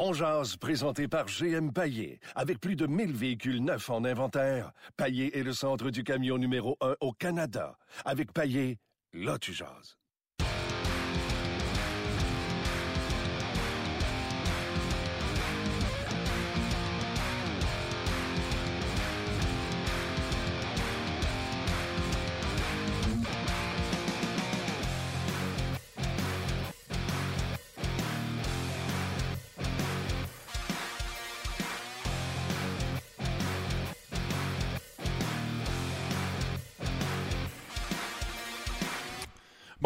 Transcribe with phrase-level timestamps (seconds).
[0.00, 2.20] On jase, présenté par GM Paillé.
[2.36, 6.76] Avec plus de 1000 véhicules neufs en inventaire, Paillé est le centre du camion numéro
[6.80, 7.76] 1 au Canada.
[8.04, 8.78] Avec Paillé,
[9.12, 9.58] là tu.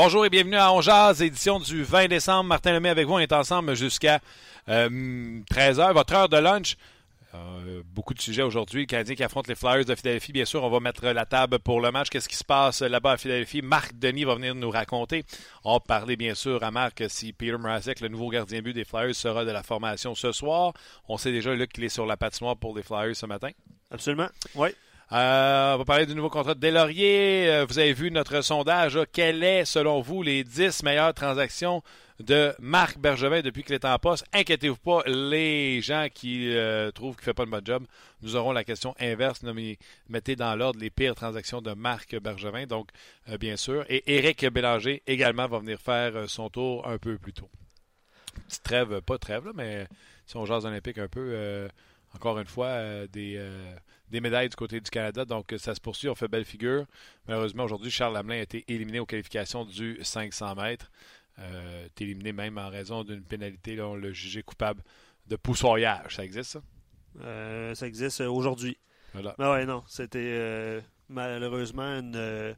[0.05, 2.43] Bonjour et bienvenue à Onjaz, édition du 20 décembre.
[2.49, 3.13] Martin Lemay avec vous.
[3.13, 4.19] On est ensemble jusqu'à
[4.67, 6.77] 13h, votre heure de lunch.
[7.37, 8.81] Euh, beaucoup de sujets aujourd'hui.
[8.81, 10.33] Le Canadien qui affronte les Flyers de Philadelphie.
[10.33, 12.09] Bien sûr, on va mettre la table pour le match.
[12.09, 13.63] Qu'est-ce qui se passe là-bas à Philadelphie?
[13.63, 15.25] Marc Denis va venir nous raconter.
[15.63, 18.85] On va parler bien sûr à Marc si Peter Mrazek, le nouveau gardien but des
[18.85, 20.73] Flyers, sera de la formation ce soir.
[21.09, 23.51] On sait déjà qu'il est sur la patinoire pour les Flyers ce matin.
[23.93, 24.31] Absolument.
[24.57, 24.71] Oui.
[25.13, 27.47] Euh, on va parler du nouveau contrat de Delaurier.
[27.51, 28.99] Euh, vous avez vu notre sondage.
[29.13, 31.83] Quelles est, selon vous, les 10 meilleures transactions
[32.19, 34.25] de Marc Bergevin depuis qu'il est en poste?
[34.33, 37.85] Inquiétez-vous pas, les gens qui euh, trouvent qu'il ne fait pas le bon job,
[38.23, 39.43] nous aurons la question inverse.
[40.09, 42.89] mettez dans l'ordre les pires transactions de Marc Bergevin, donc
[43.39, 43.85] bien sûr.
[43.91, 47.51] Et Éric Bélanger également va venir faire son tour un peu plus tôt.
[48.49, 49.87] Petite trêve, pas trêve, là, mais
[50.25, 51.69] si on jase olympique un peu,
[52.15, 53.39] encore une fois, des
[54.13, 55.25] des médailles du côté du Canada.
[55.25, 56.09] Donc, ça se poursuit.
[56.09, 56.85] On fait belle figure.
[57.27, 60.91] Malheureusement, aujourd'hui, Charles Lamelin a été éliminé aux qualifications du 500 mètres.
[61.39, 63.75] Euh, éliminé même en raison d'une pénalité.
[63.75, 64.83] Là, on l'a jugé coupable
[65.27, 66.17] de poussoyage.
[66.17, 66.63] Ça existe, ça?
[67.23, 68.77] Euh, ça existe euh, aujourd'hui.
[69.15, 69.35] Voilà.
[69.39, 69.83] Ah ouais, non.
[69.89, 72.55] C'était euh, malheureusement une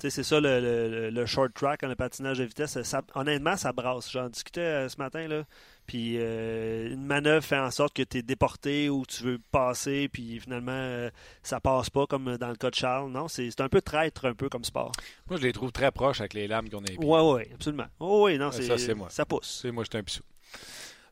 [0.00, 2.78] c'est ça le, short track, le patinage de vitesse.
[3.14, 4.10] honnêtement, ça brasse.
[4.10, 5.26] J'en discutais euh, ce matin.
[5.26, 5.44] Là,
[5.88, 10.08] puis euh, une manœuvre fait en sorte que tu es déporté ou tu veux passer,
[10.12, 11.10] puis finalement, euh,
[11.42, 13.10] ça passe pas comme dans le cas de Charles.
[13.10, 14.92] Non, c'est un peu traître, un peu comme sport.
[15.28, 17.86] Moi, je les trouve très proches avec les lames qu'on a Oui, oui, absolument.
[17.98, 19.08] Oh, oui, non, ça, c'est moi.
[19.08, 19.60] Ça pousse.
[19.62, 20.22] C'est moi, je suis un pissou.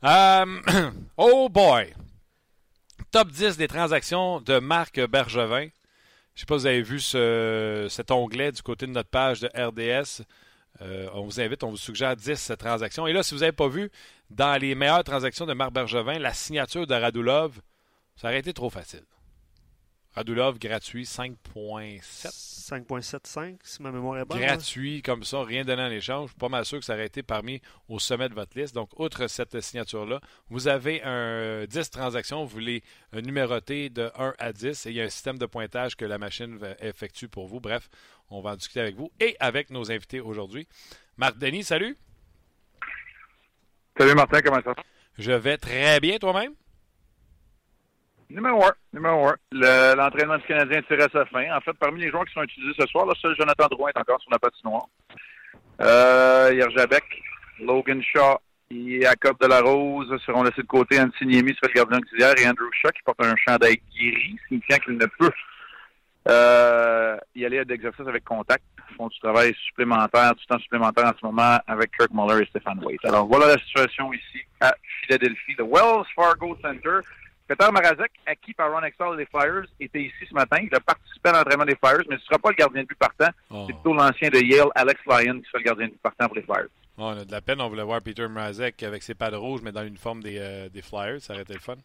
[1.17, 1.95] oh boy!
[3.11, 5.69] Top 10 des transactions de Marc Bergevin.
[6.35, 9.41] Je ne sais pas si vous avez vu cet onglet du côté de notre page
[9.41, 10.23] de RDS.
[10.83, 13.07] Euh, on vous invite, on vous suggère 10 transactions.
[13.07, 13.91] Et là, si vous n'avez pas vu,
[14.31, 17.61] dans les meilleures transactions de Marc Bergevin, la signature de Radulov,
[18.17, 19.05] ça aurait été trop facile.
[20.17, 22.57] Radulov gratuit 5.7.
[22.67, 24.41] 5.75 si ma mémoire est bonne.
[24.41, 26.29] Gratuit comme ça, rien donné en échange.
[26.29, 28.75] Je suis pas mal sûr que ça aurait été parmi au sommet de votre liste.
[28.75, 32.83] Donc, outre cette signature-là, vous avez un 10 transactions, vous les
[33.13, 36.17] numérotez de 1 à 10 et il y a un système de pointage que la
[36.19, 37.61] machine effectue pour vous.
[37.61, 37.89] Bref,
[38.31, 40.67] on va en discuter avec vous et avec nos invités aujourd'hui.
[41.19, 41.97] Marc Denis, salut.
[43.99, 44.83] Salut Martin, comment ça va?
[45.19, 46.55] Je vais très bien toi-même?
[48.31, 48.73] Numéro un.
[48.93, 49.37] Numéro un.
[49.53, 51.57] L'entraînement du Canadien tire à sa fin.
[51.57, 53.99] En fait, parmi les joueurs qui sont utilisés ce soir, le seul Jonathan Drouin est
[53.99, 54.87] encore sur la patinoire.
[55.81, 57.05] Euh, Yerjabek,
[57.61, 58.39] Logan Shaw
[58.71, 61.01] et Jacob Delarose seront laissés de côté.
[61.01, 64.97] Antiniemi sera le gardien auxiliaire et Andrew Shaw qui porte un chandail gris, signifiant qu'il
[64.97, 65.31] ne peut
[66.29, 68.65] euh, y aller à d'exercices avec contact.
[68.91, 72.47] Ils font du travail supplémentaire, du temps supplémentaire en ce moment avec Kirk Muller et
[72.47, 73.05] Stéphane Waite.
[73.05, 75.55] Alors voilà la situation ici à Philadelphie.
[75.59, 77.01] Le Wells Fargo Center
[77.47, 80.59] Peter Marazek, acquis par Ron Extall des Flyers, était ici ce matin.
[80.63, 82.89] Il a participé à l'entraînement des Flyers, mais ce ne sera pas le gardien de
[82.89, 83.31] but partant.
[83.51, 83.65] Oh.
[83.67, 86.37] C'est plutôt l'ancien de Yale, Alex Lyon, qui sera le gardien de but partant pour
[86.37, 86.69] les Flyers.
[86.99, 87.61] Oh, on a de la peine.
[87.61, 90.83] On voulait voir Peter Marazek avec ses pads rouges, mais dans l'uniforme des, euh, des
[90.83, 91.21] Flyers.
[91.21, 91.77] Ça aurait été le fun.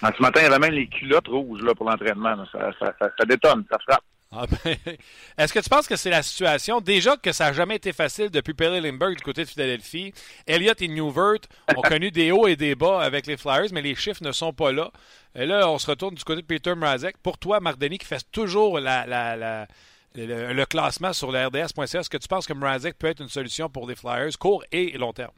[0.00, 2.36] Ah, ce matin, il y avait même les culottes rouges là, pour l'entraînement.
[2.52, 4.04] Ça, ça, ça, ça, détonne, ça frappe.
[4.30, 4.76] Ah ben,
[5.38, 6.80] Est-ce que tu penses que c'est la situation?
[6.80, 10.12] Déjà que ça n'a jamais été facile depuis Perry Lindbergh du côté de Philadelphie.
[10.46, 11.40] Elliott et Newvert
[11.74, 14.52] ont connu des hauts et des bas avec les Flyers, mais les chiffres ne sont
[14.52, 14.90] pas là.
[15.34, 17.16] Et là, on se retourne du côté de Peter Mrazek.
[17.18, 19.66] Pour toi, Marc Denis, qui fait toujours la,
[20.14, 23.70] le, classement sur le RDS.ca, est-ce que tu penses que Mrazek peut être une solution
[23.70, 25.32] pour les Flyers, court et long terme?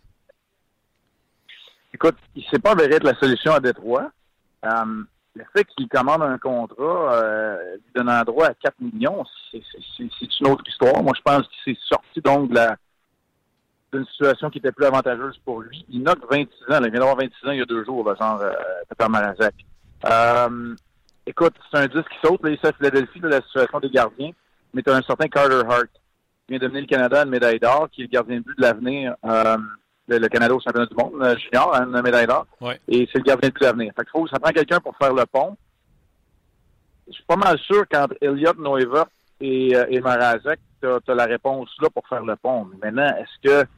[1.95, 2.17] Écoute,
[2.51, 4.11] s'est pas avéré être la solution à Détroit.
[4.65, 5.03] Euh,
[5.35, 9.61] le fait qu'il commande un contrat euh, donnant droit à 4 millions, c'est
[10.41, 11.03] une autre histoire.
[11.03, 12.51] Moi, je pense qu'il s'est sorti donc
[13.93, 15.85] d'une situation qui était plus avantageuse pour lui.
[15.89, 16.81] Il n'a que 26 ans.
[16.85, 19.55] il vient d'avoir 26 ans il y a deux jours, là, genre euh, Marazak.
[20.07, 20.75] Euh,
[21.27, 22.43] écoute, c'est un disque qui saute.
[22.43, 24.31] Là, ici à Philadelphie, la situation des gardiens.
[24.73, 25.89] Mais tu as un certain Carter Hart
[26.47, 28.57] qui vient de mener le Canada une médaille d'or, qui est le gardien de but
[28.57, 29.15] de l'avenir.
[29.25, 29.57] Euh,
[30.19, 32.47] le, Canada au championnat du monde euh, junior, hein, une médaille d'or.
[32.89, 33.93] Et c'est le gardien de l'avenir.
[33.97, 35.57] Fait faut, ça prend quelqu'un pour faire le pont.
[37.09, 39.09] Je suis pas mal sûr qu'entre Elliott, Noeva
[39.41, 42.67] et, euh, et Marazek, tu as, la réponse là pour faire le pont.
[42.73, 43.69] Mais maintenant, est-ce que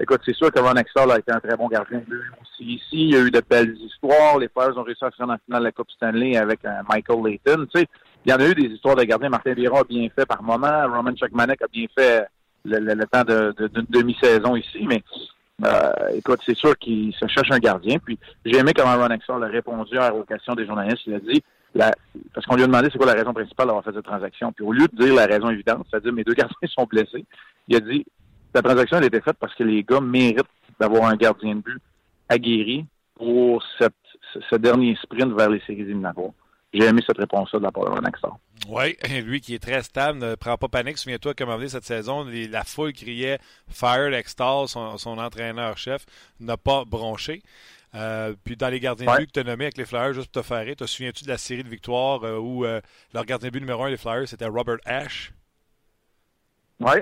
[0.00, 2.74] écoute, c'est sûr que Ron Extall a été un très bon gardien de but aussi
[2.74, 2.84] ici.
[2.92, 4.38] Il y a eu de belles histoires.
[4.38, 7.24] Les Flyers ont réussi à faire en finale de la Coupe Stanley avec euh, Michael
[7.24, 7.66] Layton.
[7.72, 7.86] Tu sais,
[8.24, 9.28] il y en a eu des histoires de gardiens.
[9.28, 10.86] Martin Biron a bien fait par moment.
[10.92, 12.26] Roman Chuckmanek a bien fait
[12.64, 14.86] le, temps d'une de, demi-saison ici.
[14.86, 15.02] Mais
[15.64, 17.98] euh, écoute, c'est sûr qu'il se cherche un gardien.
[17.98, 21.02] Puis j'ai aimé comment Ron Extall a répondu aux questions des journalistes.
[21.06, 21.42] Il a dit
[22.32, 24.52] parce qu'on lui a demandé c'est quoi la raison principale d'avoir fait cette transaction.
[24.52, 27.24] Puis au lieu de dire la raison évidente, c'est-à-dire mes deux gardiens sont blessés,
[27.68, 28.04] il a dit
[28.54, 30.40] la transaction a été faite parce que les gars méritent
[30.80, 31.80] d'avoir un gardien de but
[32.28, 36.32] aguerri pour ce dernier sprint vers les séries éliminatoires.
[36.76, 38.36] J'ai aimé cette réponse-là de la part de Ron
[38.68, 40.98] Oui, lui qui est très stable, ne prend pas panique.
[40.98, 43.38] Souviens-toi, comme on dit cette saison, la foule criait
[43.68, 46.04] Fire Extall, son, son entraîneur-chef,
[46.38, 47.42] n'a pas bronché.
[47.94, 50.30] Euh, puis dans les gardiens de but que tu as nommés avec les Flyers, juste
[50.30, 52.82] pour te faire rire, te souviens-tu de la série de victoires euh, où euh,
[53.14, 55.32] leur gardien de but numéro un des Flyers, c'était Robert Ash?
[56.80, 56.96] Oui,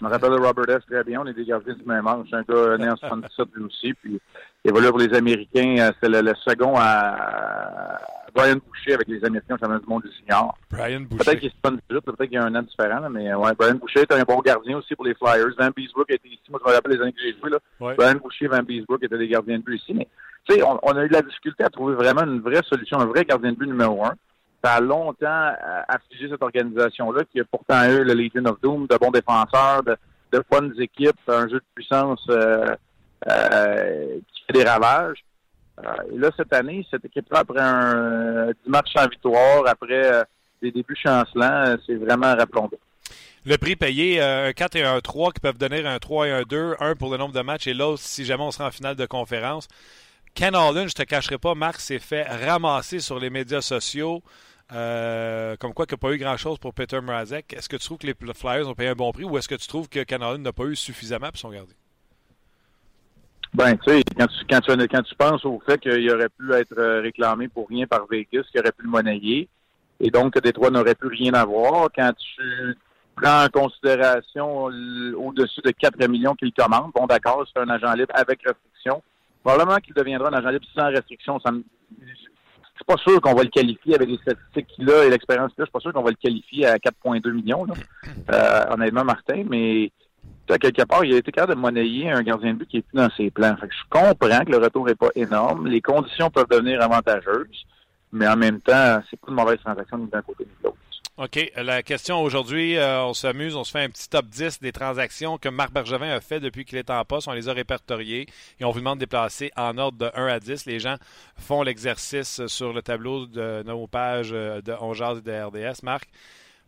[0.00, 1.20] je me rappelle de Robert Ash très bien.
[1.20, 2.26] On est des gardiens du même âge.
[2.32, 3.92] Un gars né en 77 lui aussi.
[3.92, 4.18] Puis
[4.64, 5.90] il évolue pour les Américains.
[6.00, 8.00] C'est le, second à
[8.34, 10.56] Brian Boucher avec les Américains au championnat du monde du senior.
[10.70, 11.24] Brian Boucher.
[11.24, 14.00] Peut-être qu'il est 78, peut-être qu'il y a un an différent, mais ouais, Brian Boucher
[14.00, 15.54] est un bon gardien aussi pour les Flyers.
[15.58, 16.42] Van Beesbrook était ici.
[16.50, 17.50] Moi, je me rappelle les années que j'ai joué.
[17.50, 17.58] Là.
[17.96, 19.94] Brian Boucher et Van Beesbrook étaient des gardiens de but ici.
[19.94, 20.08] Mais
[20.48, 23.06] tu sais, on, a eu de la difficulté à trouver vraiment une vraie solution, un
[23.06, 24.14] vrai gardien de but numéro un.
[24.62, 28.86] Ça a longtemps euh, affligé cette organisation-là, qui a pourtant eu le Legion of Doom,
[28.86, 29.96] de bons défenseurs, de,
[30.32, 32.74] de bonnes équipes, un jeu de puissance euh,
[33.28, 35.24] euh, qui fait des ravages.
[36.12, 40.24] Et là, cette année, cette équipe-là, après un 10 matchs sans victoire, après
[40.60, 42.70] des débuts chancelants, c'est vraiment rappelons
[43.46, 46.42] le prix payé, un 4 et un 3 qui peuvent donner un 3 et un
[46.42, 48.96] 2, un pour le nombre de matchs et l'autre si jamais on sera en finale
[48.96, 49.66] de conférence.
[50.34, 54.22] Ken Holland, je te cacherai pas, Marc s'est fait ramasser sur les médias sociaux.
[54.72, 57.54] Euh, comme quoi qu'il n'y a pas eu grand-chose pour Peter Mrazek.
[57.54, 59.56] Est-ce que tu trouves que les Flyers ont payé un bon prix ou est-ce que
[59.56, 61.74] tu trouves que Ken n'a pas eu suffisamment pour son gardien?
[63.52, 66.52] Ben, tu sais, quand tu, quand, tu, quand tu penses au fait qu'il aurait pu
[66.52, 69.48] être euh, réclamé pour rien par Vegas, qu'il aurait pu le monnayer,
[69.98, 72.76] et donc que Détroit n'aurait plus rien à voir, quand tu
[73.16, 78.12] prends en considération au-dessus de 4 millions qu'il commande, bon d'accord, c'est un agent libre
[78.14, 79.02] avec restriction,
[79.42, 81.40] Probablement qu'il deviendra un agent libre sans restriction.
[81.40, 81.64] Ça me...
[82.00, 85.52] Je suis pas sûr qu'on va le qualifier avec les statistiques qu'il a et l'expérience
[85.52, 85.64] qu'il a.
[85.64, 87.64] Je suis pas sûr qu'on va le qualifier à 4,2 millions.
[87.64, 87.74] Là.
[88.32, 89.90] Euh, honnêtement, Martin, mais
[90.46, 92.96] quelque part, il a été capable de monnayer un gardien de but qui est plus
[92.96, 93.56] dans ses plans.
[93.62, 95.68] Je comprends que le retour n'est pas énorme.
[95.68, 97.64] Les conditions peuvent devenir avantageuses,
[98.12, 100.76] mais en même temps, c'est pas une mauvaise transaction ni d'un côté ni de l'autre.
[101.22, 101.52] OK.
[101.56, 105.36] La question aujourd'hui, euh, on s'amuse, on se fait un petit top 10 des transactions
[105.36, 107.28] que Marc Bergevin a fait depuis qu'il est en poste.
[107.28, 108.26] On les a répertoriées
[108.58, 110.64] et on vous demande de déplacer en ordre de 1 à 10.
[110.64, 110.96] Les gens
[111.36, 115.82] font l'exercice sur le tableau de nos pages de Ongeaz et de RDS.
[115.82, 116.08] Marc,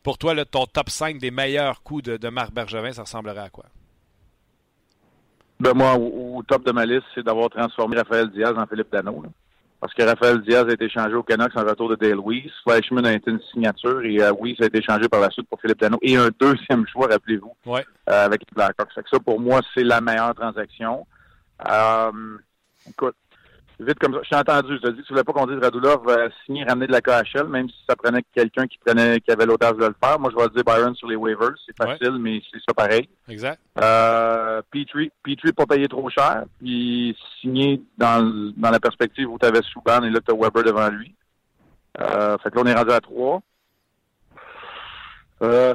[0.02, 3.64] pour toi, ton top 5 des meilleurs coups de, Marc Bergevin, ça ressemblerait à quoi?
[5.60, 9.24] Ben moi, au, top de ma liste, c'est d'avoir transformé Raphaël Diaz en Philippe Dano
[9.82, 12.52] parce que Raphaël Diaz a été échangé au Canucks en retour de Dale Weiss.
[12.62, 15.60] Fleischmann a été une signature et euh, Weiss a été échangé par la suite pour
[15.60, 15.98] Philippe Dano.
[16.02, 17.84] Et un deuxième choix, rappelez-vous, ouais.
[18.08, 18.92] euh, avec les Blackhawks.
[19.10, 21.04] Ça, pour moi, c'est la meilleure transaction.
[21.68, 22.12] Euh,
[22.88, 23.16] écoute,
[23.82, 24.20] vite comme ça.
[24.22, 26.64] Je t'ai entendu, je te dis que tu voulais pas qu'on dise Radulov va signer,
[26.64, 29.86] ramener de la KHL, même si ça prenait quelqu'un qui prenait, qui avait l'audace de
[29.86, 30.18] le faire.
[30.18, 31.54] Moi, je vais dire Byron sur les waivers.
[31.66, 33.08] C'est facile, mais c'est ça pareil.
[33.28, 33.60] Exact.
[33.80, 39.46] Euh, Petrie, Petrie pas payé trop cher, puis signer dans, dans la perspective où tu
[39.46, 41.14] avais Souban et là, tu as Weber devant lui.
[42.00, 43.42] Euh, fait que là, on est rendu à trois.
[45.42, 45.74] Euh,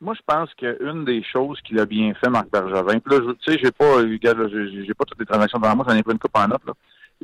[0.00, 3.52] moi, je pense qu'une des choses qu'il a bien fait, Marc Bergevin, puis là, tu
[3.52, 6.36] sais, j'ai pas, j'ai pas toutes les transactions devant moi, j'en ai pris une coupe
[6.36, 6.72] en note, là.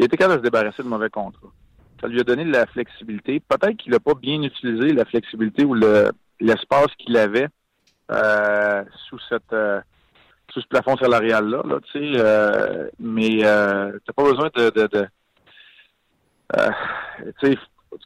[0.01, 1.53] Il était capable de se débarrasser de mauvais contrats.
[2.01, 3.39] Ça lui a donné de la flexibilité.
[3.39, 7.49] Peut-être qu'il n'a pas bien utilisé la flexibilité ou l'espace qu'il avait
[8.11, 9.19] euh, euh, sous
[10.63, 14.71] ce plafond salarial là, là tu euh, mais t'as pas besoin de,
[17.39, 17.59] tu sais,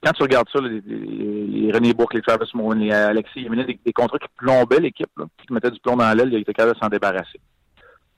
[0.02, 3.78] quand tu regardes ça, les, René Bourque, les Travis Moore, les Alexis, il y avait
[3.84, 5.08] des, contrats qui plombaient l'équipe,
[5.38, 7.40] qui mettaient du plomb dans l'aile, il était capable de s'en débarrasser.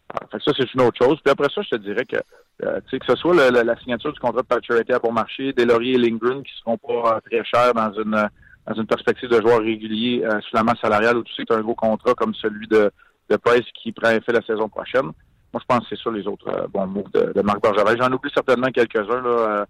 [0.09, 1.19] Alors, fait que ça, c'est une autre chose.
[1.23, 2.17] Puis après ça, je te dirais que
[2.65, 5.99] euh, que ce soit la signature du contrat de Pacioretty à bon marché, Delory et
[5.99, 8.29] Lindgren qui seront pas euh, très chers dans une
[8.67, 11.53] dans une perspective de joueurs réguliers euh, sur la masse salariale où tu sais que
[11.53, 12.91] un gros contrat comme celui de,
[13.29, 15.05] de Price qui prend effet la saison prochaine.
[15.53, 17.95] Moi, je pense que c'est ça les autres bons mots de, de Marc Bergevin.
[17.97, 19.67] J'en oublie certainement quelques-uns, là,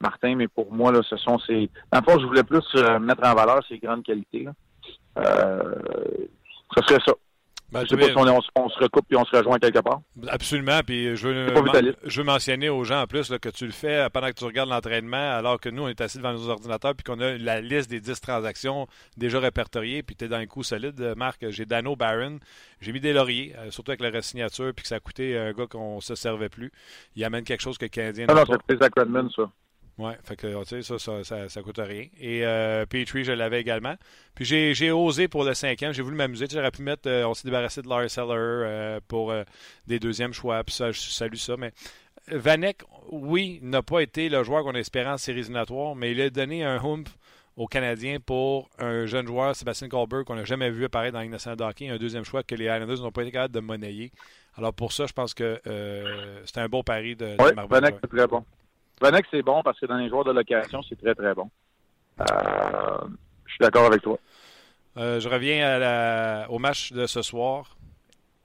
[0.00, 1.68] Martin, mais pour moi, là, ce sont ces.
[1.92, 2.64] En fait, je voulais plus
[3.00, 4.44] mettre en valeur ces grandes qualités.
[4.44, 4.52] Là.
[6.74, 7.12] ce serait ça.
[7.70, 8.16] Ben, je sais pas si
[8.56, 10.00] on, se recoupe et on se rejoint quelque part.
[10.28, 10.80] Absolument.
[10.86, 11.46] Puis je veux,
[12.04, 14.70] je veux mentionner aux gens en plus que tu le fais pendant que tu regardes
[14.70, 17.90] l'entraînement, alors que nous, on est assis devant nos ordinateurs puis qu'on a la liste
[17.90, 18.86] des 10 transactions
[19.18, 20.02] déjà répertoriées.
[20.02, 21.44] Puis tu es dans un coup solide, Marc.
[21.50, 22.38] J'ai Dano Barron.
[22.80, 25.52] J'ai mis des lauriers, euh, surtout avec la resignature, puis que ça a coûté un
[25.52, 26.72] gars qu'on se servait plus.
[27.16, 28.26] Il amène quelque chose que le Canadien.
[28.28, 29.50] Ah non, coûté Zach Redmond, ça.
[29.98, 32.06] Oui, fait que, tu sais, ça, ça, ça, ça, coûte rien.
[32.20, 33.96] Et euh, Petrie, je l'avais également.
[34.36, 36.46] Puis j'ai osé pour le cinquième, j'ai voulu m'amuser.
[36.48, 39.42] J'aurais pu mettre, euh, on s'est débarrassé de Lars Seller euh, pour euh,
[39.88, 41.56] des deuxièmes choix, puis ça, je salue ça.
[41.56, 41.72] Mais
[42.28, 46.30] Vanek, oui, n'a pas été le joueur qu'on espérait en séries éliminatoires, mais il a
[46.30, 47.08] donné un hump
[47.56, 51.68] aux Canadiens pour un jeune joueur, Sébastien Colbert, qu'on n'a jamais vu apparaître dans la
[51.68, 54.12] hockey, un deuxième choix que les Islanders n'ont pas été capables de monnayer.
[54.56, 55.60] Alors pour ça, je pense que
[56.44, 58.44] c'est un beau pari de, de Oui, Vanek, très bon.
[59.00, 61.50] Vanek, c'est bon parce que dans les joueurs de location, c'est très, très bon.
[62.20, 62.98] Euh,
[63.46, 64.18] je suis d'accord avec toi.
[64.96, 67.76] Euh, je reviens au match de ce soir.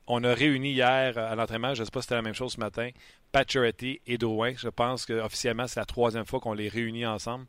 [0.05, 2.53] On a réuni hier à l'entraînement, je ne sais pas si c'était la même chose
[2.53, 2.89] ce matin,
[3.31, 4.53] Pacioretty et Drouin.
[4.57, 7.45] Je pense qu'officiellement, c'est la troisième fois qu'on les réunit ensemble.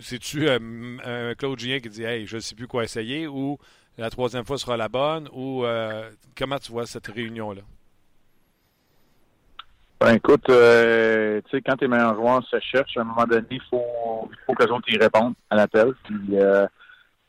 [0.00, 0.58] C'est-tu euh,
[1.04, 3.58] un Claude Julien qui dit Hey, je ne sais plus quoi essayer ou
[3.96, 5.64] la troisième fois sera la bonne ou
[6.36, 7.62] comment tu vois cette réunion-là?
[10.04, 13.46] Ben, écoute, euh, tu sais, quand tes meilleurs joueurs se cherchent, à un moment donné,
[13.50, 15.94] il faut, faut que les autres y répondent à l'appel.
[16.04, 16.66] Puis, euh,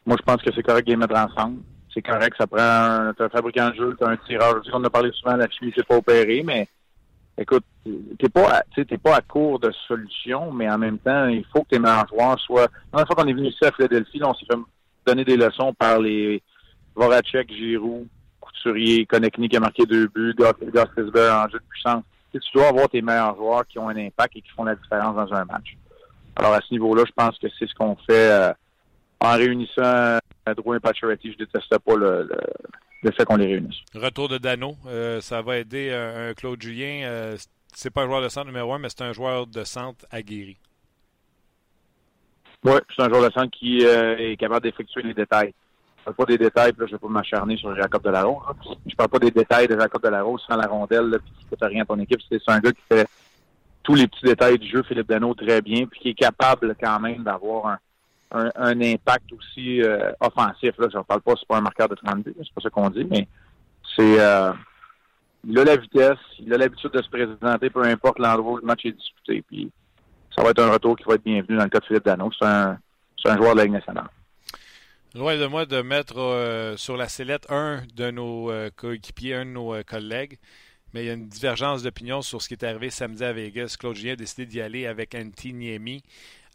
[0.06, 1.62] moi, je pense que c'est correct de les mettre ensemble.
[1.94, 4.62] C'est correct, ça prend un, un fabricant de jeu, t'as un tireur.
[4.62, 6.68] Je sais a parlé souvent, la chimie c'est pas opéré, mais
[7.38, 7.64] écoute,
[8.20, 11.70] t'es pas, t'es pas à court de solutions, mais en même temps, il faut que
[11.70, 12.68] tes meilleurs joueurs soient.
[12.94, 14.60] La fois qu'on est venu ici à Philadelphie, là, on s'est fait
[15.08, 16.44] donner des leçons par les
[16.94, 18.06] Voracek, Giroux,
[18.42, 22.04] Couturier, Konechny qui a marqué deux buts, Gostisberg en jeu de puissance
[22.40, 25.16] tu dois avoir tes meilleurs joueurs qui ont un impact et qui font la différence
[25.16, 25.78] dans un match.
[26.36, 28.54] Alors à ce niveau-là, je pense que c'est ce qu'on fait euh,
[29.22, 30.20] en réunissant euh,
[30.56, 31.32] Drouin et Pacioretty.
[31.34, 32.30] Je déteste pas le,
[33.16, 33.78] fait qu'on les réunisse.
[33.94, 37.36] Retour de Dano, euh, ça va aider un Claude Julien.
[37.74, 40.58] c'est pas un joueur de centre numéro un, mais c'est un joueur de centre aguerri.
[42.64, 45.54] Oui, c'est un joueur de centre qui est capable d'effectuer les détails
[46.06, 48.44] parle pas des détails, puis là, je vais pas m'acharner sur Jacob Delarose.
[48.48, 48.76] Là.
[48.86, 51.60] Je parle pas des détails de Jacob Delarose sans la rondelle, là, puis qui coûte
[51.62, 52.20] rien à ton équipe.
[52.30, 53.08] C'est un gars qui fait
[53.84, 57.00] tous les petits détails du jeu, Philippe Dano, très bien, puis qui est capable quand
[57.00, 57.78] même d'avoir
[58.32, 60.74] un, impact aussi euh, offensif.
[60.78, 60.88] Là.
[60.92, 63.06] Je ne parle pas, c'est pas un marqueur de 32, c'est pas ça qu'on dit,
[63.10, 63.28] mais
[63.96, 64.52] c'est euh,
[65.48, 68.66] il a la vitesse, il a l'habitude de se présenter, peu importe l'endroit où le
[68.66, 69.44] match est disputé.
[69.48, 69.72] Puis
[70.36, 72.30] ça va être un retour qui va être bienvenu dans le cas de Philippe Dano.
[72.38, 72.78] C'est un,
[73.26, 74.10] un joueur de la Ligue nationale.
[75.16, 79.46] Loin de moi de mettre euh, sur la sellette un de nos euh, coéquipiers, un
[79.46, 80.38] de nos euh, collègues,
[80.94, 83.78] mais il y a une divergence d'opinion sur ce qui est arrivé samedi à Vegas.
[83.80, 86.04] Claude Julien a décidé d'y aller avec Antti Niemi.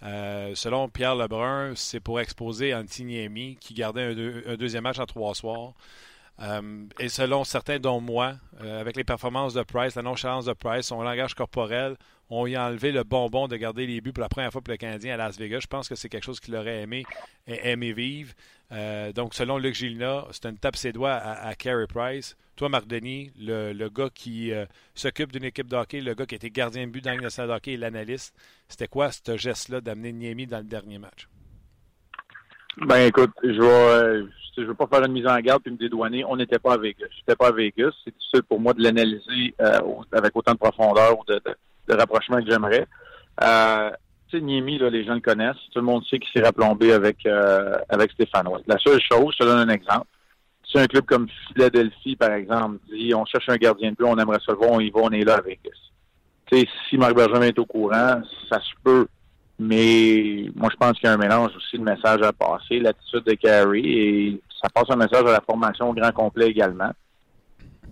[0.03, 4.15] selon Pierre Lebrun, c'est pour exposer Antti Niemi, qui gardait
[4.47, 5.73] un, deuxième match en trois soirs.
[6.99, 11.03] Et selon certains, dont moi, avec les performances de Price, la nonchalance de Price, son
[11.03, 11.97] langage corporel,
[12.31, 14.71] on y a enlevé le bonbon de garder les buts pour la première fois pour
[14.71, 15.61] le Canadien à Las Vegas.
[15.63, 17.05] Je pense que c'est quelque chose qu'il aurait aimé,
[17.47, 18.33] aimé vivre.
[18.73, 22.37] Euh, donc, selon Luc Gilna, c'est une tape ses doigts à, Carey Price.
[22.55, 26.51] Toi, Marc Denis, le, gars qui euh, s'occupe d'une équipe de le gars qui été
[26.51, 28.35] gardien de but dans le de hockey et l'analyste,
[28.69, 31.27] c'était quoi ce geste-là d'amener Niemi dans le dernier match?
[32.79, 34.27] Ben écoute, je vais, euh,
[34.59, 36.25] veux pas faire une mise en garde puis me dédouaner.
[36.25, 37.09] On n'était pas à Vegas.
[37.19, 37.91] J'étais pas à Vegas.
[38.05, 39.55] C'est difficile pour moi de l'analyser
[40.13, 41.41] avec autant de profondeur ou de
[41.91, 42.87] de rapprochement que j'aimerais.
[43.43, 43.91] Euh,
[44.29, 45.57] tu sais, Niemi, là, les gens le connaissent.
[45.73, 49.45] Tout le monde sait qu'il s'est replombé avec, euh, avec Stéphane La seule chose, je
[49.45, 50.07] te donne un exemple.
[50.65, 54.17] Si un club comme Philadelphie, par exemple, dit on cherche un gardien de but, on
[54.19, 55.61] aimerait ça le voir, on y va, on est là avec
[56.47, 59.09] Tu sais, si Marc Bergevin est au courant, ça se peut.
[59.63, 63.25] Mais moi, je pense qu'il y a un mélange aussi de message à passer, l'attitude
[63.25, 66.91] de Carey, et ça passe un message à la formation au grand complet également.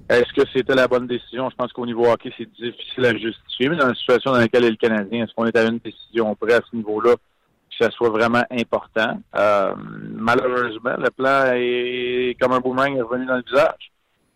[0.08, 1.50] Est-ce que c'était la bonne décision?
[1.50, 4.64] Je pense qu'au niveau hockey, c'est difficile à justifier, mais dans la situation dans laquelle
[4.64, 7.90] est le Canadien, est-ce qu'on est à une décision près à ce niveau-là que ça
[7.90, 9.20] soit vraiment important?
[9.37, 13.92] Euh, malheureusement, le plan est comme un boomerang revenu dans le visage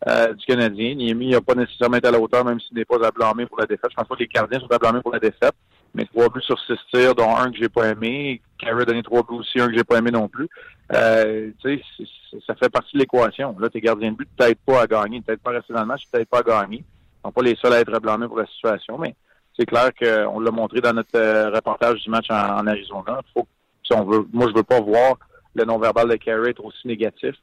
[0.06, 0.96] euh, du Canadien.
[0.96, 3.58] Niemi n'a pas nécessairement été à la hauteur, même s'il n'est pas à blâmer pour
[3.58, 3.90] la défaite.
[3.90, 5.54] Je pense pas que les gardiens sont à blâmer pour la défaite
[5.94, 8.40] mais trois buts sur six tirs, dont un que j'ai pas aimé.
[8.58, 10.48] Carey a donné trois buts aussi, un que j'ai pas aimé non plus.
[10.94, 13.56] Euh, tu sais, ça fait partie de l'équation.
[13.58, 16.02] Là, tes gardiens de but peut-être pas à gagner, peut-être pas rester dans le match,
[16.10, 16.78] peut-être pas à gagner.
[16.78, 19.14] Ils sont pas les seuls à être blâmés pour la situation, mais
[19.58, 23.20] c'est clair qu'on l'a montré dans notre euh, reportage du match en, Arizona.
[23.34, 23.46] Faut,
[23.84, 25.16] si on veut, moi, je veux pas voir
[25.54, 27.34] le non-verbal de Carey être aussi négatif.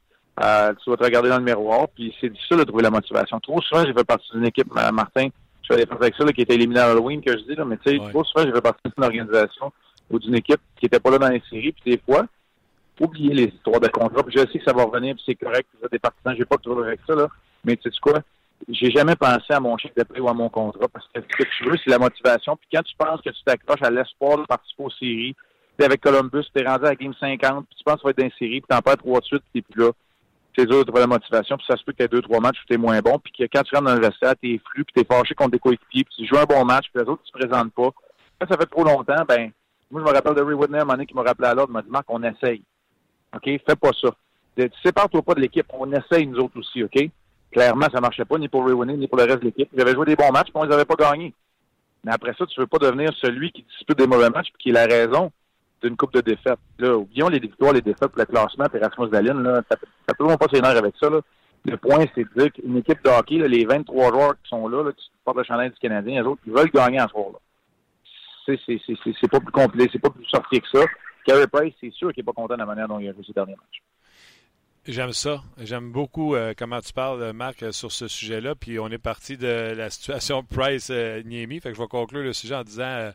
[0.42, 3.38] Euh, tu vas te regarder dans le miroir, puis c'est difficile de trouver la motivation.
[3.40, 5.28] Trop souvent, j'ai fait partie d'une équipe, Martin,
[5.78, 7.76] je fais avec ça, là, qui était éliminé à Halloween, que je dis, là, mais
[7.78, 8.10] tu sais, ouais.
[8.10, 9.72] trop souvent, j'ai fait partie d'une organisation
[10.10, 12.26] ou d'une équipe qui n'était pas là dans les séries, puis des fois,
[13.00, 14.22] oubliez les histoires de contrat.
[14.28, 16.56] je sais que ça va revenir, puis c'est correct, vous êtes des partisans, j'ai pas
[16.56, 17.28] de trouble avec ça, là.
[17.64, 18.20] Mais tu sais quoi?
[18.68, 21.36] J'ai jamais pensé à mon chèque de paie ou à mon contrat parce que ce
[21.36, 22.56] que tu veux, c'est la motivation.
[22.56, 25.34] Puis quand tu penses que tu t'accroches à l'espoir de participer aux séries,
[25.78, 28.10] es avec Columbus, tu es rendu à Game 50, puis tu penses que tu vas
[28.10, 29.90] être dans une série, puis t'en perds trois de suite, puis plus là.
[30.56, 32.40] C'est dur de trouver la motivation, puis ça se peut que tu aies deux, trois
[32.40, 34.54] matchs où tu es moins bon, puis que quand tu rentres dans le vestiaire, tu
[34.54, 36.86] es flou, puis tu es fâché contre des coéquipiers, puis tu joues un bon match,
[36.92, 37.90] puis les autres, tu te présentes pas.
[38.38, 39.52] Quand ça fait trop longtemps, ben,
[39.90, 41.90] moi, je me rappelle de Ray Whitney, un qui m'a rappelé à l'ordre, m'a dit,
[41.90, 42.62] Marc, on essaye.
[43.34, 43.44] OK?
[43.44, 44.08] Fais pas ça.
[44.82, 45.66] Sépare-toi pas de l'équipe.
[45.70, 47.10] On essaye, nous autres aussi, OK?
[47.50, 49.68] Clairement, ça marchait pas, ni pour Ray Whitney, ni pour le reste de l'équipe.
[49.72, 51.34] Ils avaient joué des bons matchs, puis on les avait pas gagnés.
[52.04, 54.68] Mais après ça, tu veux pas devenir celui qui dispute des mauvais matchs, puis qui
[54.70, 55.30] est la raison
[55.82, 56.58] d'une coupe de défaites.
[56.78, 59.76] Là, oublions les victoires, les défaites le classement, puis Rasmus Dahlin, là, ça,
[60.08, 61.20] ça peut pas s'énerver avec ça, là.
[61.66, 64.66] Le point, c'est de dire qu'une équipe de hockey, là, les 23 joueurs qui sont
[64.66, 67.38] là, qui portent le chandail du Canadien, les autres, ils veulent gagner en soir, là
[68.46, 70.84] c'est pas plus compliqué, c'est pas plus sorti que ça.
[71.26, 73.24] Carey Price, c'est sûr qu'il n'est pas content de la manière dont il a joué
[73.24, 73.82] ses derniers matchs.
[74.86, 75.42] J'aime ça.
[75.58, 78.54] J'aime beaucoup euh, comment tu parles, Marc, euh, sur ce sujet-là.
[78.54, 81.58] Puis on est parti de la situation Price-Niemi.
[81.58, 83.10] Euh, fait que je vais conclure le sujet en disant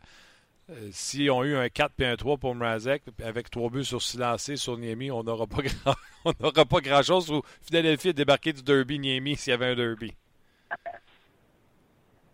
[0.90, 4.02] si on a eu un 4 et un 3 pour Mrazek, avec trois buts sur
[4.02, 7.30] silencé sur Niemi, on n'aura pas grand pas grand-chose.
[7.30, 10.12] Ou Philadelphie a débarqué du derby Niemi s'il y avait un derby.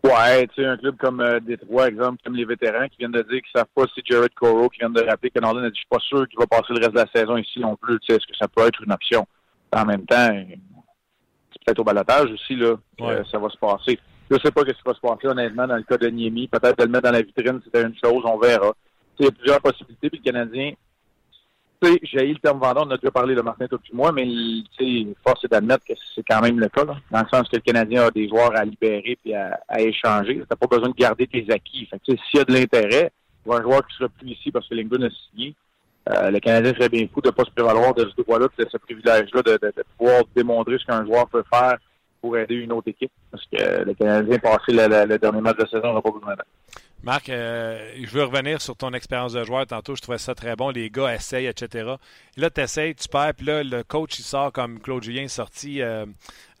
[0.03, 3.21] Ouais, tu sais, un club comme euh, Détroit, exemple, comme les vétérans qui viennent de
[3.21, 5.75] dire qu'ils savent pas si Jared Coro, qui vient de rappeler que Norlin a dit,
[5.75, 7.99] je suis pas sûr qu'il va passer le reste de la saison ici non plus.
[8.01, 9.25] Tu sais, est-ce que ça peut être une option?
[9.73, 13.97] En même temps, c'est peut-être au balotage aussi, là, que ça va se passer.
[14.33, 16.47] Je sais pas ce qui va se passer, honnêtement, dans le cas de Niemi.
[16.47, 18.73] Peut-être de le mettre dans la vitrine, c'était une chose, on verra.
[19.19, 20.73] Il y a plusieurs possibilités, puis le Canadien,
[22.01, 24.25] j'ai eu le terme vendeur, on a déjà parlé de Martin tout moi, mais
[25.23, 28.11] force d'admettre que c'est quand même le cas, dans le sens que le Canadien a
[28.11, 30.35] des joueurs à libérer et à, échanger.
[30.35, 31.87] Tu n'as pas besoin de garder tes acquis.
[32.03, 33.11] S'il y a de l'intérêt,
[33.47, 35.53] un joueur qui sera plus ici parce que Lingman a signé,
[36.09, 38.67] euh, le Canadien serait bien fou de ne pas se prévaloir de ce droit-là, de
[38.69, 41.77] ce privilège-là, de, pouvoir démontrer ce qu'un joueur peut faire
[42.23, 43.11] pour aider une autre équipe.
[43.29, 46.35] Parce que le Canadien, passé le, dernier match de saison, n'a pas besoin.
[47.03, 49.67] Marc, euh, je veux revenir sur ton expérience de joueur.
[49.67, 50.69] Tantôt, je trouvais ça très bon.
[50.69, 51.95] Les gars essayent, etc.
[52.37, 55.27] là, tu essayes, tu perds, puis là, le coach, il sort comme Claude Julien est
[55.27, 56.05] sorti euh,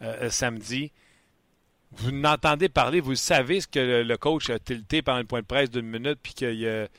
[0.01, 0.91] euh, samedi.
[1.93, 5.45] Vous n'entendez parler, vous savez ce que le, coach a tilté pendant le point de
[5.45, 6.89] presse d'une minute, puis que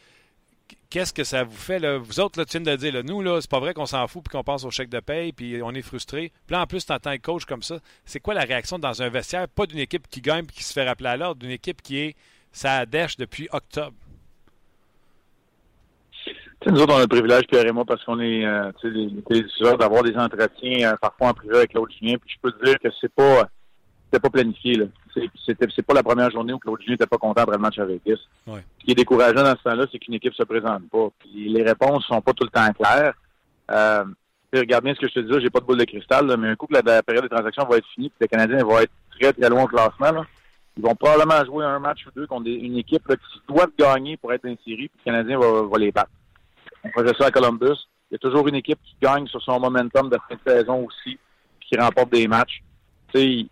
[0.94, 1.80] qu'est-ce que ça vous fait?
[1.80, 1.98] Là?
[1.98, 4.06] Vous autres, là, tu viens de dire, là, nous, là, c'est pas vrai qu'on s'en
[4.06, 6.30] fout puis qu'on pense au chèque de paye puis on est frustré.
[6.47, 7.78] Puis là, en plus, tu entends un coach comme ça.
[8.04, 9.49] C'est quoi la réaction dans un vestiaire?
[9.49, 11.99] Pas d'une équipe qui gagne puis qui se fait rappeler à l'ordre, d'une équipe qui
[11.99, 12.16] est
[12.52, 13.97] ça dèche depuis octobre.
[16.64, 20.04] nous autres, on a le privilège, Pierre et moi, parce qu'on est euh, les d'avoir
[20.04, 22.19] des entretiens euh, parfois en privé avec Claude Julien.
[22.19, 23.49] Puis je peux te dire que c'est pas
[24.04, 24.78] c'était pas planifié.
[25.46, 27.78] C'était, c'est pas la première journée où Claude Julien n'était pas content après le match
[27.78, 28.20] avec Vegas.
[28.46, 31.08] Ce qui est décourageant dans ce temps-là, c'est qu'une équipe se présente pas.
[31.18, 33.14] Puis les réponses sont pas tout le temps claires.
[33.70, 34.04] Euh,
[34.58, 36.56] regarde bien ce que je te dis, j'ai pas de boule de cristal, mais un
[36.56, 39.32] coup que la, période de transaction va être finie, puis le Canadien va être très
[39.32, 40.12] très loin au classement.
[40.12, 40.26] Là,
[40.76, 44.32] ils vont probablement jouer un match ou deux contre une équipe qui doit gagner pour
[44.32, 46.10] être une série, puis le Canadien va, les battre.
[46.84, 47.78] On faisait ça à Columbus.
[48.10, 50.84] Il y a toujours une équipe qui gagne sur son momentum de fin de saison
[50.86, 51.18] aussi,
[51.58, 52.62] puis qui remporte des matchs.
[53.14, 53.46] C'est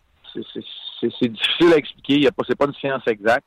[1.08, 2.28] difficile à expliquer.
[2.46, 3.46] C'est pas une science exacte,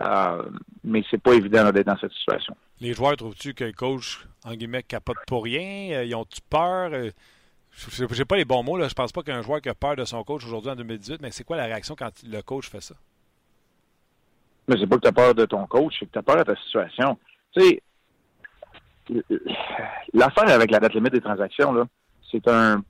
[0.00, 0.42] euh,
[0.84, 2.56] mais c'est pas évident d'être dans cette situation.
[2.80, 5.96] Les joueurs, trouves-tu que le coach, en guillemets, capote pour rien?
[5.96, 6.90] Euh, ils ont-tu peur?
[6.92, 7.10] Euh,
[8.12, 8.76] j'ai pas les bons mots.
[8.76, 8.88] Là.
[8.88, 11.30] Je pense pas qu'un joueur qui a peur de son coach aujourd'hui en 2018, mais
[11.30, 12.94] c'est quoi la réaction quand le coach fait ça?
[14.68, 16.36] Mais c'est pas que tu as peur de ton coach, c'est que tu as peur
[16.36, 17.18] de ta situation.
[17.52, 17.82] Tu sais,
[20.12, 21.84] l'affaire avec la date limite des transactions, là,
[22.30, 22.82] c'est un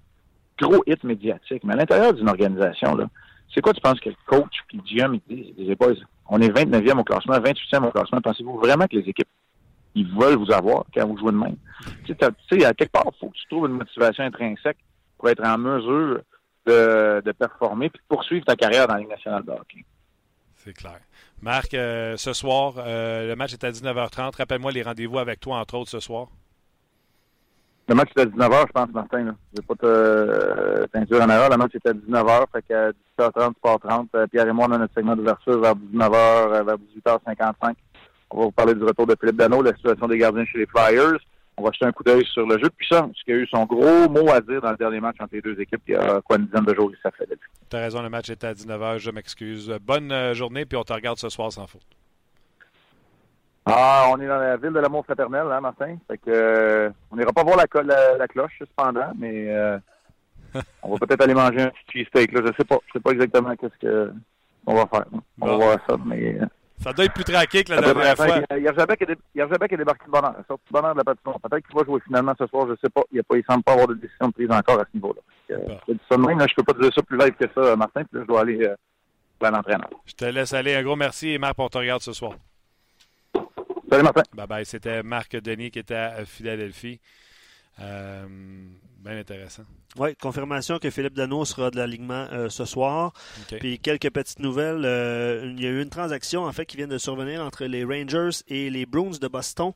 [0.58, 1.62] gros hit médiatique.
[1.64, 3.08] Mais à l'intérieur d'une organisation, là,
[3.52, 5.76] c'est quoi tu penses que le coach et GM, disent,
[6.28, 8.20] on est 29e au classement, 28e au classement.
[8.20, 9.28] Pensez-vous vraiment que les équipes,
[9.94, 11.56] ils veulent vous avoir quand vous jouez de même?
[12.04, 14.78] Tu sais, à quelque part, il faut que tu trouves une motivation intrinsèque
[15.16, 16.20] pour être en mesure
[16.66, 19.84] de, de performer et de poursuivre ta carrière dans la Ligue nationale de hockey.
[20.56, 20.98] C'est clair.
[21.40, 24.36] Marc, euh, ce soir, euh, le match est à 19h30.
[24.36, 26.28] Rappelle-moi les rendez-vous avec toi, entre autres, ce soir.
[27.88, 29.18] Le match est à 19h, je pense, Martin.
[29.18, 31.50] Je ne vais pas te euh, en erreur.
[31.50, 32.44] Le match est à 19h.
[32.52, 36.76] Fait qu'à 17h30, 18h30, Pierre et moi, on a notre segment d'ouverture vers 19h, vers
[36.76, 37.74] 18h55.
[38.30, 40.66] On va vous parler du retour de Philippe Dano, la situation des gardiens chez les
[40.66, 41.18] Flyers
[41.58, 43.64] on va jeter un coup d'œil sur le jeu de puissance, qui a eu son
[43.64, 46.20] gros mot à dire dans le dernier match entre les deux équipes il y a
[46.20, 47.48] quoi une dizaine de jours ça fait depuis.
[47.70, 49.74] Tu as raison, le match était à 19h, je m'excuse.
[49.82, 51.86] Bonne euh, journée, puis on te regarde ce soir sans faute.
[53.68, 55.96] Ah, on est dans la ville de l'amour fraternel, hein, Martin?
[56.06, 59.76] Fait que, euh, on n'ira pas voir la, la, cloche, cependant, mais euh,
[60.84, 62.30] on va peut-être aller manger un petit steak.
[62.30, 62.42] Là.
[62.46, 62.78] Je sais pas.
[62.86, 64.12] Je sais pas exactement qu'est-ce que
[64.66, 65.04] on va faire.
[65.40, 66.38] On va voir ça, mais
[66.80, 68.38] Ça doit être plus tranquille que la dernière fois.
[68.56, 70.34] Yerzabek est débarqué de bonheur.
[70.38, 71.40] Il sorti de bonheur de la patinoire.
[71.40, 73.02] Peut-être qu'il va jouer finalement ce soir, je ne sais pas.
[73.10, 75.20] Il ne semble pas avoir de décision de prise encore à ce niveau-là.
[75.50, 75.56] Euh,
[75.88, 78.40] je ne peux pas dire ça plus live que ça, Martin, puis là, je dois
[78.42, 78.76] aller euh,
[79.40, 79.90] vers l'entraîneur.
[80.04, 80.76] Je te laisse aller.
[80.76, 82.34] Un gros merci, Marc, pour ton regard ce soir.
[83.88, 84.22] Salut, Martin.
[84.34, 84.66] Bye bye.
[84.66, 87.00] C'était Marc Denis qui était à Philadelphie.
[87.80, 88.26] Euh,
[88.98, 89.62] bien intéressant.
[89.96, 93.12] Oui, confirmation que Philippe Dano sera de l'alignement euh, ce soir.
[93.60, 94.84] Puis quelques petites nouvelles.
[94.84, 97.84] Euh, il y a eu une transaction en fait qui vient de survenir entre les
[97.84, 99.72] Rangers et les Bruins de Boston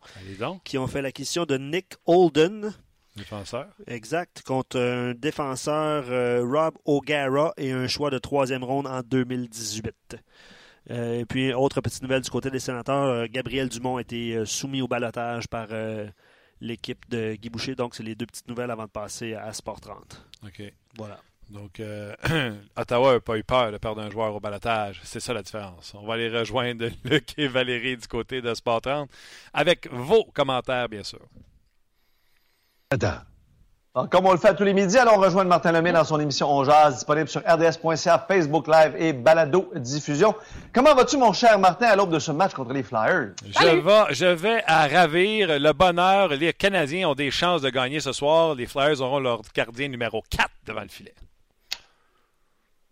[0.64, 2.73] qui ont fait l'acquisition de Nick Holden.
[3.16, 3.66] Défenseur.
[3.87, 6.07] Exact, contre un défenseur
[6.46, 10.16] Rob O'Gara et un choix de troisième ronde en 2018.
[10.90, 14.88] Et puis, autre petite nouvelle du côté des sénateurs, Gabriel Dumont a été soumis au
[14.88, 15.68] balotage par
[16.61, 17.74] l'équipe de Guy Boucher.
[17.74, 20.26] Donc, c'est les deux petites nouvelles avant de passer à Sport 30.
[20.44, 20.62] OK.
[20.96, 21.20] Voilà.
[21.50, 22.14] Donc, euh,
[22.76, 25.00] Ottawa n'a pas eu peur de perdre un joueur au balotage.
[25.05, 25.94] C'est ça la différence.
[25.94, 29.11] On va aller rejoindre Luc et Valérie du côté de Sport 30
[29.53, 31.26] avec vos commentaires, bien sûr.
[33.92, 36.62] Comme on le fait tous les midis, allons rejoindre Martin Lemay dans son émission On
[36.62, 40.33] Jazz, disponible sur rds.ca, Facebook Live et Balado Diffusion.
[40.72, 43.31] Comment vas-tu, mon cher Martin, à l'aube de ce match contre les Flyers?
[43.44, 46.29] Je vais, je vais à ravir le bonheur.
[46.29, 48.55] Les Canadiens ont des chances de gagner ce soir.
[48.55, 51.14] Les Flyers auront leur gardien numéro 4 devant le filet.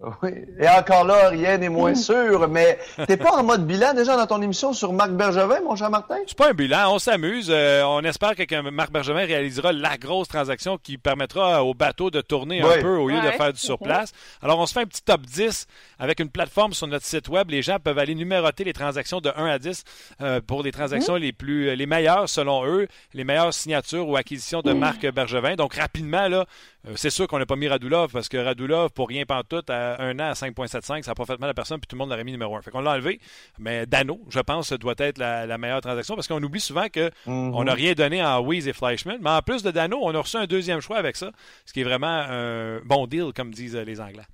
[0.00, 0.30] Oui,
[0.60, 4.28] et encore là, rien n'est moins sûr, mais t'es pas en mode bilan déjà dans
[4.28, 6.18] ton émission sur Marc Bergevin, mon cher Martin?
[6.24, 7.48] C'est pas un bilan, on s'amuse.
[7.50, 12.20] Euh, on espère que Marc Bergevin réalisera la grosse transaction qui permettra au bateau de
[12.20, 14.12] tourner un peu au lieu de faire du surplace.
[14.40, 15.66] Alors, on se fait un petit top 10
[15.98, 17.50] avec une plateforme sur notre site web.
[17.50, 19.82] Les gens peuvent aller numéroter les transactions de 1 à 10
[20.20, 24.60] euh, pour les transactions les plus les meilleures selon eux, les meilleures signatures ou acquisitions
[24.60, 25.56] de Marc Bergevin.
[25.56, 29.08] Donc, rapidement, là, euh, c'est sûr qu'on n'a pas mis Radulov parce que Radulov, pour
[29.08, 31.86] rien pantoute, à un an à 5,75, ça n'a pas fait mal à personne, puis
[31.86, 32.62] tout le monde l'aurait mis numéro 1.
[32.62, 33.20] Fait qu'on l'a enlevé.
[33.58, 37.64] Mais Dano, je pense, doit être la, meilleure transaction parce qu'on oublie souvent qu'on mhm.
[37.64, 39.18] n'a rien donné en Weiss et Fleischmann.
[39.20, 41.32] Mais en plus de Dano, on a reçu un deuxième choix avec ça,
[41.66, 44.24] ce qui est vraiment un bon deal, comme disent les Anglais.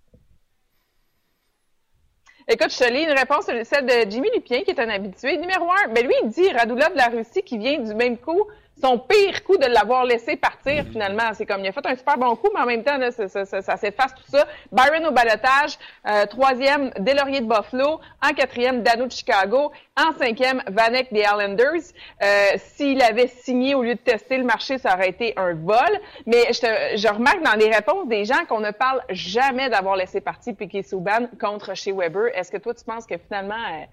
[2.47, 5.39] Écoute, je te lis une réponse, celle de Jimmy Lupien, qui est un habitué.
[5.39, 8.47] Numéro un, ben lui, il dit Radulov de la Russie qui vient du même coup
[8.81, 11.33] son pire coup de l'avoir laissé partir finalement.
[11.35, 13.29] C'est comme il a fait un super bon coup, mais en même temps, là, ça,
[13.29, 14.47] ça, ça, s'efface tout ça.
[14.73, 20.63] Byron au balotage, euh, troisième, Delaurier de Buffalo, en quatrième, Dano de Chicago, en cinquième,
[20.69, 21.93] Vanek des Islanders.
[22.23, 25.79] Euh, S'il avait signé au lieu de tester le marché, ça aurait été un vol.
[26.27, 30.21] Mais je, je remarque dans les réponses des gens qu'on ne parle jamais d'avoir laissé
[30.21, 32.37] partir Piquet Souban contre chez Weber.
[32.37, 33.55] Est-ce que toi, tu penses que finalement...
[33.55, 33.85] Euh,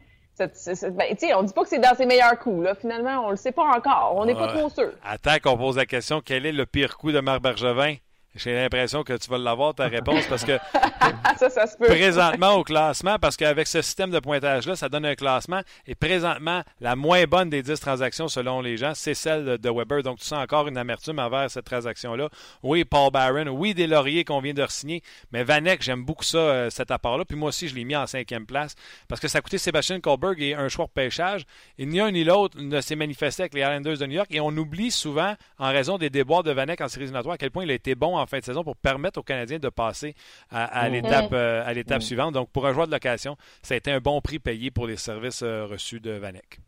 [0.46, 2.64] ben, on dit pas que c'est dans ses meilleurs coups.
[2.64, 2.76] Là.
[2.76, 4.14] Finalement, on le sait pas encore.
[4.16, 4.92] On n'est pas trop sûr.
[5.04, 7.96] Attends qu'on pose la question quel est le pire coup de Marc Bergevin?
[8.36, 10.58] J'ai l'impression que tu vas l'avoir, ta réponse, parce que
[11.38, 11.88] ça, ça se peut.
[11.88, 16.64] présentement au classement, parce qu'avec ce système de pointage-là, ça donne un classement, et présentement,
[16.80, 20.04] la moins bonne des 10 transactions, selon les gens, c'est celle de Weber.
[20.04, 22.30] Donc, tu sens encore une amertume envers cette transaction-là.
[22.64, 26.38] Oui, Paul Barron, oui, des lauriers qu'on vient de signer, mais Vanek, j'aime beaucoup ça,
[26.38, 27.26] euh, cet apport-là.
[27.26, 28.76] Puis moi aussi, je l'ai mis en cinquième place,
[29.08, 31.44] parce que ça a coûté Sébastien Kohlberg et un choix de pêchage.
[31.78, 34.40] Et ni un ni l'autre ne s'est manifesté avec les Islanders de New York, et
[34.40, 37.64] on oublie souvent, en raison des déboires de Vanek en séries éliminatoires, à quel point
[37.64, 40.16] il a été bon en fin de saison pour permettre aux Canadiens de passer
[40.50, 40.94] à, mhm.
[40.94, 42.34] l'étape euh, à l'étape suivante.
[42.34, 44.98] Donc, pour un joueur de location, ça a été un bon prix payé pour les
[44.98, 46.60] services euh, reçus de Vanek.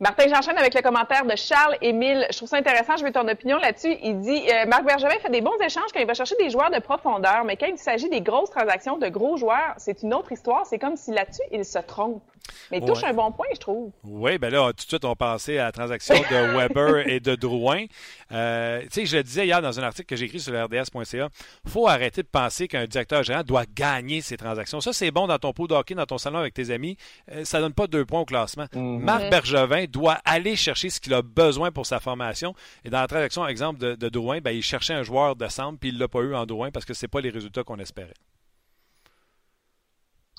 [0.00, 2.26] Martin, j'enchaîne avec le commentaire de Charles-Émile.
[2.30, 3.96] Je trouve ça intéressant, je veux ton opinion là-dessus.
[4.02, 6.70] Il dit euh, Marc Bergevin fait des bons échanges quand il va chercher des joueurs
[6.70, 10.32] de profondeur, mais quand il s'agit des grosses transactions de gros joueurs, c'est une autre
[10.32, 10.66] histoire.
[10.66, 12.22] C'est comme si là-dessus, il se trompe.
[12.70, 13.92] Mais il touche un bon point, je trouve.
[14.04, 17.34] Oui, bien là, tout de suite, on pensait à la transaction de Weber et de
[17.34, 17.84] Drouin.
[18.32, 20.64] Euh, tu sais, je le disais hier dans un article que j'ai écrit sur le
[20.64, 21.28] rds.ca,
[21.64, 24.80] il faut arrêter de penser qu'un directeur général doit gagner ses transactions.
[24.80, 26.96] Ça, c'est bon dans ton pot d'hockey, dans ton salon avec tes amis.
[27.32, 28.66] Euh, ça donne pas deux points au classement.
[28.74, 29.00] Mhm.
[29.00, 32.54] Marc Bergevin doit aller chercher ce qu'il a besoin pour sa formation.
[32.84, 35.78] Et dans la transaction, exemple de, de Drouin, ben, il cherchait un joueur de centre,
[35.78, 38.14] puis il l'a pas eu en Drouin parce que c'est pas les résultats qu'on espérait.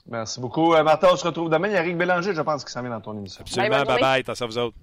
[0.07, 0.73] Merci beaucoup.
[0.73, 1.67] Euh, Martin, on se retrouve demain.
[1.67, 3.41] Il y a Eric Bélanger, je pense, qui s'en vient dans ton émission.
[3.41, 3.83] Absolument.
[3.83, 4.23] Bye bye.
[4.23, 4.77] T'as ça vous autres.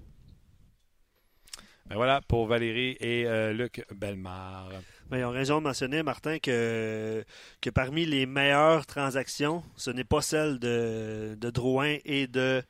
[1.85, 4.69] Ben voilà pour Valérie et euh, Luc Belmar.
[5.09, 7.23] Ben, ils ont raison de mentionner, Martin, que,
[7.61, 12.63] que parmi les meilleures transactions, ce n'est pas celle de, de Drouin et de.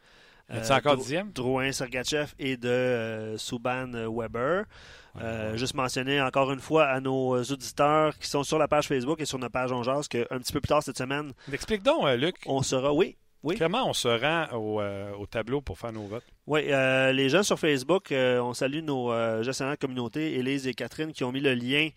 [0.52, 1.32] Euh, encore dixième?
[1.32, 4.66] Drouin Sergachev et de euh, Souban Weber.
[5.22, 9.22] Euh, juste mentionner encore une fois à nos auditeurs qui sont sur la page Facebook
[9.22, 11.34] et sur notre page On qu'un petit peu plus tard cette semaine.
[11.52, 12.36] Explique donc, euh, Luc.
[12.48, 13.58] On sera, oui, Oui.
[13.60, 16.24] Comment on se rend au, euh, au tableau pour faire nos votes?
[16.48, 20.66] Oui, euh, les gens sur Facebook, euh, on salue nos euh, gestionnaires de communauté, Élise
[20.66, 21.90] et Catherine, qui ont mis le lien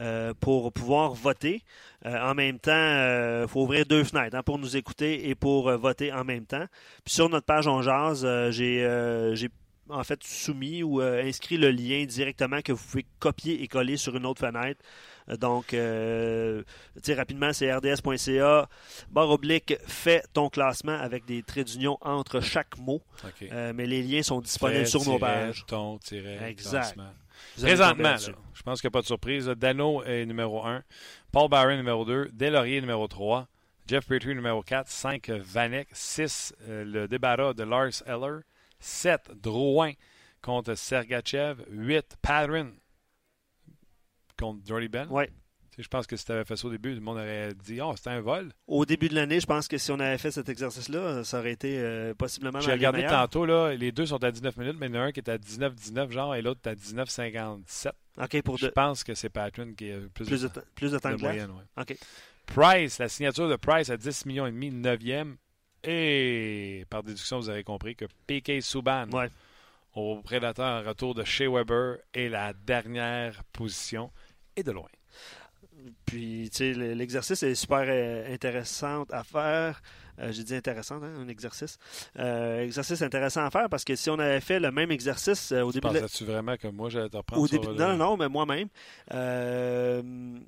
[0.00, 1.62] euh, pour pouvoir voter.
[2.06, 2.72] Euh, en même temps,
[3.42, 6.46] il faut ouvrir deux fenêtres hein, pour nous écouter et pour euh, voter en même
[6.46, 6.66] temps.
[7.04, 9.48] Puis sur notre page On euh, euh, j'ai
[9.88, 13.96] en fait soumis ou euh, inscrit le lien directement que vous pouvez copier et coller
[13.96, 14.80] sur une autre fenêtre.
[15.28, 16.62] Euh, Donc, euh,
[17.08, 18.68] rapidement, c'est rds.ca,
[19.10, 23.02] barre oblique, fais ton classement avec des traits d'union entre chaque mot.
[23.52, 25.64] Euh, mais les liens sont disponibles sur nos pages.
[25.66, 26.96] Ton, tiret, Exact.
[27.60, 29.46] Présentement, là, je pense qu'il n'y a pas de surprise.
[29.46, 30.82] Dano est numéro 1,
[31.32, 33.48] Paul Barron numéro 2, Delaurier numéro 3,
[33.86, 38.40] Jeff Petrie numéro 4, 5 Vanek, 6 euh, le débarras de Lars Eller,
[38.82, 39.92] 7 Drouin
[40.42, 42.70] contre Sergachev, 8 Padrin
[44.38, 45.06] contre Jordy Ben.
[45.08, 47.54] Tu sais, Je pense que si tu avais fait ça au début, le monde aurait
[47.54, 48.52] dit Oh, c'était un vol.
[48.66, 51.52] Au début de l'année, je pense que si on avait fait cet exercice-là, ça aurait
[51.52, 54.94] été euh, possiblement J'ai regardé tantôt, là, les deux sont à 19 minutes, mais il
[54.94, 57.92] y en a un qui est à 19-19, genre, et l'autre est à 19-57.
[58.22, 60.92] OK, pour Je pense que c'est Patron qui a plus, plus, de, de, temps- plus
[60.92, 61.32] de temps de de glace.
[61.34, 61.50] moyenne.
[61.52, 61.82] ouais.
[61.82, 61.96] OK.
[62.46, 65.36] Price, la signature de Price à 10 millions et demi, 9e.
[65.84, 68.60] Et par déduction, vous avez compris que P.K.
[68.62, 69.28] Subban Ouais.
[69.94, 74.10] au prédateur en retour de Shea Weber est la dernière position
[74.56, 74.88] et de loin.
[76.06, 79.82] Puis, tu sais, le- l'exercice est super euh, intéressant à faire.
[80.18, 81.78] Euh, J'ai dit intéressant, hein, un exercice.
[82.18, 85.62] Euh, exercice intéressant à faire parce que si on avait fait le même exercice euh,
[85.62, 87.96] au début de la- Pensais-tu vraiment que moi, j'allais te reprendre Au début, le- non,
[87.96, 88.68] non, mais moi-même.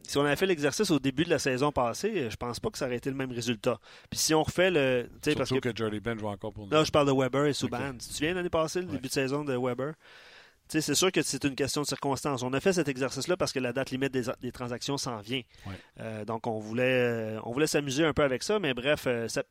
[0.06, 2.78] Si on avait fait l'exercice au début de la saison passée, je pense pas que
[2.78, 3.78] ça aurait été le même résultat.
[4.10, 5.08] Puis si on refait le.
[5.22, 5.72] Tu sais, parce Surtout que.
[5.72, 6.72] que, Jordy Ben joue encore pour nous.
[6.72, 7.92] Là, je parle de Weber et Subban.
[7.92, 8.92] Tu te souviens l'année passée, le Ouais.
[8.92, 9.94] début de saison de Weber?
[10.68, 12.42] C'est sûr que c'est une question de circonstance.
[12.42, 15.42] On a fait cet exercice-là parce que la date limite des, des transactions s'en vient.
[15.66, 15.72] Ouais.
[16.00, 16.82] Euh, donc, on voulait,
[17.36, 19.42] euh, on voulait s'amuser un peu avec ça, mais bref, euh, ça-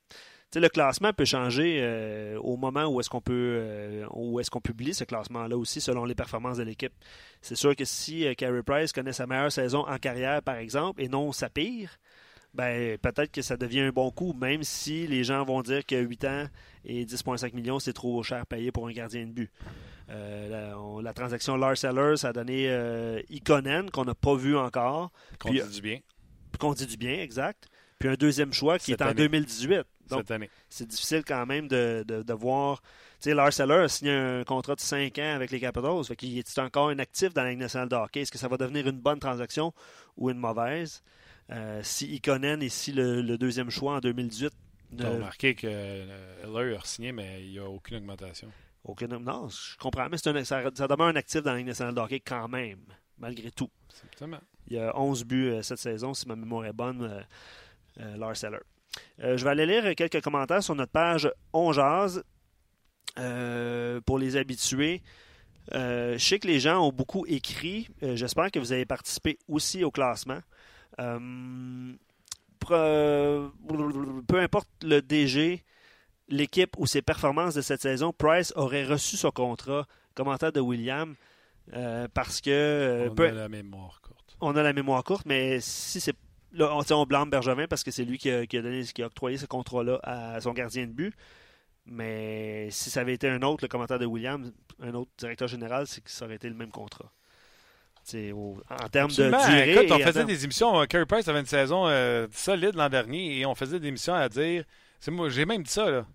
[0.55, 5.03] le classement peut changer au moment où est-ce qu'on peut, où est-ce qu'on publie ce
[5.03, 6.93] classement-là aussi, selon les performances de l'équipe.
[7.41, 11.07] C'est sûr que si Carey Price connaît sa meilleure saison en carrière, par exemple, et
[11.07, 11.97] non sa pire,
[12.53, 15.95] ben peut-être que ça devient un bon coup, même si les gens vont dire que
[15.95, 16.45] 8 ans
[16.85, 19.51] et 10,5 millions, c'est trop cher payé pour un gardien de but.
[20.09, 24.35] Euh, la, on- la transaction Lars Eller, ça a donné euh, Ikonen, qu'on n'a pas
[24.35, 25.99] vu encore, Qu'on dit du bien
[26.59, 27.67] qu'on dit du bien, exact.
[27.99, 29.23] Puis un deuxième choix qui Cette est en année.
[29.23, 29.81] 2018.
[30.09, 30.49] Donc, cette année.
[30.69, 32.81] c'est difficile quand même de, de, de voir.
[33.19, 36.03] Tu sais, Lars Eller a signé un contrat de 5 ans avec les Capitals.
[36.05, 38.21] Fait qu'il est encore un actif dans la Ligue nationale de hockey.
[38.21, 39.73] Est-ce que ça va devenir une bonne transaction
[40.15, 41.01] ou une mauvaise?
[41.49, 44.51] Euh, si Ikonen est si le, le deuxième choix en 2018,
[44.97, 48.49] Tu as remarqué que euh, Eller a signé, mais il n'y a aucune augmentation.
[48.85, 52.01] Non, je comprends, mais un, ça, ça demeure un actif dans la Ligue nationale de
[52.01, 52.83] hockey quand même,
[53.17, 53.69] malgré tout.
[53.89, 54.41] Simplement.
[54.67, 57.21] Il y a 11 buts euh, cette saison, si ma mémoire est bonne, euh,
[57.99, 58.59] euh, Lars Eller.
[59.19, 62.23] Euh, je vais aller lire quelques commentaires sur notre page On Jazz
[64.05, 65.01] pour les habitués.
[65.71, 67.87] Je sais que les gens ont beaucoup écrit.
[68.01, 70.39] J'espère que vous avez participé aussi au classement.
[70.97, 71.97] Peu
[74.33, 75.63] importe le DG,
[76.29, 79.85] l'équipe ou ses performances de cette saison, Price aurait reçu son contrat.
[80.15, 81.15] Commentaire de William.
[81.73, 84.35] euh, parce que euh, On peu- a la mémoire courte.
[84.41, 86.15] on a la mémoire courte, mais si c'est.
[86.51, 89.01] Là, on, on blâme Bergevin parce que c'est lui qui a, qui a donné, qui
[89.01, 91.15] a octroyé ce contrat-là à son gardien de but.
[91.85, 95.87] Mais si ça avait été un autre, le commentaire de William, un autre directeur général,
[95.87, 97.11] c'est que ça aurait été le même contrat.
[98.33, 99.71] Au- en termes de durée.
[99.73, 100.79] Écoute, on faisait des émissions.
[100.81, 104.13] euh, Carey Price avait une saison euh, solide l'an dernier et on faisait des émissions
[104.13, 104.65] à dire.
[105.03, 106.05] C'est moi, j'ai même dit ça, là.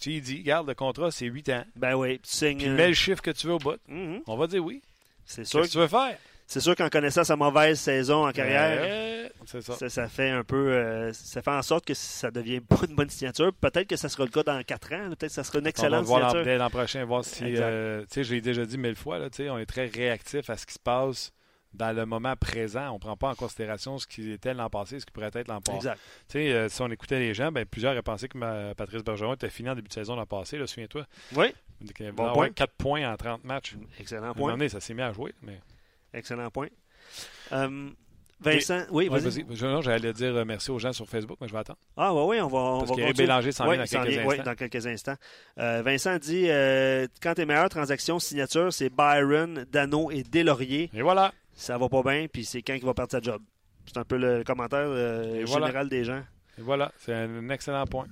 [0.00, 1.64] Tu y dis, garde, le contrat, c'est 8 ans.
[1.76, 2.56] Ben oui, tu signes.
[2.56, 3.76] Puis euh, mets le chiffre que tu veux au bout.
[3.88, 4.22] mhm.
[4.26, 4.80] On va dire oui.
[5.26, 6.16] C'est Qu'est-ce sûr, que tu veux faire?
[6.46, 9.60] c'est sûr qu'en connaissant sa mauvaise saison en carrière, Euh, ça.
[9.60, 10.72] ça, ça fait un peu.
[10.72, 13.52] euh, ça fait en sorte que ça devient pas une bonne signature.
[13.52, 15.08] Peut-être que ça sera le cas dans 4 ans.
[15.08, 16.50] Peut-être que ça sera une On va excellente voir l'an- signature.
[16.50, 17.44] dès l'an prochain, voir si.
[17.44, 19.86] Euh, tu sais, je l'ai déjà dit mille fois, là, tu sais, on est très
[19.88, 21.32] réactif à ce qui se passe
[21.74, 22.90] dans le moment présent.
[22.90, 25.48] On ne prend pas en considération ce qui était l'an passé, ce qui pourrait être
[25.48, 25.76] l'an passé.
[25.76, 26.00] Exact.
[26.36, 29.50] Euh, si on écoutait les gens, ben, plusieurs auraient pensé que ma- Patrice Bergeron était
[29.50, 31.04] fini en début de saison l'an passé, souviens-toi.
[31.36, 31.52] Oui,
[32.12, 32.50] Bon avait point.
[32.50, 33.76] 4 points en 30 matchs.
[34.00, 34.52] excellent point.
[34.52, 35.32] donné, ça s'est mis à jouer.
[35.42, 35.60] Mais...
[36.12, 36.68] Excellent point.
[37.52, 37.90] Euh,
[38.40, 39.44] Vincent, oui, vas-y.
[39.82, 41.78] J'allais dire euh, merci aux gens sur Facebook, mais je vais attendre.
[41.96, 42.58] ah, oui, oui, on va.
[42.58, 43.12] On Parce va continuer.
[43.14, 44.42] Bélanger s'en vient dans quelques vient, oui, instants.
[44.44, 45.16] dans quelques instants.
[45.58, 51.02] Euh, Vincent dit euh, quand tes meilleures transactions signature, c'est Byron, Dano et Delaurier, Et
[51.02, 51.32] voilà.
[51.58, 53.42] Ça va pas bien, puis c'est quand il va perdre sa job.
[53.84, 55.66] C'est un peu le commentaire euh, voilà.
[55.66, 56.22] général des gens.
[56.56, 56.92] Et voilà.
[56.98, 58.06] C'est un excellent point.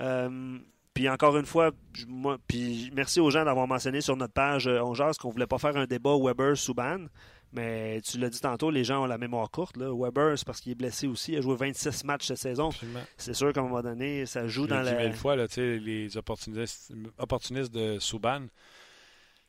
[0.00, 0.58] Euh,
[0.94, 1.70] puis encore une fois,
[2.08, 5.46] moi, puis merci aux gens d'avoir mentionné sur notre page euh, On Jase qu'on voulait
[5.46, 7.06] pas faire un débat Weber-Souban
[7.52, 9.76] Mais tu l'as dit tantôt, les gens ont la mémoire courte.
[9.76, 9.92] Là.
[9.94, 11.32] Weber, c'est parce qu'il est blessé aussi.
[11.32, 12.70] Il a joué 26 matchs cette saison.
[13.16, 14.94] C'est sûr qu'à un moment donné, ça joue dans la.
[14.94, 18.46] mille fois, là, les opportunistes, opportunistes de Souban.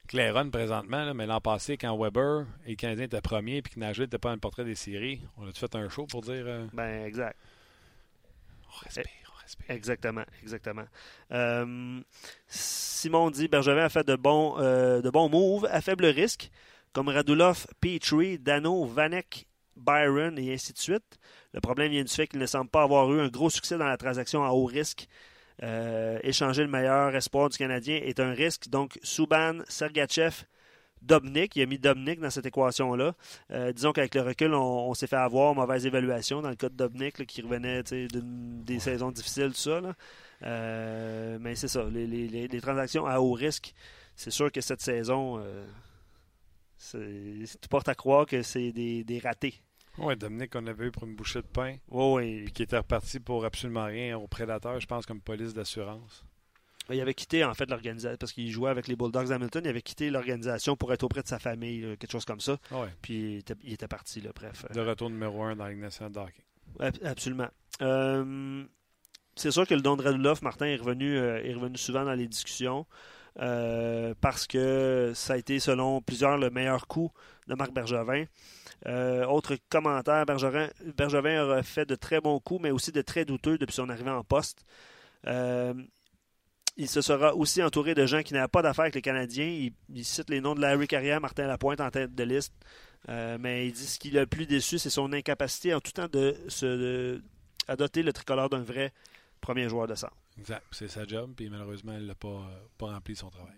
[0.10, 4.06] Clairon présentement, mais l'an passé, quand Weber et le Canadien étaient premiers puis que Nagel
[4.06, 6.46] n'était pas un portrait des séries, on a fait un show pour dire.
[6.48, 7.38] Euh, ben, exact.
[8.68, 9.70] On respire, on respire.
[9.70, 10.86] Exactement, exactement.
[11.32, 12.02] Euh,
[12.48, 16.50] Simon dit Bergevin a fait de bons, euh, de bons moves à faible risque
[16.92, 19.46] comme Radulov, Petrie, Dano, Vanek,
[19.76, 21.20] Byron et ainsi de suite.
[21.54, 23.88] Le problème vient du fait qu'il ne semble pas avoir eu un gros succès dans
[23.88, 25.08] la transaction à haut risque.
[25.62, 28.70] Euh, échanger le meilleur espoir du Canadien est un risque.
[28.70, 30.44] Donc, Subban, Sergachev,
[31.02, 33.14] Dobnik, il a mis Dobnik dans cette équation-là.
[33.52, 36.76] Euh, disons qu'avec le recul, on, s'est fait avoir mauvaise évaluation dans le cas de
[36.76, 39.82] Dobnik, qui revenait des saisons difficiles, tout ça.
[40.44, 43.74] Euh, mais c'est ça, les, transactions à haut risque,
[44.16, 45.42] c'est sûr que cette saison,
[46.92, 49.62] tu portes à croire que c'est des, ratés.
[50.00, 51.76] Oui, Dominique, on avait eu pour une bouchée de pain.
[51.90, 56.24] Oui, Puis qui était reparti pour absolument rien au prédateur, je pense, comme police d'assurance.
[56.92, 59.82] Il avait quitté, en fait, l'organisation, parce qu'il jouait avec les Bulldogs Hamilton, il avait
[59.84, 62.58] quitté l'organisation pour être auprès de sa famille, quelque chose comme ça.
[63.02, 64.66] Puis il était, parti, là, bref.
[64.74, 66.20] De retour numéro un dans la Ligue nationale de
[67.06, 67.50] Absolument.
[67.82, 68.66] Euh,
[69.36, 72.14] c'est sûr que le don de Radulov, Martin, est revenu, euh, est revenu souvent dans
[72.14, 72.86] les discussions.
[73.40, 77.12] Euh, parce que ça a été, selon plusieurs, le meilleur coup
[77.48, 78.26] de Marc Bergevin.
[78.88, 83.26] Euh, autre commentaire, Bergevin, Bergevin aura fait de très bons coups, mais aussi de très
[83.26, 84.64] douteux depuis son arrivée en poste.
[85.28, 85.74] Euh,
[86.78, 89.70] il se sera aussi entouré de gens qui n'avaient pas d'affaires avec les Canadiens.
[89.90, 92.54] Il, cite les noms de Larry Carrière, Martin Lapointe en tête de liste.
[93.08, 96.08] mais il dit ce qui l'a le plus déçu, c'est son incapacité en tout temps
[96.08, 97.22] de se
[97.78, 98.94] doter le tricolore d'un vrai
[99.42, 100.16] premier joueur de centre.
[100.40, 100.64] Exact.
[100.72, 103.56] C'est sa job, puis malheureusement, elle n'a pas, euh, pas rempli son travail.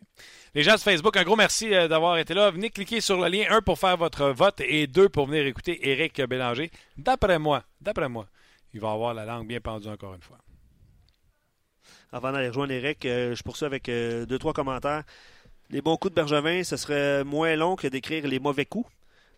[0.56, 2.50] Les gens de Facebook, un gros merci euh, d'avoir été là.
[2.50, 5.90] Venez cliquer sur le lien, un pour faire votre vote et deux pour venir écouter
[5.90, 6.72] Éric Bélanger.
[6.98, 8.26] D'après moi, d'après moi,
[8.74, 10.40] il va avoir la langue bien pendue encore une fois.
[12.12, 15.04] Avant d'aller rejoindre Éric, euh, je poursuis avec deux, trois commentaires.
[15.70, 18.90] Les bons coups de Bergevin, ce serait moins long que d'écrire les mauvais coups.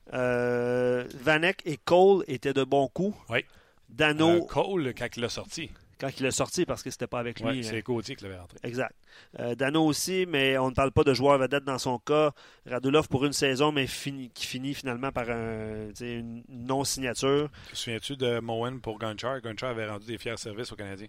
[0.07, 3.17] Vanek et Cole étaient de bons coups.
[3.29, 3.45] Oui.
[3.89, 4.45] Dano.
[4.45, 7.63] Cole, quand il l'a sorti quand il est sorti parce que c'était pas avec lui.
[7.63, 8.57] c'est Gauthier qui l'avait rentré.
[8.63, 8.95] Exact.
[9.39, 12.31] Euh, Dano aussi, mais on ne parle pas de joueur vedette dans son cas.
[12.65, 17.49] Radulov pour une saison, mais qui finit finalement par une non-signature.
[17.69, 19.41] Te souviens-tu de Moen pour Gunchar?
[19.41, 21.07] Gunchar avait rendu des fiers services aux Canadiens.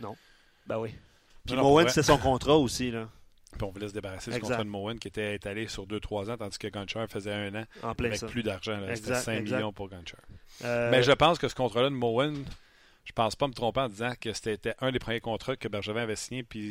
[0.00, 0.16] Non.
[0.66, 0.94] Ben oui.
[1.46, 2.90] Puis Moen, c'est son contrat aussi.
[2.90, 3.08] Là.
[3.52, 6.36] Puis on voulait se débarrasser du contrat de Moen qui était étalé sur 2-3 ans,
[6.36, 8.78] tandis que Gunchar faisait un an en avec plus d'argent.
[8.94, 10.20] C'était 5 millions pour Gunchar.
[10.64, 12.44] Euh, mais je pense que ce contrat-là de Moen
[13.08, 16.02] je pense pas me tromper en disant que c'était un des premiers contrats que Bergevin
[16.02, 16.70] avait signé, puis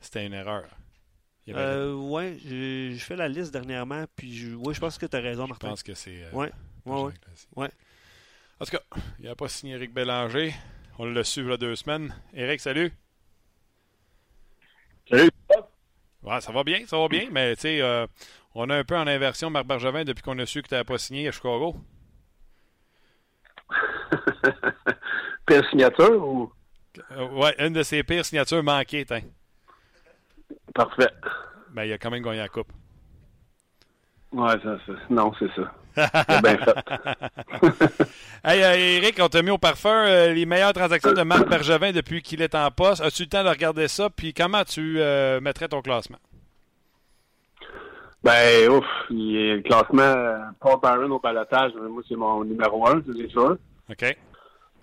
[0.00, 0.64] c'était une erreur.
[1.48, 5.20] Euh, oui, j'ai fait la liste dernièrement, puis je, ouais, je pense que tu as
[5.20, 5.68] raison, Martin.
[5.68, 6.24] Je pense que c'est.
[6.32, 6.48] Oui,
[6.84, 7.12] oui,
[7.56, 7.66] oui.
[8.60, 8.82] En tout cas,
[9.20, 10.54] il n'a pas signé Eric Bélanger.
[10.98, 12.14] On l'a su il y a deux semaines.
[12.34, 12.92] Eric, salut.
[15.08, 15.30] Salut.
[16.22, 18.06] Ouais, ça va bien, ça va bien, mais tu sais, euh,
[18.54, 20.84] on a un peu en inversion Marc Bergevin depuis qu'on a su que tu n'avais
[20.84, 21.76] pas signé à Chicago.
[25.50, 26.52] pire signature ou?
[27.12, 29.22] Euh, ouais, une de ses pires signatures manquées, tiens.
[30.74, 31.10] Parfait.
[31.72, 32.72] Ben, il a quand même gagné la coupe.
[34.32, 34.92] Ouais, ça, ça.
[35.08, 35.72] non, c'est ça.
[35.96, 36.74] C'est bien fait.
[38.44, 41.90] hey, euh, Eric, on t'a mis au parfum euh, les meilleures transactions de Marc Bergevin
[41.90, 43.02] depuis qu'il est en poste.
[43.02, 44.08] As-tu le temps de regarder ça?
[44.08, 45.00] Puis comment tu
[45.42, 46.18] mettrais ton classement?
[48.22, 51.72] Ben, ouf, il est le classement Paul Barron au balotage.
[51.74, 53.56] Moi, c'est mon numéro un, c'est sûr.
[53.90, 54.16] OK.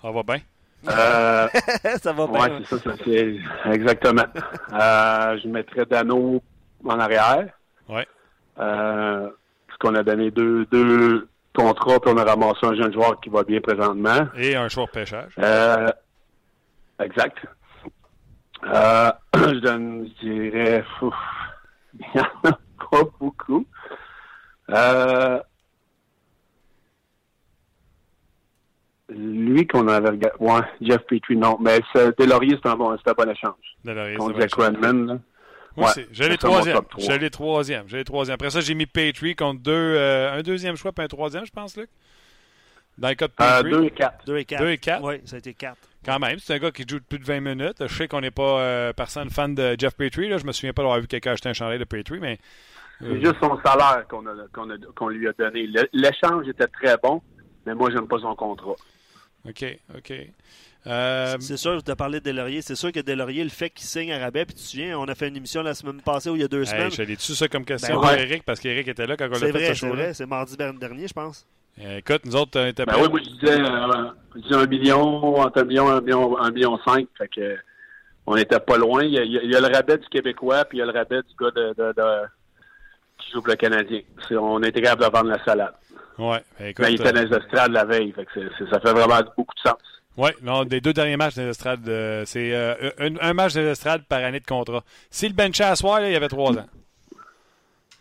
[0.02, 0.40] Ça va bien?
[0.88, 1.48] Euh,
[2.02, 2.58] ça va bien.
[2.58, 3.36] Oui, c'est ça, ça c'est
[3.74, 4.26] exactement.
[4.74, 6.42] Euh, je mettrais Dano
[6.86, 7.48] en arrière.
[7.90, 8.02] Oui.
[8.60, 9.30] Euh,
[9.68, 13.30] parce qu'on a donné deux, deux contrats, puis on a ramassé un jeune joueur qui
[13.30, 14.28] va bien présentement.
[14.36, 15.34] Et un choix de pêchage.
[15.40, 15.90] Euh,
[17.02, 17.38] exact.
[18.66, 22.60] Euh, je donne, je dirais, il n'y en a
[22.90, 23.66] pas beaucoup.
[29.10, 30.38] Lui qu'on avait regardé.
[30.40, 31.58] Ouais, Jeff Petrie, non.
[31.62, 31.80] Mais
[32.18, 33.56] Delaurier, c'est un bon, un bon échange.
[33.84, 35.20] Delaurier, Contre Jack Redman.
[35.78, 36.82] Moi ouais, j'ai les troisièmes.
[36.98, 37.84] J'ai les troisièmes.
[37.88, 38.34] J'ai les troisièmes.
[38.34, 41.52] Après ça, j'ai mis Petrie contre deux, euh, un deuxième choix puis un troisième, je
[41.52, 41.90] pense, Luc.
[42.98, 43.74] Dans le cas de euh, Petrie.
[43.74, 44.26] Euh, deux et quatre.
[44.26, 44.64] Deux et quatre.
[44.64, 45.04] Deux et quatre.
[45.04, 45.78] Oui, ça a été quatre.
[46.04, 47.78] Quand même, c'est un gars qui joue plus de 20 minutes.
[47.82, 50.30] Je sais qu'on n'est pas euh, personne fan de Jeff Petrie.
[50.30, 50.40] Là.
[50.40, 52.40] Je me souviens pas d'avoir vu quelqu'un acheter un chandail de Petrie, mais.
[53.04, 53.14] Euh...
[53.14, 55.68] C'est juste son salaire qu'on qu'on qu'on lui a donné.
[55.94, 57.22] L'échange était très bon,
[57.68, 58.76] mais moi, j'aime pas son contrat.
[59.48, 60.14] OK, OK.
[60.88, 62.62] Euh, c'est sûr, tu as parlé de Delaurier.
[62.62, 65.06] C'est sûr que Delaurier, le fait qu'il signe à rabais, puis tu te souviens, on
[65.06, 66.92] a fait une émission la semaine passée ou il y a deux semaines.
[66.92, 69.52] J'ai dit ça comme question ben, Eric, parce qu'Eric était là quand on l'a fait
[69.52, 71.46] vrai, C'est vrai, c'est mardi dernier, je pense.
[71.80, 73.58] Euh, écoute, nous autres, on était ben oui, moi, je disais,
[74.36, 77.08] je disais un million, entre un million, un million, un million cinq.
[77.18, 77.58] Fait que,
[78.26, 79.04] on n'était pas loin.
[79.04, 80.92] Il y, a, il y, a, le rabais du Québécois, puis il y a le
[80.92, 82.28] rabais du gars de, de, de
[83.20, 84.02] qui joue pour le Canadien.
[84.32, 85.74] on était capable de vendre la salade.
[86.20, 88.12] Ouais, ben, écoute, Mais il était dans les estrades la veille.
[88.12, 88.40] Fait que
[88.72, 89.78] ça fait vraiment beaucoup de sens.
[90.18, 94.04] Oui, non, des deux derniers matchs des estrades, euh, c'est euh, un, match des estrades
[94.06, 94.84] par année de contrat.
[95.12, 96.66] Si le bench à soir, il y avait trois ans.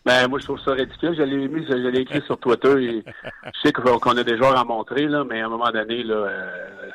[0.06, 1.14] Ben, moi, je trouve ça ridicule.
[1.14, 3.02] Je l'ai mis, je l'ai écrit sur Twitter.
[3.04, 6.14] je sais qu'on a des joueurs à montrer, là, mais à un moment donné, là,
[6.14, 6.90] euh,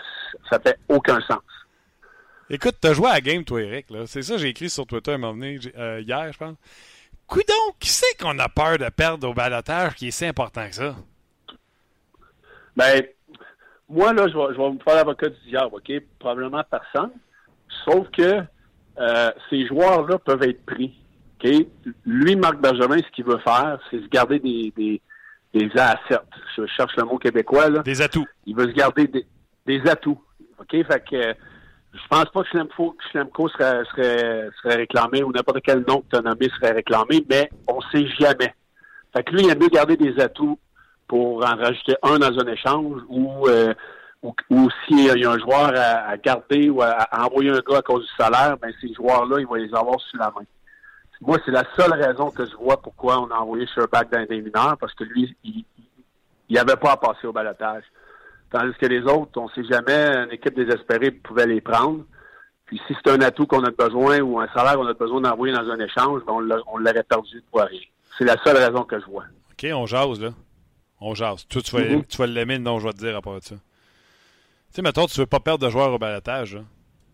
[0.49, 1.43] ça fait aucun sens.
[2.49, 3.87] Écoute, t'as joué à la game, toi, Eric.
[4.07, 5.59] C'est ça que j'ai écrit sur Twitter à un moment donné,
[6.01, 6.55] hier, je pense.
[7.27, 10.75] Coudon, qui c'est qu'on a peur de perdre au balotage qui est si important que
[10.75, 10.95] ça?
[12.75, 13.03] Ben,
[13.89, 15.91] moi, là, je vais, je vais me faire l'avocat du diable, OK?
[16.19, 17.11] Probablement personne.
[17.85, 18.41] Sauf que
[18.99, 20.97] euh, ces joueurs-là peuvent être pris.
[21.43, 21.51] OK?
[22.05, 25.01] Lui, Marc Benjamin, ce qu'il veut faire, c'est se garder des, des,
[25.53, 26.21] des assets.
[26.57, 27.81] Je cherche le mot québécois, là.
[27.83, 28.27] Des atouts.
[28.45, 29.25] Il veut se garder des,
[29.65, 30.21] des atouts.
[30.59, 30.71] OK?
[30.71, 31.35] Fait que
[31.93, 36.15] je pense pas que Schlemko serait, serait, serait réclamé ou n'importe quel nom que tu
[36.15, 38.53] as nommé serait réclamé, mais on sait jamais.
[39.13, 40.57] Fait que lui, il aime mieux garder des atouts
[41.11, 43.73] pour en rajouter un dans un échange ou, euh,
[44.23, 48.03] ou, s'il y a un joueur à, garder ou à, envoyer un gars à cause
[48.05, 50.45] du salaire, ben ces joueurs-là, il va les avoir sous la main.
[51.19, 54.41] Moi, c'est la seule raison que je vois pourquoi on a envoyé Sherback dans les
[54.41, 55.65] mineurs, parce que lui, il
[56.49, 57.83] n'y avait pas à passer au balotage.
[58.49, 62.05] Tandis que les autres, on ne sait jamais, une équipe désespérée pouvait les prendre.
[62.67, 65.53] Puis si c'est un atout qu'on a besoin ou un salaire qu'on a besoin d'envoyer
[65.53, 67.81] dans un échange, ben on l'aurait perdu pour rien.
[68.17, 69.25] C'est la seule raison que je vois.
[69.51, 70.29] OK, on jase, là.
[71.01, 71.47] On jase.
[71.47, 72.05] Toi, tu vas, mm-hmm.
[72.07, 73.55] tu vas l'aimer, non, je vais te dire à part de ça.
[73.55, 73.61] Tu
[74.75, 76.57] sais, mettons, tu veux pas perdre de joueurs au balatage,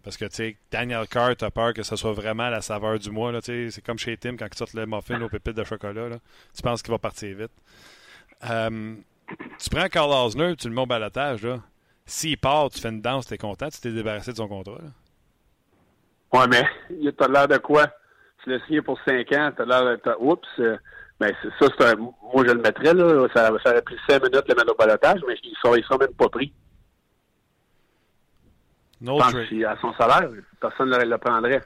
[0.03, 3.09] Parce que, tu sais, Daniel Carr, t'as peur que ce soit vraiment la saveur du
[3.09, 3.41] mois.
[3.41, 6.17] Tu c'est comme chez Tim quand il sort le muffin aux pépites de chocolat, là.
[6.53, 7.51] Tu penses qu'il va partir vite.
[8.49, 8.95] Euh,
[9.57, 11.59] tu prends Carl Osner, tu le mets au balatage, là.
[12.05, 14.91] S'il part, tu fais une danse, t'es content, tu t'es débarrassé de son contrat, là.
[16.33, 17.87] Ouais, mais t'as l'air de quoi?
[18.43, 20.15] Tu l'as signé pour 5 ans, t'as l'air de...
[20.19, 20.47] Oups!
[21.19, 21.95] Ben, ça, c'est un.
[21.95, 23.27] Moi, je le mettrais, là.
[23.33, 26.53] Ça, ça aurait pris cinq minutes le balotage, mais il ne sera, même pas pris.
[29.01, 31.61] No je à son salaire, personne ne le prendrait.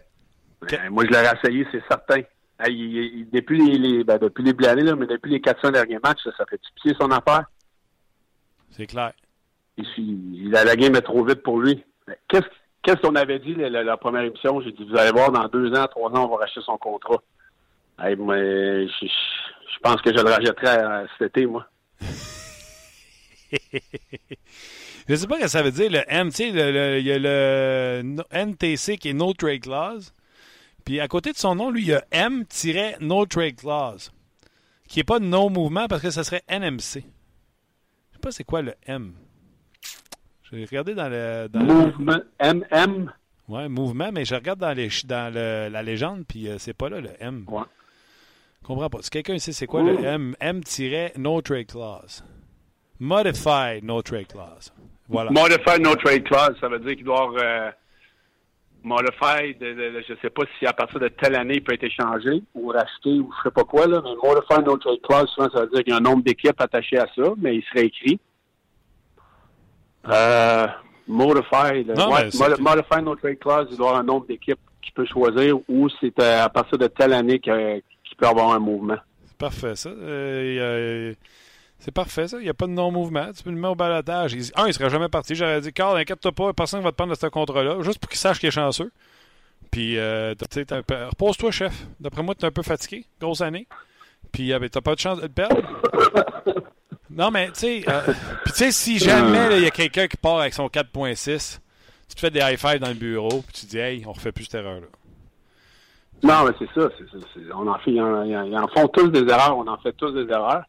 [0.70, 2.22] Ben, moi, je l'aurais essayé, c'est certain.
[3.32, 6.60] depuis les, ben, depuis les années, là, mais depuis les 400 derniers matchs, ça, fait
[6.82, 7.46] pied son affaire.
[8.70, 9.12] C'est clair.
[9.78, 11.84] Il, la game est trop vite pour lui.
[12.28, 12.48] Qu'est-ce
[12.84, 14.62] qu'est-ce qu'on avait dit la, la, première émission?
[14.62, 17.22] J'ai dit, vous allez voir, dans deux ans, trois ans, on va racheter son contrat.
[18.04, 21.68] Hey, moi, je, je, pense que je le rajouterais cet été, moi.
[25.08, 26.30] je sais pas ce que ça veut dire, le M.
[26.30, 30.14] Tu sais, il y a le NTC qui est No Trade Clause.
[30.84, 34.12] Puis à côté de son nom, lui, il y a M-No Trade Clause.
[34.88, 36.80] Qui n'est pas No Mouvement parce que ça serait NMC.
[36.80, 39.14] Je sais pas c'est quoi le M.
[40.52, 41.48] J'ai regardé dans le.
[41.50, 42.20] Dans mouvement.
[42.42, 43.14] MM.
[43.48, 47.00] Ouais, mouvement, mais je regarde dans, les, dans la légende, puis euh, c'est pas là
[47.00, 47.46] le M.
[47.48, 47.64] Ouais.
[48.62, 49.00] Je comprends pas.
[49.02, 52.24] Si quelqu'un sait c'est quoi le M, M-No Trade Clause.
[53.00, 54.72] Modified No Trade Clause.
[55.10, 55.32] Voilà.
[55.32, 57.72] Modified No Trade Clause, ça veut dire qu'il doit euh,
[58.84, 62.42] modified, je ne sais pas si à partir de telle année il peut être échangé
[62.54, 65.62] ou racheté ou je sais pas quoi, là, mais Modified No Trade Clause, souvent ça
[65.62, 68.20] veut dire qu'il y a un nombre d'équipes attachées à ça, mais il serait écrit.
[70.08, 70.68] Euh,
[71.08, 71.88] modified,
[72.60, 76.20] modified No Trade Clause, il doit avoir un nombre d'équipes qu'il peut choisir ou c'est
[76.20, 77.82] à partir de telle année que
[78.28, 78.98] avoir un mouvement.
[79.28, 79.90] C'est parfait, ça.
[79.90, 81.14] Euh,
[81.80, 82.38] c'est parfait, ça.
[82.38, 83.32] Il n'y a pas de non-mouvement.
[83.36, 84.34] Tu peux le mettre au balatage.
[84.34, 85.36] un, il ne serait jamais parti.
[85.36, 88.10] J'aurais dit, Carl, inquiète-toi pas, personne ne va te prendre de ce contrat-là, juste pour
[88.10, 88.92] qu'il sache qu'il est chanceux.
[89.72, 91.74] Puis, euh, repose-toi, chef.
[92.00, 93.06] D'après moi, tu es un peu fatigué.
[93.20, 93.68] Grosse année.
[94.32, 95.62] Puis, euh, ben, tu n'as pas de chance de perdre.
[97.10, 97.84] non, mais, tu sais,
[98.44, 101.60] puis, tu sais, si jamais il y a quelqu'un qui part avec son 4.6,
[102.10, 104.44] tu te fais des high-five dans le bureau, puis tu dis, hey, on refait plus
[104.44, 104.88] cette erreur-là.
[106.24, 106.90] Non, mais c'est ça.
[107.56, 109.58] on en fait, ils en, font tous des erreurs.
[109.58, 110.64] On en fait tous des erreurs.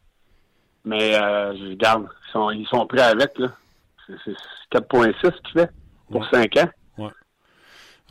[0.85, 2.07] Mais euh, je garde.
[2.27, 3.37] Ils sont, ils sont prêts avec.
[3.37, 3.49] Là.
[4.07, 4.35] C'est,
[4.71, 5.69] 4.6 tu fais
[6.11, 6.69] pour 5 ans.
[6.97, 7.11] Ouais.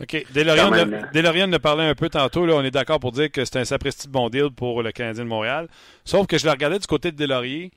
[0.01, 0.25] OK.
[0.33, 2.45] Delorian ne parlait un peu tantôt.
[2.45, 4.91] Là, on est d'accord pour dire que c'est un sapristi de bon deal pour le
[4.91, 5.67] Canadien de Montréal.
[6.05, 7.71] Sauf que je le regardais du côté de Delaurier.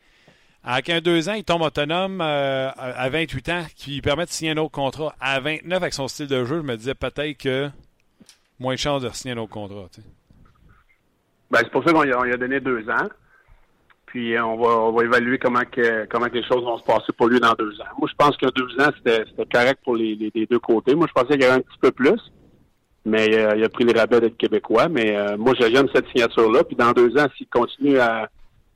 [0.68, 4.30] À 15 deux ans, il tombe autonome euh, à 28 ans, qui lui permet de
[4.30, 5.14] signer un autre contrat.
[5.20, 7.70] À 29, avec son style de jeu, je me disais peut-être que
[8.58, 9.88] moins de chances de signer un autre contrat.
[11.50, 13.08] Ben, c'est pour ça qu'on lui a, donné deux ans.
[14.06, 17.28] Puis on va, on va évaluer comment que, comment les choses vont se passer pour
[17.28, 17.92] lui dans deux ans.
[17.98, 20.94] Moi, je pense que deux ans, c'était correct pour les, les, deux côtés.
[20.94, 22.20] Moi, je pensais qu'il y avait un petit peu plus.
[23.04, 24.88] Mais il a pris les rabais d'être québécois.
[24.88, 26.64] Mais moi, j'aime cette signature-là.
[26.64, 28.28] Puis dans deux ans, s'il continue à,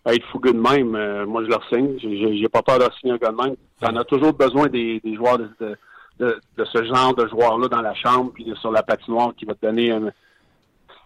[0.07, 1.99] être fougueux de même, moi, je leur signe.
[2.01, 3.57] J'ai pas peur de signer un gars de même.
[3.83, 5.76] On a toujours besoin des, des joueurs de, de,
[6.21, 9.66] de, ce genre de joueur-là dans la chambre puis sur la patinoire qui va te
[9.66, 10.11] donner un...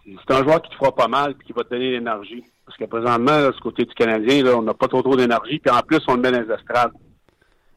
[0.05, 2.43] C'est un joueur qui te fera pas mal puis qui va te donner l'énergie.
[2.65, 5.59] Parce que présentement, là, ce côté du Canadien, là, on n'a pas trop trop d'énergie.
[5.59, 6.91] Puis en plus, on le met dans les estrades.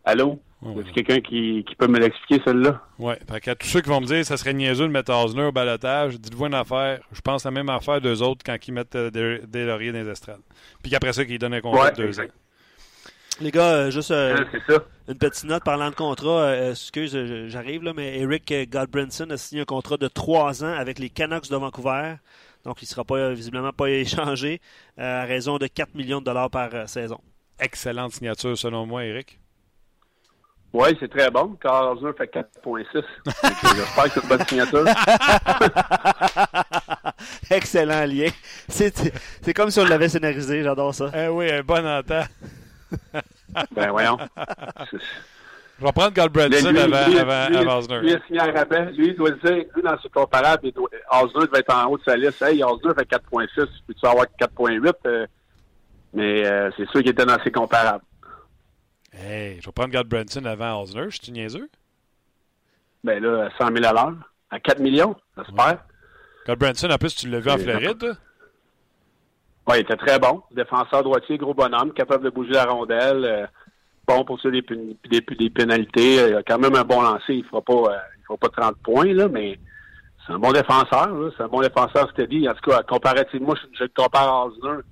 [0.05, 0.39] Allô?
[0.61, 2.83] C'est quelqu'un qui, qui, peut me l'expliquer, celle-là?
[2.99, 3.15] Oui.
[3.31, 5.53] Fait qu'à tous ceux qui vont me dire ça serait niaiseux de mettre Osner au
[5.53, 7.01] balotage, dites-vous une affaire.
[7.13, 10.09] Je pense la même affaire d'eux autres quand ils mettent euh, des, lauriers dans les
[10.09, 10.41] estrades.
[10.83, 12.25] Puis qu'après ça, qu'ils donnent un contrat de deux ans.
[13.41, 14.37] Les gars, euh, juste euh,
[15.07, 16.41] une petite note parlant de contrat.
[16.41, 17.17] Euh, excuse,
[17.47, 21.49] j'arrive là, mais Eric Godbranson a signé un contrat de trois ans avec les Canucks
[21.49, 22.17] de Vancouver.
[22.65, 24.61] Donc, il ne sera pas visiblement pas échangé
[24.97, 27.21] à raison de 4 millions de dollars par saison.
[27.61, 29.39] Excellente signature, selon moi, Eric.
[30.73, 31.57] Oui, c'est très bon.
[31.63, 32.87] Carl Osner fait 4.6.
[33.25, 34.85] J'espère que c'est une bonne signature.
[37.51, 38.31] Excellent lien.
[38.69, 40.65] C'est comme si on l'avait scénarisé.
[40.65, 41.11] J'adore ça.
[41.15, 42.29] Eh oui, un bon entente.
[43.73, 44.19] ben voyons.
[45.79, 48.01] Je vais prendre Galbraithson avant, lui, avant, lui, Osner.
[48.01, 48.91] Lui, rabais.
[48.93, 50.73] Lui, il doit dire, lui, dans ce comparable,
[51.13, 52.43] Osner va être en haut de sa liste.
[52.43, 54.93] Hey, Osner fait 4.6, peux-tu avoir 4.8?
[55.07, 55.27] Euh,
[56.15, 58.03] mais euh, c'est sûr qu'il était dans ses comparables.
[59.13, 61.07] Hey, je vais prendre Galbraithson avant Osner.
[61.11, 61.69] Je suis niaiseux?
[63.05, 64.15] Ben là, 100 000 à l'heure.
[64.51, 65.79] À 4 millions, j'espère.
[66.47, 66.57] Ouais.
[66.57, 68.17] Branson, en plus, tu l'as vu en Floride,
[69.77, 70.43] il était très bon.
[70.51, 73.25] Défenseur droitier, gros bonhomme, capable de bouger la rondelle.
[73.25, 73.47] Euh,
[74.07, 76.15] bon pour ça des, pénalités.
[76.29, 77.35] Il a quand même un bon lancer.
[77.35, 79.59] Il ne fera pas euh, il fera pas 30 points, là, mais
[80.27, 81.33] c'est un bon défenseur.
[81.37, 82.49] C'est un bon défenseur steady.
[82.49, 84.83] En tout cas, comparativement, je, je le compare à Osner.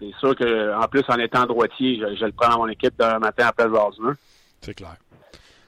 [0.00, 3.48] C'est sûr qu'en plus, en étant droitier, je, le prends dans mon équipe d'un matin
[3.48, 4.12] après Osner.
[4.60, 4.96] C'est clair.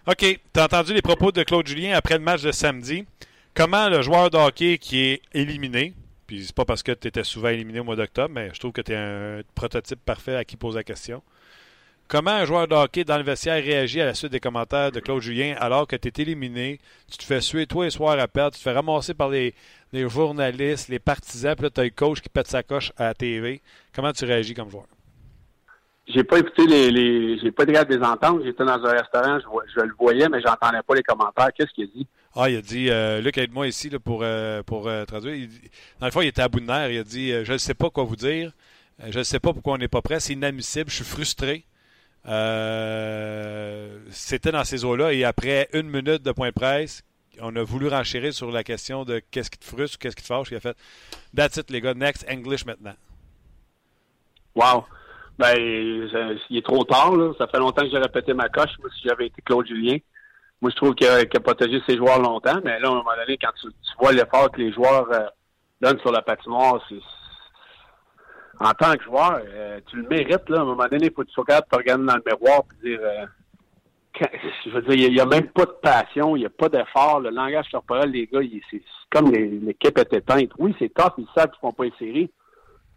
[0.07, 0.19] OK.
[0.19, 3.05] Tu as entendu les propos de Claude Julien après le match de samedi.
[3.55, 5.93] Comment le joueur de hockey qui est éliminé,
[6.33, 8.72] puis c'est pas parce que tu étais souvent éliminé au mois d'octobre, mais je trouve
[8.72, 11.22] que tu es un prototype parfait à qui pose la question.
[12.09, 15.01] Comment un joueur de hockey dans le vestiaire réagit à la suite des commentaires de
[15.01, 16.80] Claude Julien alors que tu es éliminé,
[17.11, 19.55] tu te fais suer toi et soir à perdre, tu te fais ramasser par les,
[19.93, 23.14] journalistes, les partisans, puis là, tu as le coach qui pète sa coche à la
[23.14, 23.61] TV.
[23.95, 24.87] Comment tu réagis comme joueur?
[26.09, 28.42] J'ai pas écouté les, les j'ai pas de des ententes.
[28.44, 31.48] J'étais dans un restaurant, je, je le voyais, mais j'entendais pas les commentaires.
[31.57, 32.07] Qu'est-ce qu'il a dit?
[32.34, 35.48] Ah, il a dit, euh, Luc, aide-moi ici là, pour, euh, pour euh, traduire.
[36.00, 36.90] dans le fond, il était à bout de nerfs.
[36.90, 38.53] Il a dit, je ne sais pas quoi vous dire.
[39.07, 40.18] je ne sais pas pourquoi on n'est pas prêt.
[40.18, 40.90] C'est inadmissible.
[40.90, 41.66] Je suis frustré.
[44.11, 45.12] C'était dans ces eaux-là.
[45.12, 47.05] Et après une minute de point de presse,
[47.40, 50.26] on a voulu renchérir sur la question de qu'est-ce qui te frustre, qu'est-ce qui te
[50.26, 50.48] fâche.
[50.50, 50.76] Il a fait,
[51.36, 51.94] that's it, les gars.
[51.94, 52.94] Next, English maintenant.
[54.55, 54.84] Wow.
[55.39, 57.16] Ben, il est trop tard.
[57.16, 57.33] Là.
[57.39, 58.70] Ça fait longtemps que j'ai répété ma coche.
[58.80, 59.99] Moi, si j'avais été Claude Julien.
[60.61, 63.37] Moi, je trouve qu'il a, protégé ses joueurs longtemps, mais là, à un moment donné,
[63.37, 63.66] quand tu,
[63.99, 65.26] vois l'effort que les joueurs euh,
[65.80, 66.80] donnent sur la patinoire,
[68.61, 70.59] en tant que joueur, euh, tu le mérites, là.
[70.59, 72.22] À un moment donné, il faut que tu sois capable de te regarder dans le
[72.24, 73.26] miroir et dire euh,
[74.64, 77.20] je veux dire, il n'y a, même pas de passion, il n'y a pas d'effort.
[77.20, 80.51] Le langage corporel, les gars, c'est comme l'équipe est éteinte.
[80.59, 82.30] Oui, c'est tough, ils savent qu'ils ne font pas les séries,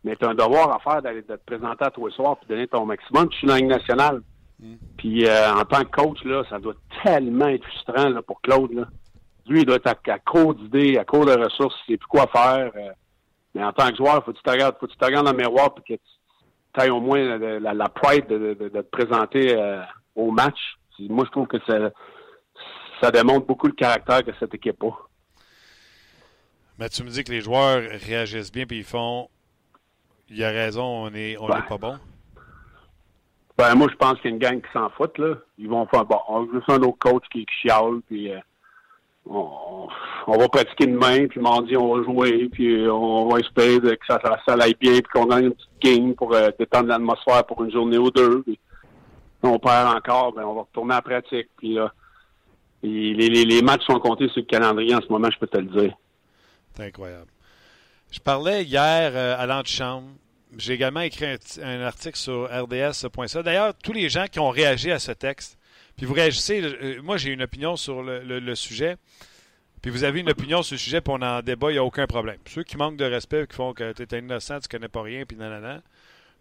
[0.05, 2.37] mais tu as un devoir à faire d'aller de te présenter à toi le soir
[2.43, 3.27] et donner ton maximum.
[3.29, 4.21] Tu suis dans la nationale.
[4.97, 8.71] Puis euh, en tant que coach, là, ça doit tellement être frustrant là, pour Claude.
[8.71, 8.85] Là.
[9.47, 12.27] Lui, il doit être à, court d'idées, à court de ressources, il sait plus quoi
[12.27, 12.71] faire.
[12.75, 12.91] Euh.
[13.55, 15.25] mais en tant que joueur, faut que tu te regardes, faut que tu te regardes
[15.25, 15.99] dans le miroir et que
[16.77, 19.81] tu aies au moins la, la, pride de, de, te présenter euh,
[20.15, 20.77] au match.
[20.99, 21.89] Moi, je trouve que ça,
[23.01, 24.91] ça démontre beaucoup le caractère de cette équipe là
[26.77, 29.29] Mais tu me dis que les joueurs réagissent bien puis ils font
[30.29, 31.97] il a raison, on est on pas bon.
[33.57, 35.35] Ben, moi, je pense qu'il y a une gang qui s'en fout, là.
[35.57, 38.39] Ils vont faire, bon, on juste un autre coach qui, qui chiale, puis euh,
[39.25, 39.87] on,
[40.27, 44.53] va pratiquer demain, puis mardi, on va jouer, puis on va espérer que ça, ça,
[44.59, 47.97] aille bien, puis qu'on gagne une petite game pour euh, détendre l'atmosphère pour une journée
[47.97, 48.41] ou deux.
[48.43, 48.59] Puis,
[49.41, 51.93] on perd encore, ben, on va retourner à la pratique, puis là,
[52.83, 55.57] les, les, les matchs sont comptés sur le calendrier en ce moment, je peux te
[55.57, 55.93] le dire.
[56.73, 57.27] C'est incroyable.
[58.11, 60.09] Je parlais hier euh, à l'antichambre
[60.57, 63.43] j'ai également écrit un, article sur rds.ca.
[63.43, 65.57] D'ailleurs, tous les gens qui ont réagi à ce texte,
[65.97, 68.97] puis vous réagissez, euh, moi j'ai une opinion sur le, sujet,
[69.81, 71.83] puis vous avez une opinion sur le sujet, puis on en débat, il n'y a
[71.83, 72.37] aucun problème.
[72.47, 75.25] Ceux qui manquent de respect, qui font que tu es innocent, tu connais pas rien,
[75.25, 75.81] puis nanana,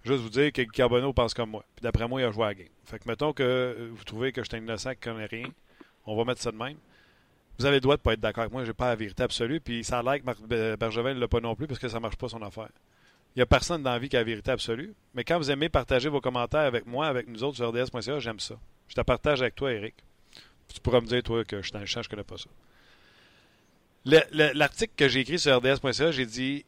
[0.04, 1.64] juste vous dire que Carbonneau pense comme moi.
[1.76, 2.68] Puis d'après moi, il a joué à la game.
[2.84, 5.48] Fait que mettons que euh, vous trouvez que je suis innocent, qui connais rien,
[6.06, 6.76] on va mettre ça de même.
[7.59, 9.22] Vous avez le droit de ne pas être d'accord avec moi, j'ai pas la vérité
[9.22, 10.40] absolue, puis ça a l'air que Marc
[10.78, 12.68] Bergevin ne l'a pas non plus parce que ça marche pas son affaire.
[13.34, 14.94] Il n'y a personne dans la vie qui a la vérité absolue.
[15.14, 18.38] Mais quand vous aimez partager vos commentaires avec moi, avec nous autres sur RDS.ca, j'aime
[18.38, 18.57] ça.
[18.88, 19.94] Je te partage avec toi, Eric.
[20.72, 22.50] Tu pourras me dire, toi, que je suis un champ, je ne connais pas ça.
[24.55, 26.64] L'article que j'ai écrit sur RDS.ca, j'ai dit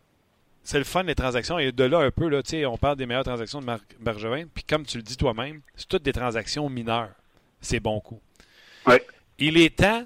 [0.67, 1.59] c'est le fun les transactions.
[1.59, 4.47] Et de là un peu, là, on parle des meilleures transactions de Marc Bergevin.
[4.53, 7.13] Puis comme tu le dis toi-même, c'est toutes des transactions mineures.
[7.61, 8.21] C'est bon coup.
[9.39, 10.05] Il est temps,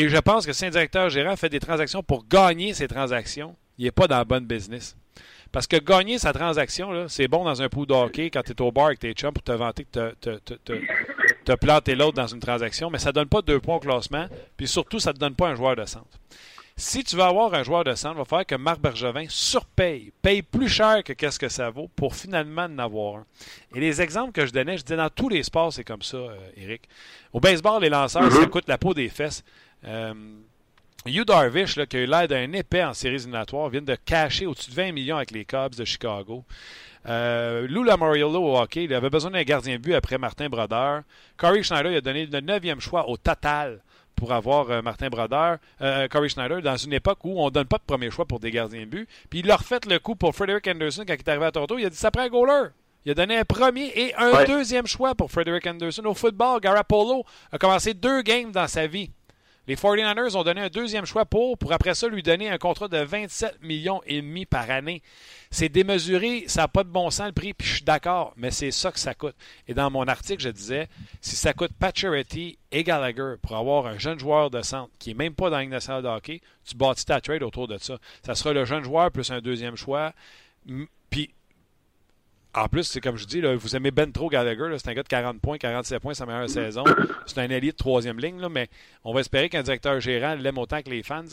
[0.00, 3.54] et je pense que si un directeur gérant fait des transactions pour gagner ces transactions,
[3.76, 4.96] il n'est pas dans le bon business.
[5.52, 8.62] Parce que gagner sa transaction, c'est bon dans un pool de hockey quand tu es
[8.62, 10.14] au bar avec tes chums pour te vanter que
[11.44, 13.80] tu as planté l'autre dans une transaction, mais ça ne donne pas deux points au
[13.80, 14.26] classement,
[14.56, 16.18] puis surtout, ça ne te donne pas un joueur de centre.
[16.80, 20.12] Si tu veux avoir un joueur de centre, il va falloir que Marc Bergevin surpaye,
[20.22, 23.26] paye plus cher que qu'est-ce que ça vaut pour finalement en avoir un.
[23.74, 26.16] Et les exemples que je donnais, je disais dans tous les sports, c'est comme ça,
[26.16, 26.88] euh, Eric.
[27.34, 29.44] Au baseball, les lanceurs, ça coûte la peau des fesses.
[29.84, 30.14] Euh,
[31.06, 34.70] Hugh Darvish, qui a eu l'air d'un épais en séries éliminatoires, vient de cacher au-dessus
[34.70, 36.44] de 20 millions avec les Cubs de Chicago.
[37.06, 41.02] Euh, Lou Lamoriello au hockey, il avait besoin d'un gardien de but après Martin Brodeur.
[41.38, 43.80] Corey Schneider il a donné le neuvième choix au total
[44.14, 47.64] pour avoir euh, Martin Brodeur, euh, Corey Schneider, dans une époque où on ne donne
[47.66, 49.08] pas de premier choix pour des gardiens de but.
[49.30, 51.78] Puis il leur fait le coup pour Frederick Anderson quand il est arrivé à Toronto.
[51.78, 52.68] Il a dit ça prend un goaler.
[53.06, 56.04] Il a donné un premier et un deuxième choix pour Frederick Anderson.
[56.04, 59.10] Au football, Garapolo a commencé deux games dans sa vie.
[59.70, 62.88] Les 49ers ont donné un deuxième choix pour, pour après ça lui donner un contrat
[62.88, 65.00] de 27 millions et demi par année.
[65.52, 68.50] C'est démesuré, ça n'a pas de bon sens le prix, puis je suis d'accord, mais
[68.50, 69.36] c'est ça que ça coûte.
[69.68, 70.88] Et dans mon article, je disais,
[71.20, 75.14] si ça coûte Pacioretty et Gallagher pour avoir un jeune joueur de centre qui n'est
[75.14, 77.96] même pas dans la nationale de hockey, tu bâtis ta trade autour de ça.
[78.26, 80.12] Ça sera le jeune joueur plus un deuxième choix.
[82.54, 85.08] En plus, c'est comme je dis, vous aimez Ben trop Gallagher, c'est un gars de
[85.08, 86.82] 40 points, 47 points sa meilleure saison.
[87.26, 88.68] C'est un allié de troisième ligne, mais
[89.04, 91.24] on va espérer qu'un directeur gérant l'aime autant que les fans.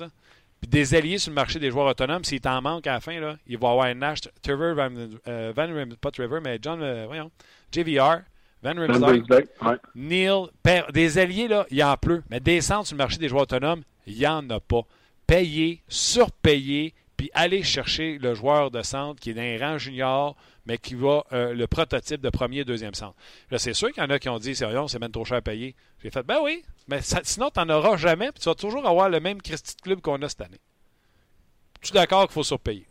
[0.62, 3.20] Puis des alliés sur le marché des joueurs autonomes, s'il t'en manque à la fin,
[3.20, 4.90] là, il va avoir un Nash, Trevor Van,
[5.28, 5.68] euh, Van
[6.00, 7.32] pas Trevor, mais John, euh, voyons,
[7.72, 8.22] JVR,
[8.64, 9.26] Van Rimsdijk,
[9.96, 10.46] Neil,
[10.94, 12.22] des alliés, là, il y en a plus.
[12.30, 14.82] Mais descendre sur le marché des joueurs autonomes, il n'y en a pas.
[15.28, 20.36] Payer, surpayer, puis aller chercher le joueur de centre qui est d'un rang junior,
[20.68, 23.16] mais qui va euh, le prototype de premier et deuxième centre.
[23.50, 25.38] Là, c'est sûr qu'il y en a qui ont dit, c'est c'est même trop cher
[25.38, 25.76] à payer.
[26.04, 29.10] J'ai fait, ben oui, mais sinon, tu n'en auras jamais, puis tu vas toujours avoir
[29.10, 30.60] le même Christy de club qu'on a cette année.
[31.82, 32.86] Tu es d'accord qu'il faut surpayer?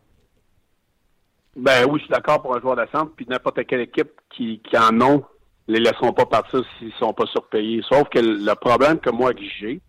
[1.54, 4.60] Ben oui, je suis d'accord pour un joueur de centre, puis n'importe quelle équipe qui,
[4.60, 5.24] qui en ont,
[5.68, 7.82] les laisseront pas partir s'ils sont pas surpayés.
[7.88, 9.80] Sauf que le problème que moi j'ai,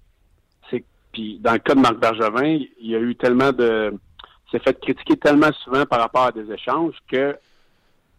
[0.70, 3.94] c'est que, puis dans le cas de Marc Bergevin, il y a eu tellement de.
[4.52, 7.38] s'est fait critiquer tellement souvent par rapport à des échanges que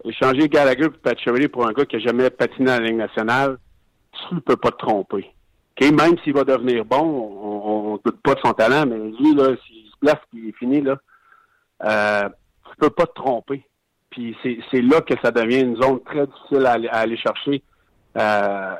[0.04, 3.58] échanger Gallagher et Pacioretty pour un gars qui n'a jamais patiné à la Ligue nationale,
[4.12, 5.32] tu ne peux pas te tromper.
[5.80, 9.54] Même s'il va devenir bon, on ne doute pas de son talent, mais lui, là,
[9.66, 10.98] s'il se place et est fini, là,
[11.84, 12.28] euh,
[12.70, 13.64] tu peux pas te tromper.
[14.10, 17.62] Puis c'est là que ça devient une zone très difficile à, aller chercher
[18.16, 18.74] euh,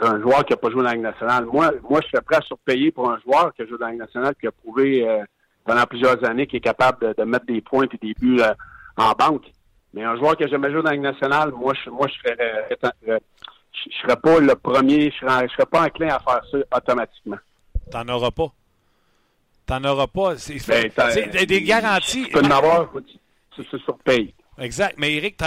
[0.00, 1.46] un joueur qui n'a pas joué dans la Ligue nationale.
[1.46, 3.92] Moi, moi, je suis prêt à surpayer pour un joueur qui a joué dans la
[3.92, 5.24] Ligue nationale, qui a prouvé euh,
[5.64, 8.54] pendant plusieurs années qu'il est capable de, mettre des points et des buts euh,
[8.96, 9.50] en banque.
[9.96, 12.14] Mais un joueur qui n'a jamais joué dans la Ligue nationale, moi, je, moi, je
[12.18, 13.18] serais, euh,
[13.72, 17.38] je, serais pas le premier, je serais, serais pas enclin à faire ça automatiquement.
[17.90, 18.52] T'en auras pas.
[19.64, 20.36] T'en auras pas.
[20.36, 22.24] C'est ben, des garanties.
[22.24, 22.92] Tu peux en avoir,
[23.56, 24.34] se surpaye.
[24.58, 24.96] Exact.
[24.98, 25.38] Mais Eric,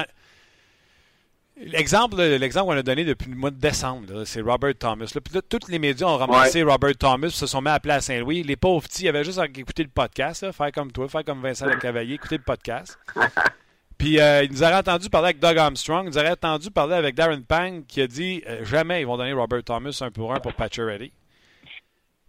[1.61, 5.11] L'exemple, l'exemple qu'on a donné depuis le mois de décembre, c'est Robert Thomas.
[5.13, 8.43] Là, tous les médias ont ramassé Robert Thomas, se sont mis à appeler à Saint-Louis.
[8.43, 11.41] Les pauvres petits, ils avaient juste à écouter le podcast, faire comme toi, faire comme
[11.41, 12.97] Vincent Cavalier, écouter le podcast.
[13.99, 16.95] Puis euh, il nous aurait entendu parler avec Doug Armstrong, il nous aurait entendu parler
[16.95, 20.33] avec Darren Pang qui a dit euh, jamais ils vont donner Robert Thomas un pour
[20.33, 21.11] un pour Ready.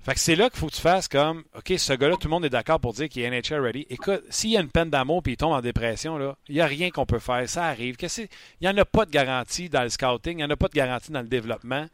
[0.03, 2.31] Fait que c'est là qu'il faut que tu fasses comme OK, ce gars-là, tout le
[2.31, 3.87] monde est d'accord pour dire qu'il est NHL ready.
[3.89, 6.67] Écoute, s'il y a une peine d'amour puis il tombe en dépression, il n'y a
[6.67, 7.49] rien qu'on peut faire.
[7.49, 7.97] Ça arrive.
[8.01, 8.29] Il
[8.63, 10.75] n'y en a pas de garantie dans le scouting, il n'y en a pas de
[10.75, 11.87] garantie dans le développement.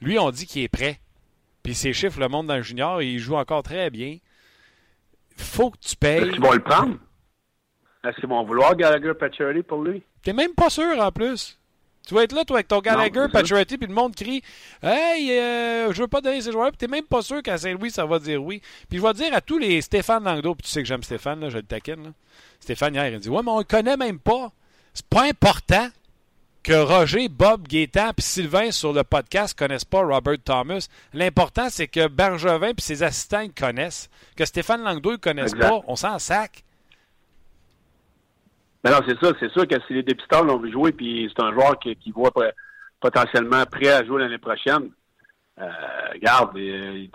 [0.00, 1.00] Lui, on dit qu'il est prêt.
[1.62, 4.16] Puis ses chiffres le monde dans le junior, il joue encore très bien.
[5.36, 6.30] faut que tu payes.
[6.30, 6.96] Tu vas le prendre?
[8.04, 10.02] Est-ce qu'ils vont vouloir Gallagher Pacioretty pour lui?
[10.22, 11.58] T'es même pas sûr en plus.
[12.06, 14.42] Tu vas être là, toi, avec ton Gallagher, Pacioretty, puis le monde crie
[14.82, 17.90] Hey, euh, je veux pas donner ces joueurs, puis t'es même pas sûr qu'à Saint-Louis,
[17.90, 18.62] ça va dire oui.
[18.88, 21.40] Puis je vais dire à tous les Stéphane Langdo, puis tu sais que j'aime Stéphane,
[21.40, 22.02] là, je le taquine.
[22.02, 22.10] Là.
[22.60, 24.50] Stéphane, hier, il dit Ouais, mais on le connaît même pas.
[24.94, 25.88] C'est pas important
[26.62, 30.88] que Roger, Bob, Gaétan puis Sylvain sur le podcast connaissent pas Robert Thomas.
[31.12, 34.08] L'important, c'est que Bergevin puis ses assistants ils connaissent.
[34.34, 36.64] Que Stéphane Langdo ne connaissent pas, on s'en sac.
[38.84, 39.32] Mais non, c'est ça.
[39.40, 42.12] C'est sûr que si les dépisteurs l'ont vu jouer, puis c'est un joueur qui, qui
[42.12, 42.30] voit
[43.00, 44.90] potentiellement prêt à jouer l'année prochaine,
[45.60, 45.66] euh,
[46.12, 47.06] regarde, euh,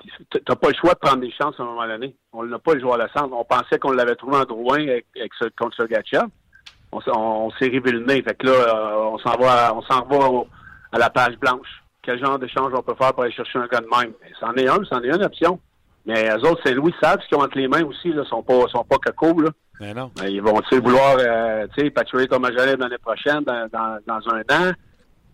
[0.45, 2.15] t'as pas le choix de prendre des chances à un moment donné.
[2.33, 3.33] On n'a pas le joueur à la centre.
[3.33, 5.05] On pensait qu'on l'avait trouvé en Drouin avec,
[5.39, 6.27] ce, contre Sergachev.
[6.91, 8.21] On, on, s'est rivé le nez.
[8.21, 10.43] Fait que là, euh, on s'en va, on s'en va
[10.91, 11.83] à la page blanche.
[12.01, 14.13] Quel genre d'échange on peut faire pour aller chercher un gars de même?
[14.41, 15.59] C'en est un, c'en est une option.
[16.05, 18.43] Mais eux autres, c'est Louis savent ce qu'ils ont entre les mains aussi, là, sont
[18.43, 19.51] pas, sont pas cacos, là.
[19.83, 20.11] Mais non.
[20.25, 24.39] ils vont, tu vouloir, euh, tu sais, patrouiller comme l'année prochaine, dans, dans, dans un
[24.39, 24.71] an?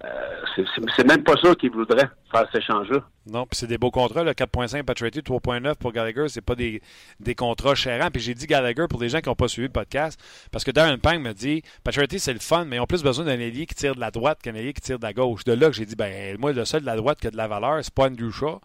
[0.04, 0.64] Euh,
[0.96, 3.04] c'est même pas ça qu'ils voudraient faire cet échange-là.
[3.30, 6.82] Non, puis c'est des beaux contrats, 4.5 Patriotty, 3.9 pour Gallagher, c'est pas des,
[7.20, 8.10] des contrats chérants.
[8.10, 10.20] Puis j'ai dit Gallagher pour les gens qui n'ont pas suivi le podcast,
[10.52, 13.26] parce que Darren Pang me dit Patriotty c'est le fun, mais ils ont plus besoin
[13.26, 15.44] d'un ailier qui tire de la droite qu'un ailier qui tire de la gauche.
[15.44, 17.38] De là que j'ai dit ben moi le seul de la droite qui a de
[17.38, 18.62] la valeur, c'est pas Andrew Shaw,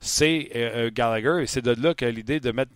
[0.00, 2.72] c'est euh, euh, Gallagher, et c'est de là que l'idée de mettre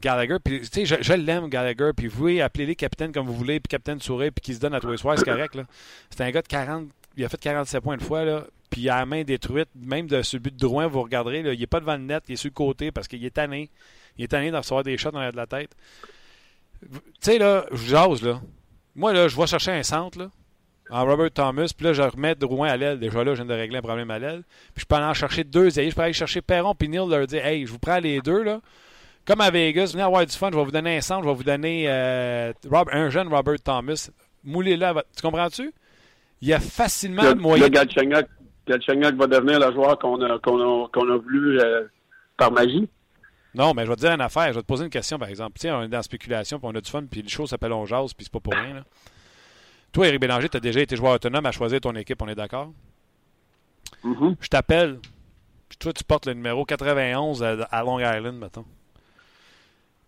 [0.00, 3.34] Gallagher, puis tu sais, je, l'aime Gallagher, puis vous pouvez appeler les capitaines comme vous
[3.34, 5.56] voulez, puis capitaine Souré, puis qui se donne à tous les soirs, c'est correct.
[6.10, 8.96] C'est un gars de 40 il a fait 47 points de fois, là, puis a
[8.98, 11.80] la main détruite, même de ce but de Drouin, vous regarderez, là, il n'est pas
[11.80, 13.70] devant le net, il est sur le côté parce qu'il est tanné.
[14.16, 15.74] Il est tanné de recevoir des shots dans de la tête.
[16.82, 18.40] Tu sais, là, je jase, là.
[18.94, 20.30] Moi, là, je vais chercher un centre, là,
[20.90, 22.98] en Robert Thomas, puis là, je remets Drouin à l'aile.
[22.98, 24.42] Déjà là, je viens de régler un problème à l'aile.
[24.74, 25.90] Puis je peux aller en chercher deux ailiers.
[25.90, 28.42] Je peux aller chercher Perron puis Neil, leur dire, hey, je vous prends les deux,
[28.42, 28.60] là.
[29.26, 31.34] Comme à Vegas, venez avoir du fun, je vais vous donner un centre, je vais
[31.34, 32.52] vous donner euh,
[32.92, 34.10] un jeune Robert Thomas.
[34.44, 35.02] Moulez-le.
[35.16, 35.72] Tu comprends-tu?
[36.42, 37.64] il y a facilement le, moyen.
[37.64, 38.26] Le Galchenyuk,
[39.14, 41.84] va devenir le joueur qu'on a, a, a voulu euh,
[42.36, 42.88] par magie.
[43.54, 44.48] Non, mais je vais te dire une affaire.
[44.48, 45.52] Je vais te poser une question, par exemple.
[45.54, 47.46] Tu sais, on est dans la spéculation, puis on a du fun, puis le show
[47.46, 48.74] s'appelle On Jase, puis c'est pas pour rien.
[48.74, 48.84] Là.
[49.92, 52.34] Toi, Eric Bélanger, tu as déjà été joueur autonome à choisir ton équipe, on est
[52.34, 52.72] d'accord?
[54.04, 54.36] Mm-hmm.
[54.40, 54.98] Je t'appelle,
[55.68, 58.64] puis toi, tu portes le numéro 91 à, Long Island, mettons.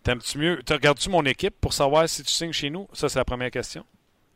[0.05, 0.61] T'aimes-tu mieux?
[0.69, 2.87] Regardes-tu mon équipe pour savoir si tu signes chez nous?
[2.93, 3.83] Ça, c'est la première question.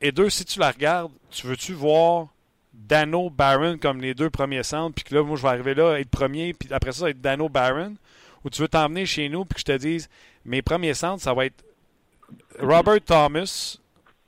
[0.01, 2.29] Et deux, si tu la regardes, tu veux-tu voir
[2.73, 5.99] Dano Barron comme les deux premiers centres, puis que là, moi, je vais arriver là,
[5.99, 7.93] être premier, puis après ça, ça va être Dano Barron,
[8.43, 10.09] ou tu veux t'emmener chez nous, puis que je te dise,
[10.43, 11.63] mes premiers centres, ça va être
[12.59, 13.77] Robert Thomas,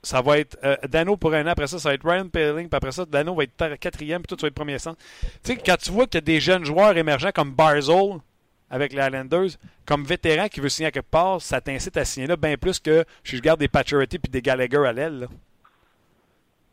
[0.00, 2.68] ça va être euh, Dano pour un an, après ça, ça va être Ryan Pelling,
[2.68, 5.00] puis après ça, Dano va être quatrième, puis toi, tu vas être premier centre.
[5.42, 8.20] Tu sais, quand tu vois qu'il y a des jeunes joueurs émergents comme Barzell,
[8.72, 9.50] avec les Islanders,
[9.86, 12.80] comme vétéran qui veut signer à quelque part, ça t'incite à signer là bien plus
[12.80, 15.28] que je garde des Paturity puis des Gallagher à l'aile.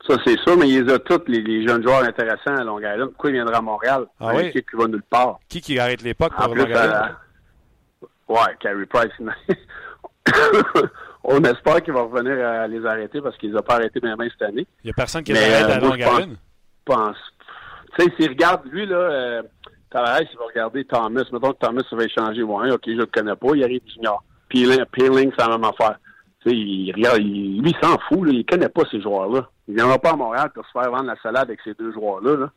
[0.07, 3.09] Ça, c'est sûr, mais ils ont tous, les, jeunes joueurs intéressants à Long Island.
[3.09, 4.05] Pourquoi il viendra à Montréal?
[4.19, 4.51] Ah oui?
[4.51, 5.39] Qui va nulle part?
[5.49, 7.15] Qui qui arrête l'époque pour Long Island?
[8.29, 9.11] Ouais, Carey Price.
[11.23, 14.41] On espère qu'il va revenir à les arrêter parce qu'ils n'ont pas arrêté même cette
[14.41, 14.65] année.
[14.83, 16.37] Il n'y a personne qui les arrête à Long Island?
[16.85, 17.17] pense.
[17.97, 19.41] Tu sais, s'il regarde, lui, là, euh,
[19.89, 21.23] Tavares, il va regarder Thomas.
[21.31, 22.43] Mettons que Thomas va échanger.
[22.43, 23.47] Ouais, OK, je le connais pas.
[23.55, 24.23] Il arrive junior.
[24.49, 25.99] Peeling, Peeling c'est la même affaire.
[26.41, 28.25] Tu sais, il regarde, il, lui, il s'en fout.
[28.25, 29.49] Là, il connaît pas ces joueurs-là.
[29.67, 32.49] Il viendra pas à Montréal pour se faire vendre la salade avec ces deux joueurs-là.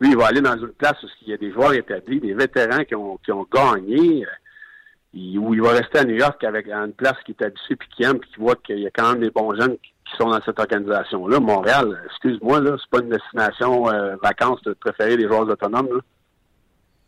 [0.00, 2.34] Lui, il va aller dans une place où il y a des joueurs établis, des
[2.34, 6.66] vétérans qui ont, qui ont gagné, euh, où il va rester à New York avec
[6.68, 9.12] une place qui est habituée puis qui aime, puis qui voit qu'il y a quand
[9.12, 11.40] même des bons jeunes qui, sont dans cette organisation-là.
[11.40, 15.88] Montréal, excuse-moi, là, c'est pas une destination euh, vacances de préférer des joueurs autonomes.
[15.90, 16.00] Là.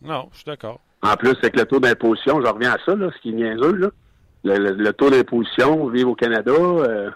[0.03, 0.81] Non, je suis d'accord.
[1.03, 3.73] En plus, avec le taux d'imposition, je reviens à ça, là, ce qui est niaiseux,
[3.73, 3.89] là.
[4.45, 7.11] Le, taux d'imposition, vivre au Canada, euh,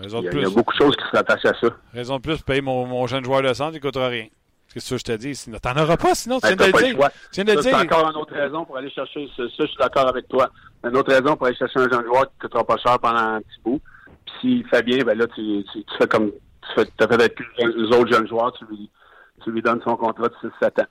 [0.00, 1.68] il y, a, beaucoup de choses qui se rattachent à ça.
[1.92, 4.26] Raison de plus, payer mon, mon jeune joueur de centre, il ne coûtera rien.
[4.68, 5.60] C'est ce que je te dis.
[5.60, 7.08] T'en auras pas, sinon, tu viens de le dire.
[7.32, 7.60] Tu viens de.
[7.60, 10.50] C'est encore une autre raison pour aller chercher, ça, je suis d'accord avec toi.
[10.84, 13.18] Une autre raison pour aller chercher un jeune joueur qui ne coûtera pas cher pendant
[13.18, 13.80] un petit bout.
[14.26, 17.38] Puis s'il fait bien, ben là, tu, tu, fais comme, tu fais, as fait avec
[17.58, 18.90] les autres jeunes joueurs, tu lui,
[19.42, 20.86] tu lui donnes son contrat de 6-7 ans.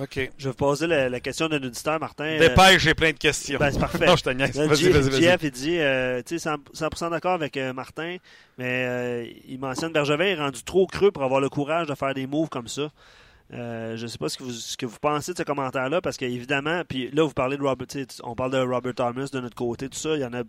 [0.00, 0.30] OK.
[0.38, 2.38] Je vais poser la, question d'un auditeur, Martin.
[2.38, 3.58] Dépêche, j'ai plein de questions.
[3.58, 4.06] Ben, c'est parfait.
[4.06, 4.56] non, je te niaise.
[4.56, 8.16] Vas-y, vas-y, vas Jeff, il dit, euh, tu sais, 100%, d'accord avec euh, Martin,
[8.56, 12.14] mais euh, il mentionne Bergevin est rendu trop creux pour avoir le courage de faire
[12.14, 12.90] des moves comme ça.
[13.50, 16.16] je ne sais pas ce que, vous, ce que vous pensez de ce commentaire-là, parce
[16.16, 17.86] qu'évidemment, puis là, vous parlez de Robert,
[18.22, 20.14] on parle de Robert Thomas de notre côté, tout ça.
[20.14, 20.42] Il y en a,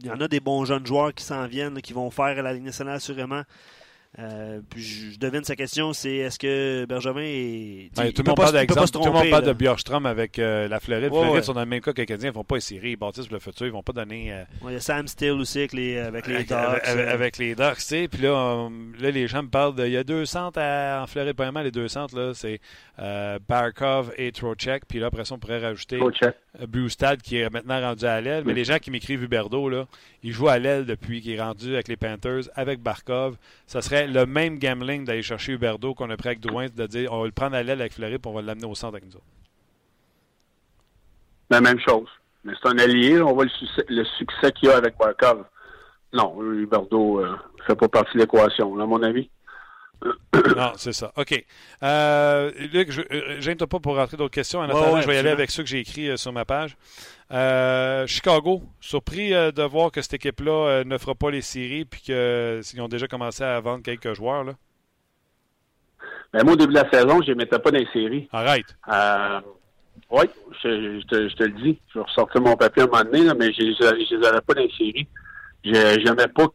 [0.00, 2.52] il y en a des bons jeunes joueurs qui s'en viennent, qui vont faire la
[2.52, 3.42] Ligue nationale assurément.
[4.18, 7.90] Euh, puis je devine sa question, c'est est-ce que Bergevin est.
[7.94, 8.88] Ben, tout, le monde parle d'exemple.
[8.88, 11.12] Tout le monde parle de Bjorkstrom avec euh, la Floride.
[11.12, 12.30] Ouais, Floride sont dans le même cas que les Canadiens.
[12.30, 12.92] Ils ne vont pas les séries.
[12.92, 13.66] Ils bâtissent pour le futur.
[13.66, 14.32] Ils ne vont pas donner.
[14.32, 16.50] Euh, il y a Sam Steele aussi avec les, avec les Ducks.
[16.84, 18.08] Avec, les Ducks, tu sais.
[18.08, 19.86] Puis là, là, les gens me parlent de.
[19.86, 21.34] Il y a deux centres en Floride.
[21.34, 22.60] Premièrement, les deux centres, là, c'est
[23.46, 24.84] Barkov et Trocheck.
[24.88, 26.00] Puis là, après ça, on pourrait rajouter
[26.66, 28.44] Brustad qui est maintenant rendu à l'aile.
[28.46, 29.86] Mais les gens qui m'écrivent Huberdo, là,
[30.22, 33.36] il joue à l'aile depuis qu'il est rendu avec les Panthers, avec Barkov.
[33.66, 37.12] Ça serait le même gambling d'aller chercher Huberdo qu'on a pris avec Drouin, de dire
[37.12, 39.12] on va le prendre à l'aile avec Fleury et on va l'amener au centre avec
[39.12, 39.20] nous
[41.50, 42.08] La même chose.
[42.44, 45.44] Mais c'est un allié, on voit le succès, qu'il y a avec Barkov.
[46.12, 47.36] Non, Huberdo ne euh,
[47.66, 49.28] fait pas partie de l'équation, à mon avis.
[50.56, 51.12] Non, c'est ça.
[51.16, 51.44] OK.
[51.82, 54.60] Euh, Luc, je euh, toi pas pour rentrer d'autres questions.
[54.60, 56.76] En attendant, je vais y aller avec ceux que j'ai écrits euh, sur ma page.
[57.30, 62.80] Euh, Chicago, surpris de voir que cette équipe-là ne fera pas les séries puis qu'ils
[62.80, 64.44] ont déjà commencé à vendre quelques joueurs.
[64.44, 64.52] Là.
[66.32, 68.28] Ben, moi, au début de la saison, je ne les mettais pas dans les séries.
[68.32, 68.76] Arrête.
[70.10, 70.24] oui,
[70.62, 71.78] je, te, je, te, le dis.
[71.88, 74.40] Je vais ressortir mon papier à un moment donné, là, mais je ne les avais
[74.40, 75.08] pas dans les séries.
[75.64, 76.46] Je n'aimais pas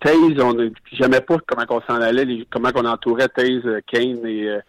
[0.00, 0.56] Taze, on
[0.92, 4.60] j'aimais pas comment on s'en allait, comment on entourait Taze, euh, Kane et euh,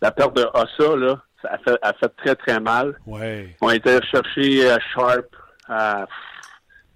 [0.00, 2.98] la perte de Ossa, là, ça a fait, a fait très, très mal.
[3.06, 3.54] Ouais.
[3.60, 5.26] On a été chercher euh, Sharp.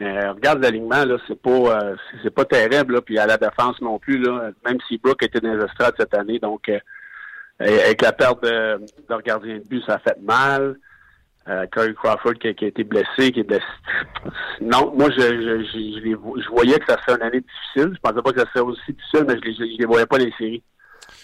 [0.01, 4.19] regarde l'alignement, là, c'est pas c'est pas terrible, là, puis à la défense non plus,
[4.19, 6.71] là, même si Brooke était dans les estrades cette année, donc
[7.59, 10.77] avec la perte de, leur gardien de but, ça a fait mal.
[11.49, 13.65] Euh, Curry Crawford qui a, été blessé, qui est blessé.
[14.61, 17.95] Non, moi je, je, je, je, voyais que ça serait une année difficile.
[17.95, 20.33] Je pensais pas que ça serait aussi difficile, mais je ne les, voyais pas les
[20.37, 20.63] séries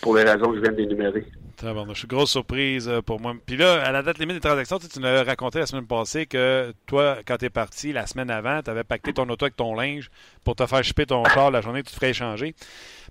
[0.00, 1.26] pour les raisons que je viens d'énumérer.
[1.62, 3.34] Bon, je suis grosse surprise euh, pour moi.
[3.46, 6.26] Puis là, à la date limite des transactions, tu, nous as raconté la semaine passée
[6.26, 9.56] que toi, quand tu es parti la semaine avant, tu avais pacté ton auto avec
[9.56, 10.10] ton linge
[10.42, 12.54] pour te faire chipper ton char la journée que tu te ferais échanger.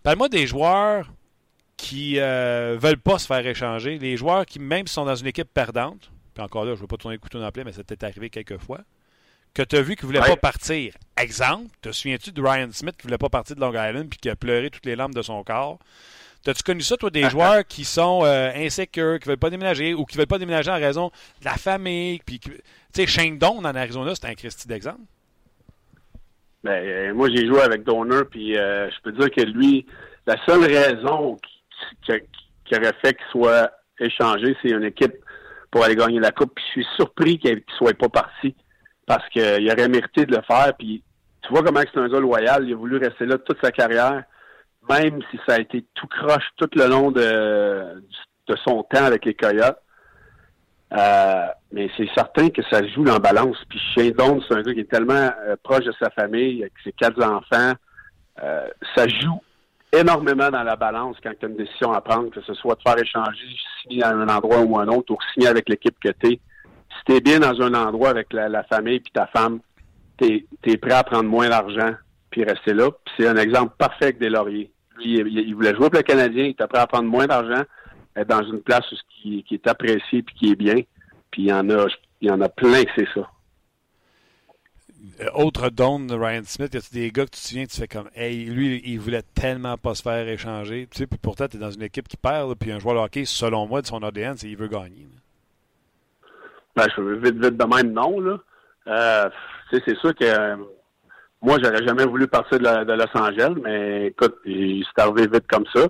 [0.01, 1.11] Parle-moi des joueurs
[1.77, 5.51] qui euh, veulent pas se faire échanger, les joueurs qui, même sont dans une équipe
[5.53, 7.83] perdante, puis encore là, je ne veux pas tourner le couteau dans le mais ça
[7.83, 8.79] t'est arrivé quelques fois,
[9.53, 10.93] que tu as vu qu'il ne voulait pas partir.
[11.17, 14.19] Exemple, te souviens-tu de Ryan Smith qui ne voulait pas partir de Long Island puis
[14.19, 15.79] qui a pleuré toutes les larmes de son corps?
[16.43, 19.93] T'as-tu connu ça, toi, des joueurs qui sont euh, insécures, qui ne veulent pas déménager
[19.93, 21.09] ou qui ne veulent pas déménager en raison
[21.39, 22.19] de la famille?
[22.25, 22.51] Puis, tu
[22.93, 24.99] sais, Shane Don en Arizona, c'est un Christy d'exemple.
[26.63, 29.85] Ben, euh, moi, j'ai joué avec Donner, puis euh, je peux dire que lui,
[30.25, 31.37] la seule raison
[32.05, 32.13] qui,
[32.65, 35.15] qui aurait fait qu'il soit échangé, c'est une équipe
[35.73, 36.53] pour aller gagner la Coupe.
[36.53, 38.55] Puis je suis surpris qu'il ne soit pas parti
[39.07, 40.71] parce qu'il aurait mérité de le faire.
[40.77, 41.03] Puis
[41.41, 42.63] tu vois comment c'est un gars loyal.
[42.67, 44.23] Il a voulu rester là toute sa carrière,
[44.87, 48.03] même si ça a été tout croche tout le long de,
[48.63, 49.79] son temps avec les Coyotes.
[50.95, 53.57] Euh, mais c'est certain que ça joue dans la balance.
[53.67, 54.13] Puis Shane
[54.47, 57.73] c'est un gars qui est tellement euh, proche de sa famille, avec ses quatre enfants.
[58.43, 59.41] Euh, ça joue
[59.91, 62.81] énormément dans la balance quand tu as une décision à prendre, que ce soit de
[62.83, 63.55] faire échanger,
[64.01, 66.39] à un endroit ou un autre, ou signer avec l'équipe que tu es.
[66.97, 69.59] Si tu es bien dans un endroit avec la, famille puis ta femme,
[70.17, 71.93] tu es, prêt à prendre moins d'argent
[72.29, 72.89] puis rester là.
[73.15, 74.71] c'est un exemple parfait des lauriers.
[74.97, 77.63] Lui, il, voulait jouer pour le Canadien, il était prêt à prendre moins d'argent,
[78.15, 80.75] être dans une place qui, qui est appréciée puis qui est bien.
[81.29, 81.87] Puis il y en a,
[82.21, 83.29] y en a plein que c'est ça.
[85.35, 87.89] Autre don de Ryan Smith, y a des gars que tu te souviens, tu fais
[87.89, 90.87] comme, hey, lui, il voulait tellement pas se faire échanger.
[90.89, 92.99] Tu sais, puis pourtant, tu es dans une équipe qui perd, puis un joueur de
[93.01, 95.07] hockey, selon moi, de son ADN, c'est qu'il veut gagner.
[96.75, 98.39] Ben, je veux vite, vite de même, non, là.
[98.87, 99.29] Euh,
[99.71, 100.55] c'est sûr que euh,
[101.41, 105.65] moi, j'aurais jamais voulu partir de, Los Angeles, mais écoute, il s'est arrivé vite comme
[105.73, 105.87] ça.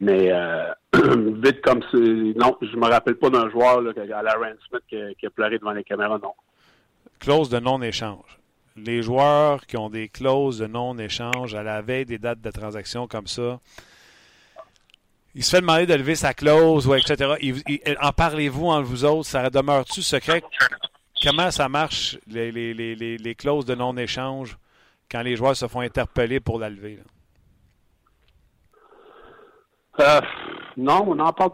[0.00, 0.72] Mais euh,
[1.42, 4.82] vite comme ça, non, je me rappelle pas d'un joueur là, à la Ryan Smith
[5.18, 6.32] qui a pleuré devant les caméras, non.
[7.18, 8.38] Clause de non-échange
[8.84, 13.06] les joueurs qui ont des clauses de non-échange à la veille des dates de transaction
[13.06, 13.60] comme ça,
[15.34, 17.34] il se fait demander de lever sa clause, ou etc.
[18.00, 19.28] en parlez-vous entre vous autres?
[19.28, 20.42] Ça demeure-tu secret?
[21.22, 24.56] Comment ça marche, les, les, les, les clauses de non-échange,
[25.10, 27.00] quand les joueurs se font interpeller pour la lever?
[30.00, 30.20] Euh,
[30.78, 31.52] non, on n'en parle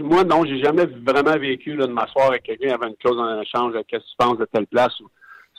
[0.00, 3.40] Moi, non, j'ai jamais vraiment vécu de m'asseoir avec quelqu'un qui avait une clause en
[3.40, 3.72] échange.
[3.88, 4.92] Qu'est-ce que tu penses de telle place?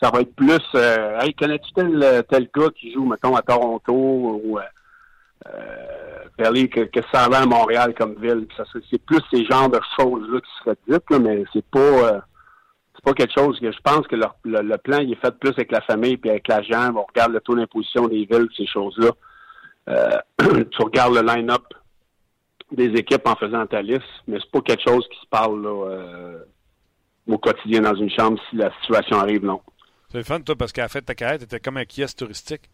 [0.02, 3.94] ça va être plus euh, Hey, connais-tu tel, tel gars qui joue, mettons, à Toronto
[3.94, 4.64] ou euh,
[5.48, 5.96] euh
[6.38, 8.46] que, que ça va à Montréal comme ville.
[8.92, 12.20] c'est plus ces genres de choses-là qui seraient dites, là, mais c'est pas euh,
[12.94, 15.72] c'est pas quelque chose que je pense que le, plan il est fait plus avec
[15.72, 16.94] la famille puis avec l'agent.
[16.96, 19.12] On regarde le taux d'imposition des villes, ces choses-là.
[19.90, 20.18] Euh,
[20.72, 21.64] tu regardes le line-up
[22.76, 26.38] des équipes en faisant ta liste, mais c'est pas quelque chose qui se parle là,
[27.28, 29.62] au quotidien dans une chambre si la situation arrive, non.
[30.12, 32.18] C'est fun, toi, parce qu'à la fin de ta carrière, tu étais comme un kiosque
[32.18, 32.70] touristique.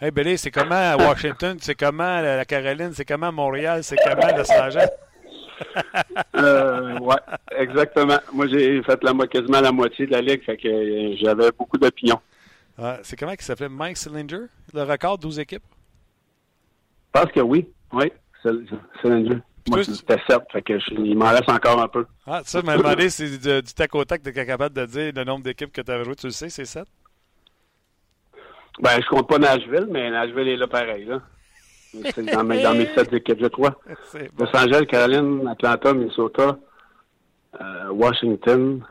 [0.00, 4.36] Hey, Billy, c'est comment à Washington, c'est comment la Caroline, c'est comment Montréal, c'est comment
[4.36, 4.88] Los Angeles?
[6.36, 7.16] euh, ouais,
[7.56, 8.18] exactement.
[8.32, 11.76] Moi, j'ai fait la, quasiment la moitié de la ligue, fait que euh, j'avais beaucoup
[11.78, 12.20] d'opinions.
[13.02, 13.68] c'est comment qu'il s'appelait?
[13.68, 15.64] Mike Sillinger, le record 12 équipes?
[17.14, 18.12] Je pense que oui, oui,
[18.42, 19.40] Sillinger.
[19.68, 22.06] Moi, c'était 7, fait que il m'en reste encore un peu.
[22.26, 25.24] Ah, ça, m'a demandé, c'est du, du, tac au tac tu capable de dire le
[25.24, 26.14] nombre d'équipes que tu avais joué.
[26.14, 26.84] Tu le sais, c'est 7?
[28.80, 31.20] Ben, je compte pas Nashville, mais Nashville est là pareil, là.
[32.14, 33.74] C'est dans, mes, dans mes 7 équipes, je crois.
[34.38, 36.58] Los Angeles, Caroline, Atlanta, Minnesota,
[37.60, 38.84] euh, Washington,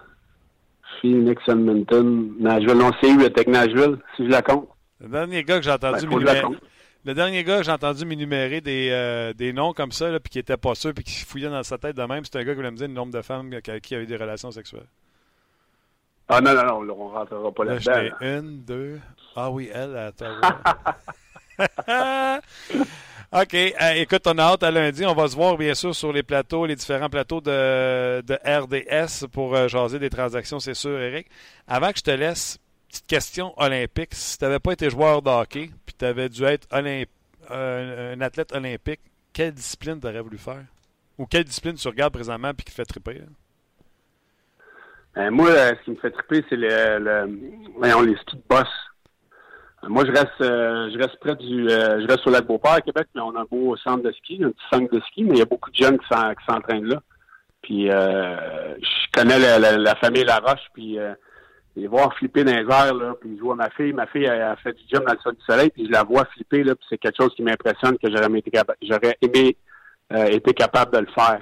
[1.00, 2.78] Phoenix, Edmonton, Nashville.
[2.78, 4.68] Non, c'est 8 avec Nashville, si je la compte.
[5.00, 6.58] Le dernier gars que j'ai entendu, ben,
[7.08, 10.58] Le dernier gars, j'ai entendu m'énumérer des, euh, des noms comme ça, puis qui était
[10.58, 12.26] pas sûr, puis qui fouillait dans sa tête de même.
[12.26, 14.18] C'est un gars qui voulait me dire le nombre de femmes avec qui avait des
[14.18, 14.89] relations sexuelles.
[16.28, 17.91] Ah non, non, non, on rentrera pas là-dedans.
[18.20, 18.99] Là, une, deux.
[19.38, 20.36] Ah oui, elle, attends.
[23.41, 23.53] OK.
[23.53, 25.05] Euh, écoute, on a hâte à lundi.
[25.05, 29.28] On va se voir, bien sûr, sur les plateaux, les différents plateaux de, de RDS
[29.32, 31.28] pour euh, jaser des transactions, c'est sûr, Eric.
[31.70, 32.60] Avant que je te laisse,
[33.06, 34.14] question olympique.
[34.14, 38.22] Si tu n'avais pas été joueur de hockey, puis tu avais dû être euh, un
[38.22, 39.02] athlète olympique,
[39.34, 40.64] quelle discipline tu aurais voulu faire?
[41.18, 43.22] Ou quelle discipline tu regardes présentement puis qui te fait triper?
[45.32, 48.68] moi, ce qui me fait triper, c'est le, le, les skis de boss.
[49.84, 52.82] Moi, je reste, euh, je reste près du, euh, je reste sur lac Beauport à
[52.82, 55.36] Québec, mais on a un beau centre de ski, un petit centre de ski, mais
[55.36, 57.02] il y a beaucoup de jeunes qui s'entraînent là.
[57.62, 60.98] Puis, euh, je connais la, famille Laroche, puis
[61.78, 64.55] les voir flipper dans les airs, là, puis je vois ma fille, ma fille a,
[64.57, 66.86] fait du gym dans le sol du soleil, puis je la vois flipper, là, puis
[66.89, 68.51] c'est quelque chose qui m'impressionne que j'aurais été
[68.82, 69.57] j'aurais aimé
[70.32, 71.41] été capable de le faire.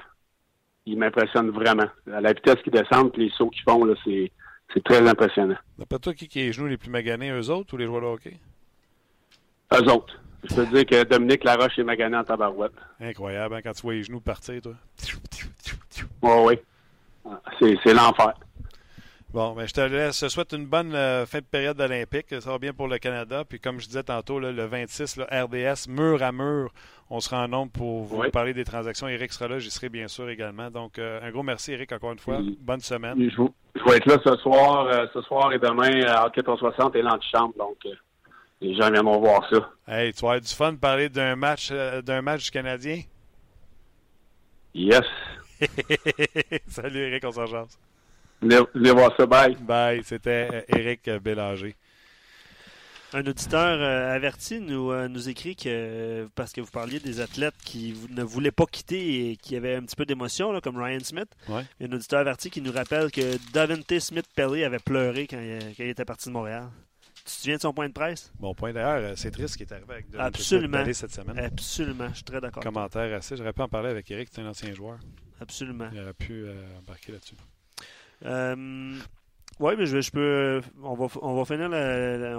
[0.85, 1.87] Il m'impressionne vraiment.
[2.11, 4.31] À la vitesse qu'ils descendent, puis les sauts qu'ils font, là, c'est
[4.73, 5.55] c'est très impressionnant.
[5.87, 8.01] Pas toi qui, qui est les genoux les plus maganés, eux autres, ou les joueurs
[8.01, 8.37] de hockey?
[9.73, 10.19] Eux autres.
[10.43, 12.73] Je peux te dire que Dominique Laroche est magané en tabarouette.
[12.99, 14.73] Incroyable, hein, quand tu vois les genoux partir, toi.
[16.21, 16.59] Oui,
[17.51, 17.75] oui.
[17.83, 18.33] C'est l'enfer.
[19.35, 20.21] Bon, ben, je te laisse.
[20.21, 22.27] Je souhaite une bonne euh, fin de période olympique.
[22.39, 23.43] Ça va bien pour le Canada.
[23.43, 26.71] Puis, comme je disais tantôt, le 26, RDS, mur à mur,
[27.09, 29.09] on sera en nombre pour vous parler des transactions.
[29.09, 30.71] Eric sera là, j'y serai bien sûr également.
[30.71, 32.39] Donc, euh, un gros merci, Eric, encore une fois.
[32.61, 33.29] Bonne semaine.
[33.29, 33.41] Je,
[33.83, 37.55] vais être là ce soir, euh, ce soir et demain à 460 et l'antichambre.
[37.57, 37.75] Donc,
[38.61, 39.69] les gens viendront voir ça.
[39.85, 43.01] Hey, tu vas avoir du fun de parler d'un match, d'un match du Canadien?
[44.73, 45.03] Yes.
[46.67, 47.65] Salut, Eric, on s'en.
[48.41, 49.25] Venez voir ça.
[49.25, 49.55] Bye.
[49.55, 50.03] Bye.
[50.03, 51.75] C'était Eric euh, Bélanger.
[53.13, 57.55] Un auditeur euh, averti nous, euh, nous écrit que, parce que vous parliez des athlètes
[57.63, 61.29] qui ne voulaient pas quitter et qui avaient un petit peu d'émotion, comme Ryan Smith.
[61.47, 65.39] Il y a un auditeur averti qui nous rappelle que Davante Smith-Pelly avait pleuré quand
[65.39, 66.69] il, était parti de Montréal.
[67.15, 68.33] Tu te souviens de son point de presse?
[68.37, 70.93] Bon point d'ailleurs, c'est triste ce qui est arrivé avec Davante Absolument.
[70.93, 71.39] cette semaine.
[71.39, 72.61] Absolument, je suis très d'accord.
[72.61, 73.37] Commentaire assez.
[73.37, 74.99] J'aurais pu en parler avec Eric, c'est un ancien joueur.
[75.39, 75.87] Absolument.
[75.93, 76.45] Il aurait pu
[76.79, 77.35] embarquer là-dessus.
[78.23, 78.95] Euh,
[79.59, 80.61] oui, mais je, peux.
[80.83, 81.43] On va, on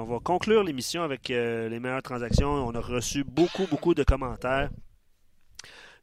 [0.04, 2.48] va conclure l'émission avec euh, les meilleures transactions.
[2.48, 4.70] On a reçu beaucoup, beaucoup de commentaires.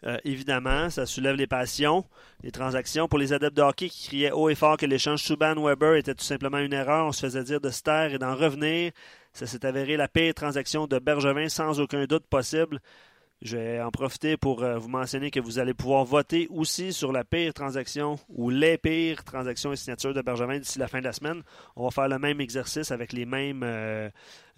[0.06, 2.04] Euh, évidemment, ça soulève les passions,
[2.42, 3.08] les transactions.
[3.08, 6.26] Pour les adeptes de hockey qui criaient haut et fort que l'échange Subban-Weber était tout
[6.26, 8.92] simplement une erreur, on se faisait dire de se taire et d'en revenir.
[9.32, 12.80] Ça s'est avéré la pire transaction de Bergevin sans aucun doute possible.
[13.44, 17.12] Je vais en profiter pour euh, vous mentionner que vous allez pouvoir voter aussi sur
[17.12, 21.04] la pire transaction ou les pires transactions et signatures de Bergevin d'ici la fin de
[21.04, 21.44] la semaine.
[21.76, 24.10] On va faire le même exercice avec les mêmes, euh,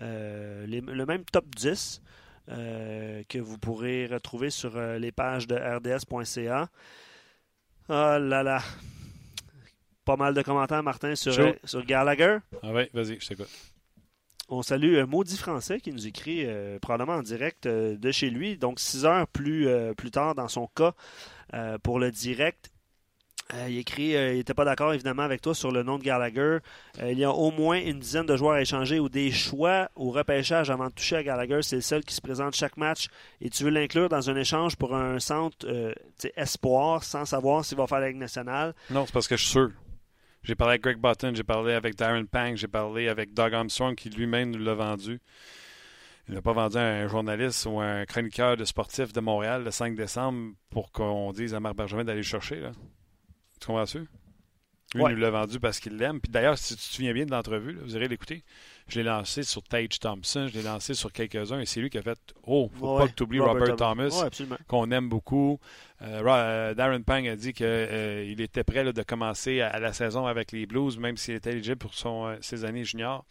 [0.01, 2.03] euh, le même top 10
[2.47, 6.69] que vous pourrez retrouver sur les pages de rds.ca.
[7.89, 8.61] Oh là là!
[10.05, 11.33] Pas mal de commentaires, Martin, sur,
[11.63, 12.37] sur Gallagher.
[12.61, 13.49] Ah oui, vas-y, je t'écoute.
[14.47, 18.29] On salue euh, Maudit Français qui nous écrit euh, probablement en direct euh, de chez
[18.29, 19.67] lui, donc six heures plus,
[19.97, 20.93] plus tard dans son cas
[21.83, 22.69] pour le direct.
[23.67, 26.57] il écrit, il n'était pas d'accord évidemment avec toi sur le nom de Gallagher.
[27.01, 30.11] il y a au moins une dizaine de joueurs à échanger ou des choix au
[30.11, 31.61] repêchage avant de toucher à Gallagher.
[31.61, 33.07] C'est le seul qui se présente chaque match
[33.41, 35.65] et tu veux l'inclure dans un échange pour un centre
[36.35, 38.73] espoir sans savoir s'il va faire la Ligue nationale.
[38.89, 39.71] Non, c'est parce que je suis sûr.
[40.45, 43.95] J'ai parlé avec Greg Button, j'ai parlé avec Darren Pang, j'ai parlé avec Doug Armstrong
[43.95, 45.19] qui lui-même nous l'a vendu.
[46.27, 49.71] Il n'a pas vendu à un journaliste ou un chroniqueur de sportif de Montréal le
[49.71, 52.59] 5 décembre pour qu'on dise à Marc Bergevin d'aller le chercher.
[52.59, 52.73] Là.
[53.59, 53.85] Tu comprends
[54.95, 56.21] Lui, il nous l'a vendu parce qu'il l'aime.
[56.21, 58.43] Puis d'ailleurs, si tu te souviens bien de l'entrevue, vous irez l'écouter.
[58.87, 61.97] Je l'ai lancé sur Tage Thompson, je l'ai lancé sur quelques-uns et c'est lui qui
[61.97, 64.29] a fait Oh, faut pas que tu oublies Robert, Thomas,
[64.67, 65.59] qu'on aime beaucoup.
[66.03, 70.27] Euh, euh, Darren Pang a dit qu'il euh, était prêt de commencer à, la saison
[70.27, 73.25] avec les Blues, même s'il était éligible pour son, ses années juniors.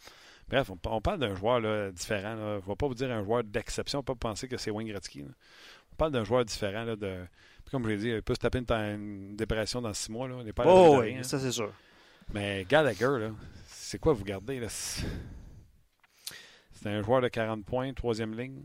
[0.49, 2.35] Bref, on, parle d'un joueur différent.
[2.37, 5.23] Je ne vais pas vous dire un joueur d'exception, pas penser que c'est Wayne Gretzky.
[5.23, 6.85] On parle d'un joueur différent.
[6.85, 7.25] de,
[7.71, 10.27] comme je l'ai dit, il peut se taper une, dépression dans six mois.
[10.27, 10.35] Là.
[10.53, 11.71] pas oh, oui, ça c'est sûr.
[12.33, 13.29] Mais Gallagher,
[13.67, 14.59] c'est quoi vous gardez?
[14.59, 14.67] Là?
[14.69, 15.05] C'est
[16.85, 18.63] un joueur de 40 points, troisième ligne.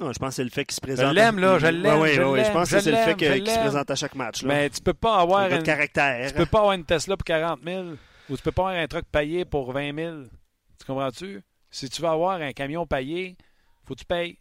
[0.00, 1.08] Ah, je pense que c'est le fait qu'il se présente.
[1.08, 2.00] Je l'aime, là, je l'aime.
[2.00, 4.42] Oui, oui, je pense que c'est le fait qu'il se présente à chaque match.
[4.42, 4.48] Là.
[4.48, 5.50] Mais tu peux pas avoir.
[5.50, 6.28] Un caractère.
[6.28, 7.84] Tu peux pas avoir une Tesla pour 40 000
[8.28, 10.22] ou tu peux pas avoir un truck payé pour 20 000.
[10.78, 11.42] Tu comprends-tu?
[11.70, 13.36] Si tu veux avoir un camion payé,
[13.84, 14.38] faut que tu payes.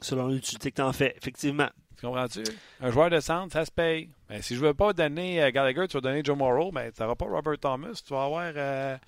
[0.00, 1.70] Selon l'utilité que tu en fais, effectivement.
[2.04, 2.42] Tu comprends-tu?
[2.82, 4.10] Un joueur de centre, ça se paye.
[4.28, 7.00] Mais si je veux pas donner euh, Gallagher, tu vas donner Joe Morrow, mais tu
[7.00, 8.02] n'auras pas Robert Thomas.
[8.06, 8.98] Tu vas avoir euh,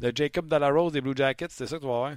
[0.00, 1.48] le Jacob Rose des Blue Jackets.
[1.50, 2.12] C'est ça que tu vas avoir.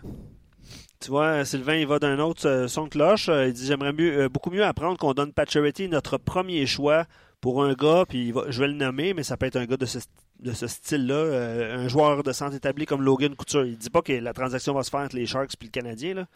[0.99, 3.29] Tu vois, Sylvain, il va d'un autre euh, son de cloche.
[3.29, 7.05] Euh, il dit J'aimerais euh, beaucoup mieux apprendre qu'on donne Pacioretty notre premier choix
[7.41, 9.87] pour un gars, puis je vais le nommer, mais ça peut être un gars de
[9.87, 9.97] ce,
[10.39, 13.65] de ce style-là, un joueur de centre établi comme Logan Couture.
[13.65, 16.13] Il dit pas que la transaction va se faire entre les Sharks et le Canadien,
[16.13, 16.27] là,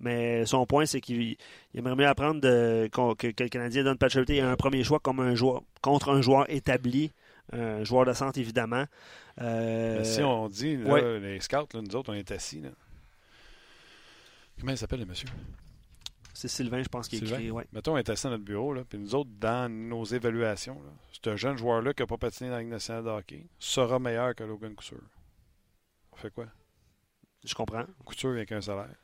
[0.00, 1.36] mais son point, c'est qu'il
[1.74, 5.62] aimerait mieux apprendre de, que, le Canadien donne Pacioretty un premier choix comme un joueur,
[5.80, 7.12] contre un joueur établi,
[7.52, 8.86] un joueur de centre, évidemment.
[9.38, 12.60] si on dit, les scouts, nous autres, on est assis.
[12.60, 12.70] Là.
[14.58, 15.28] Comment il s'appelle le monsieur?
[16.34, 17.50] C'est Sylvain, je pense, qui écrit.
[17.50, 17.66] Ouais.
[17.72, 20.80] Mettons, on est assis dans notre bureau, là, puis nous autres, dans nos évaluations,
[21.12, 23.98] c'est un jeune joueur-là qui n'a pas patiné dans la Ligue nationale de hockey sera
[23.98, 25.02] meilleur que Logan Couture.
[26.12, 26.46] On fait quoi?
[27.44, 27.84] Je comprends.
[28.04, 28.94] Couture vient avec un salaire.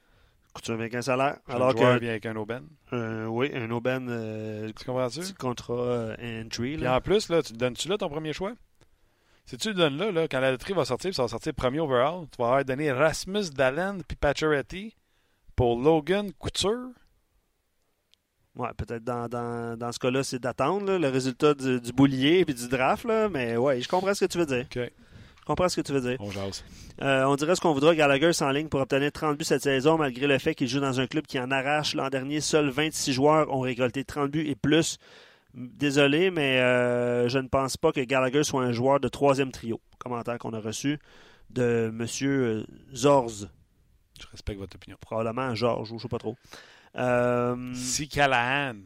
[0.54, 1.38] Couture vient avec un salaire.
[1.48, 2.68] alors joueur vient avec un aubaine.
[2.92, 4.08] oui, un aubaine.
[4.10, 5.34] Euh, tu comprends-tu?
[5.34, 6.76] Contrat euh, entry.
[6.76, 8.54] Puis en plus, là, tu donnes-tu là ton premier choix?
[9.44, 11.80] Si tu le donnes là, là, quand la loterie va sortir, ça va sortir premier
[11.80, 14.94] overall, tu vas avoir donné Rasmus Dallen puis Pacioretty
[15.56, 16.90] pour Logan Couture?
[18.58, 22.68] Ouais, peut-être dans, dans, dans, ce cas-là, c'est d'attendre le résultat du, boulier et du
[22.68, 24.66] draft, là, mais ouais, je comprends ce que tu veux dire.
[24.74, 26.16] Je comprends ce que tu veux dire.
[26.18, 26.64] On jase.
[27.00, 27.94] Euh, on dirait ce qu'on voudra.
[27.94, 30.98] Gallagher en ligne pour obtenir 30 buts cette saison, malgré le fait qu'il joue dans
[30.98, 31.94] un club qui en arrache.
[31.94, 34.98] L'an dernier, seuls 26 joueurs ont récolté 30 buts et plus.
[35.54, 39.80] Désolé, mais euh, je ne pense pas que Gallagher soit un joueur de troisième trio.
[39.98, 40.98] Commentaire qu'on a reçu
[41.50, 42.06] de M.
[42.22, 43.48] Euh, Zorz.
[44.20, 44.96] Je respecte votre opinion.
[45.00, 46.36] Probablement Georges, je ne sais pas trop.
[46.96, 48.76] Euh, si Callahan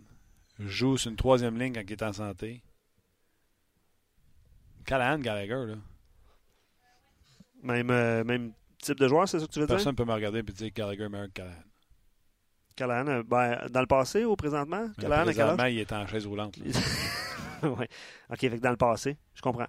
[0.59, 2.63] joue sur une troisième ligne quand il est en santé,
[4.85, 5.75] Callahan, Gallagher, là.
[7.63, 9.77] Même, euh, même type de joueur, c'est ça que tu veux dire?
[9.77, 11.63] Personne ne peut me regarder et dire Gallagher meilleur que Callahan.
[12.75, 14.91] Callahan, euh, ben, dans le passé ou présentement?
[15.01, 16.59] Callahan, présentement, il est en chaise roulante.
[17.63, 17.87] oui.
[18.31, 19.69] OK, fait dans le passé, je comprends.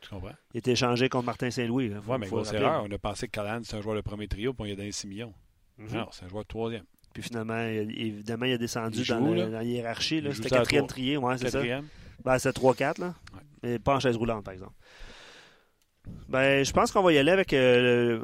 [0.00, 0.34] Tu comprends?
[0.54, 1.92] Il était échangé contre Martin Saint-Louis.
[2.06, 2.84] Oui, mais grosse erreur.
[2.84, 4.76] On a pensé que Callahan, c'est un joueur de premier trio, puis on lui a
[4.76, 5.34] donné 6 millions.
[5.78, 6.84] Mm Non, c'est un joueur de troisième.
[7.12, 10.22] Puis finalement, évidemment, il a descendu dans, la hiérarchie.
[10.32, 11.60] C'était quatrième trié, ouais, c'est ça.
[12.24, 13.14] Ben, c'est 3-4, là.
[13.62, 14.74] Mais pas en chaise roulante, par exemple.
[16.28, 18.20] Ben, je pense qu'on va y aller avec euh,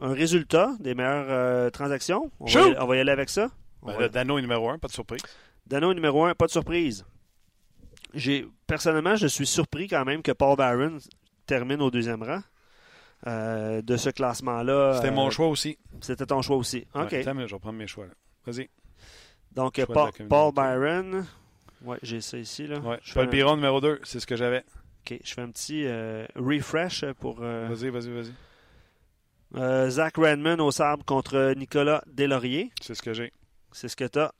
[0.00, 2.30] un, résultat des meilleures euh, transactions.
[2.40, 3.50] On va, on va, y aller avec ça.
[3.82, 5.22] Ben, Dano est numéro 1, pas de surprise.
[5.66, 7.04] Dano est numéro 1, pas de surprise
[8.66, 10.98] personnellement, je suis surpris quand même que Paul Barron
[11.46, 12.40] termine au deuxième rang
[13.26, 14.94] euh, de ce classement-là.
[14.96, 15.78] C'était mon euh, choix aussi.
[16.00, 16.86] C'était ton choix aussi.
[16.94, 17.10] OK.
[17.10, 18.06] je vais prendre mes choix.
[18.46, 18.68] Vas-y.
[19.52, 19.80] Donc,
[20.28, 21.26] Paul, Byron.
[21.82, 22.66] Ouais, j'ai ça ici.
[22.66, 22.78] Là.
[22.78, 22.98] Ouais.
[23.14, 24.64] Paul Byron, numéro 2, c'est ce que j'avais.
[25.04, 27.40] OK, je fais un petit euh, refresh pour.
[27.40, 29.90] Vas-y, vas-y, vas-y.
[29.90, 32.70] Zach Redman au sable contre Nicolas Delaurier.
[32.80, 33.32] C'est ce que j'ai.
[33.72, 34.32] C'est ce que tu as.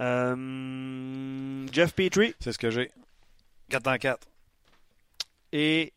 [0.00, 2.34] Euh, Jeff Petrie.
[2.40, 2.90] C'est ce que j'ai.
[3.70, 4.28] 4 en 4.
[5.52, 5.92] Et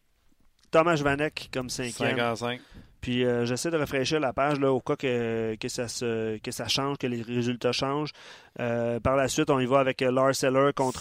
[0.71, 2.61] Thomas Vanek comme 5 5 en 5.
[3.01, 6.51] Puis euh, j'essaie de rafraîchir la page là, au cas que, que, ça se, que
[6.51, 8.11] ça change, que les résultats changent.
[8.59, 10.99] Euh, par la suite, on y va avec Lars Seller contre.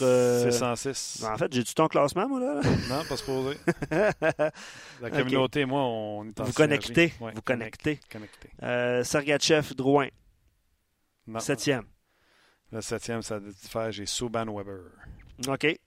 [0.48, 1.24] 606.
[1.24, 2.60] En fait, j'ai-tu ton classement, moi, là?
[2.88, 3.58] Non, pas supposé.
[5.02, 7.12] la communauté et moi, on est en Vous connectez.
[7.18, 7.98] vous connectez.
[8.10, 8.48] Connecté.
[9.04, 10.08] Sergachev Drouin.
[11.38, 11.84] Septième.
[12.70, 14.90] Le septième, ça faire j'ai Souban Weber.
[15.48, 15.78] OK.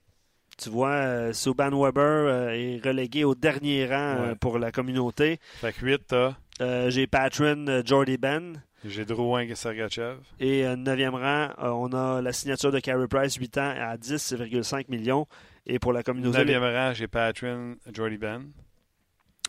[0.58, 5.38] Tu vois, euh, Souban Weber euh, est relégué au dernier rang euh, pour la communauté.
[5.60, 6.90] Fait que 8, t'as.
[6.90, 8.62] j'ai Patron Jordy Ben.
[8.84, 10.18] J'ai Drouin et Sergachev.
[10.40, 15.26] Et neuvième rang, on a la signature de Carey Price, 8 ans, à 10,5 millions.
[15.66, 16.38] Et pour la communauté.
[16.38, 18.50] Neuvième rang, j'ai Patron Jordy Ben.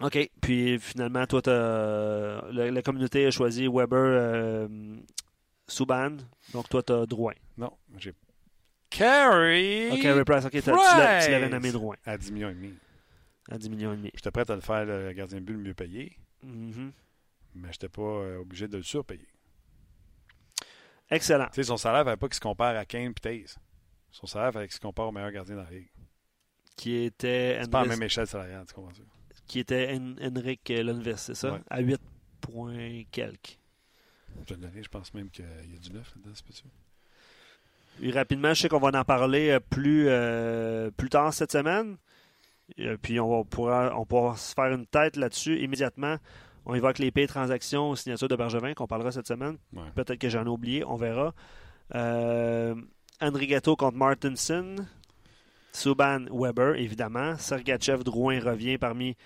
[0.01, 0.29] OK.
[0.41, 4.67] Puis finalement, toi, la, la, communauté a choisi Weber
[5.67, 6.17] Souban.
[6.53, 7.33] Donc, toi, tu as Drouin.
[7.57, 8.13] Non, j'ai
[8.93, 9.89] Carey.
[9.91, 10.45] OK, Carey Price.
[10.45, 11.95] OK, tu l'avais nommé Drouin.
[12.05, 12.73] À 10 millions et demi.
[13.49, 14.11] À 10 millions et demi.
[14.13, 16.17] J'étais prêt à le faire le gardien de but le mieux payé.
[16.45, 16.91] Mm-hmm.
[17.55, 19.27] Mais je n'étais pas euh, obligé de le surpayer.
[21.09, 21.47] Excellent.
[21.47, 23.57] Tu sais, son salaire ne fallait pas qu'il se compare à Kane et Taze.
[24.11, 25.89] Son salaire fallait qu'il se compare au meilleur gardien de la Ligue.
[26.75, 27.59] Qui était.
[27.61, 29.03] C'est pas la même échelle salariale, tu comprends ça?
[29.47, 31.59] Qui était Henrik Lundqvist, c'est ça?
[31.69, 31.99] À 8
[32.41, 33.59] points quelques.
[34.47, 36.69] Je, je pense même qu'il y a du neuf là-dedans, c'est sûr.
[38.01, 41.97] Et rapidement, je sais qu'on va en parler euh, plus, euh, plus tard cette semaine.
[42.79, 46.17] Euh, puis on, va, pourra, on pourra se faire une tête là-dessus immédiatement.
[46.65, 49.57] On évoque les payes transactions aux signatures de Bergevin qu'on parlera cette semaine.
[49.95, 51.33] Peut-être que j'en ai oublié, on verra.
[51.93, 52.73] Euh,
[53.21, 54.75] Gatto contre Martinson.
[55.73, 57.35] Subban Weber, évidemment.
[57.37, 59.17] Sergachev Drouin revient parmi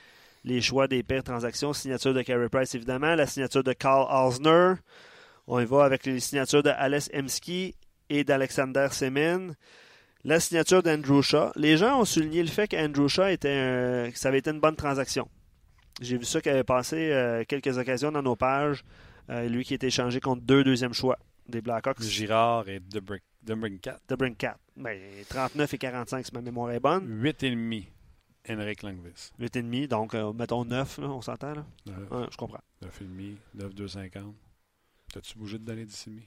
[0.44, 1.74] les choix des pires transactions.
[1.74, 3.14] Signature de Carey Price, évidemment.
[3.16, 4.76] La signature de Carl Osner.
[5.46, 7.76] On y va avec les signatures de Alice Emski
[8.10, 9.54] et d'Alexander Semin.
[10.24, 11.52] La signature d'Andrew Shaw.
[11.56, 15.30] Les gens ont souligné le fait qu'Andrew Shaw était ça avait été une bonne transaction.
[16.02, 18.84] J'ai vu ça qui avait passé euh, quelques occasions dans nos pages.
[19.30, 21.18] Euh, lui qui était échangé contre deux deuxièmes choix
[21.50, 22.02] des Blackhawks.
[22.02, 24.00] Girard et Debrincat.
[24.08, 24.58] Debrincat.
[24.76, 27.24] Ben, 39 et 45, si ma mémoire est bonne.
[27.24, 27.88] 8,5.
[28.50, 29.32] Henrik Langvis.
[29.40, 31.66] 8,5, donc euh, mettons 9, là, on s'entend là?
[31.86, 32.62] Ouais, je comprends.
[32.82, 34.34] 9,5, 9, 2,50.
[35.14, 36.22] T'as-tu bougé de donner 10,5?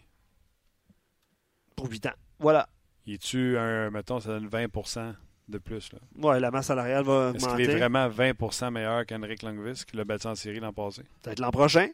[1.81, 2.13] Pour 8 ans.
[2.39, 2.69] Voilà.
[3.07, 5.15] Y tu un, mettons, ça donne 20%
[5.49, 5.93] de plus.
[5.93, 5.99] Là?
[6.29, 10.05] Ouais, la masse salariale va Est-ce qu'il est vraiment 20% meilleur qu'Henrik Langvis qui l'a
[10.05, 11.03] battu en série l'an passé?
[11.23, 11.89] Peut-être l'an prochain.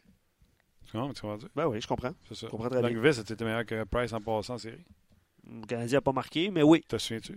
[0.85, 2.11] Tu comprends, tu comprends Ben oui, je comprends.
[2.27, 2.47] C'est ça.
[2.47, 2.89] Je comprends très bien.
[2.89, 4.85] Langvis était meilleur que Price en passant en série.
[5.49, 6.83] Le Canadien n'a pas marqué, mais oui.
[6.87, 7.33] Te souviens-tu?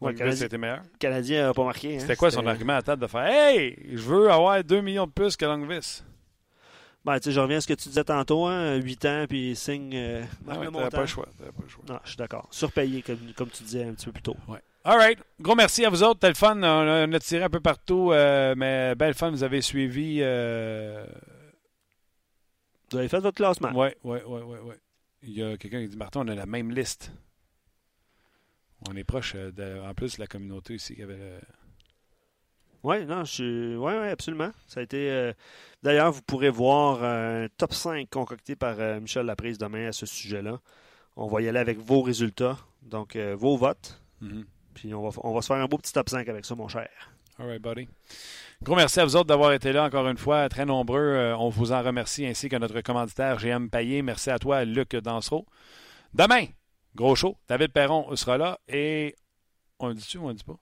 [0.00, 0.82] Ouais, Langvis Canadien- était meilleur.
[0.82, 1.96] Le Canadien n'a pas marqué.
[1.96, 2.00] hein.
[2.00, 5.12] C'était quoi son argument à table de faire Hey, je veux avoir 2 millions de
[5.12, 6.02] plus que Langvis?
[7.04, 9.56] Ben, tu sais, je reviens à ce que tu disais tantôt, hein, 8 ans, puis
[9.56, 9.90] signe.
[9.94, 11.26] Euh, Ah ouais, le t'avais pas le choix.
[11.36, 11.84] t'avais pas le choix.
[11.88, 12.46] Non, je suis d'accord.
[12.52, 14.36] Surpayé, comme, comme tu disais un petit peu plus tôt.
[14.46, 14.60] Ouais.
[14.84, 15.18] All right.
[15.40, 16.14] Gros merci à vous autres.
[16.20, 16.56] C'était le fun.
[16.56, 19.30] On a, on a tiré un peu partout, euh, mais belle fun.
[19.30, 20.18] Vous avez suivi.
[20.22, 21.04] Euh...
[22.90, 23.70] Vous avez fait votre classement.
[23.74, 24.58] Oui, oui, oui, oui.
[24.68, 24.76] Ouais.
[25.22, 27.12] Il y a quelqu'un qui dit Martin, on a la même liste.
[28.88, 31.16] On est proche, euh, de- en plus, de la communauté ici qui avait.
[31.16, 31.40] le-
[32.84, 33.76] Oui, non, je suis.
[33.76, 34.50] Oui, oui, absolument.
[34.66, 35.10] Ça a été.
[35.10, 35.32] euh,
[35.82, 40.06] D'ailleurs, vous pourrez voir un top 5 concocté par euh, Michel Laprise demain à ce
[40.06, 40.58] sujet-là.
[41.16, 44.00] On va y aller avec vos résultats, donc euh, vos votes.
[44.20, 44.44] Mhm.
[44.74, 46.68] Puis on va, on va se faire un beau petit top 5 avec ça, mon
[46.68, 46.88] cher.
[47.38, 47.88] All right, buddy.
[48.62, 51.34] Gros merci à vous autres d'avoir été là encore une fois, très nombreux.
[51.38, 54.02] On vous en remercie, ainsi que notre commanditaire GM Payé.
[54.02, 55.46] Merci à toi, Luc Dansereau.
[56.14, 56.46] Demain,
[56.94, 57.36] gros show.
[57.48, 59.14] David Perron sera là et
[59.78, 60.56] on le dit-tu ou on le dit pas?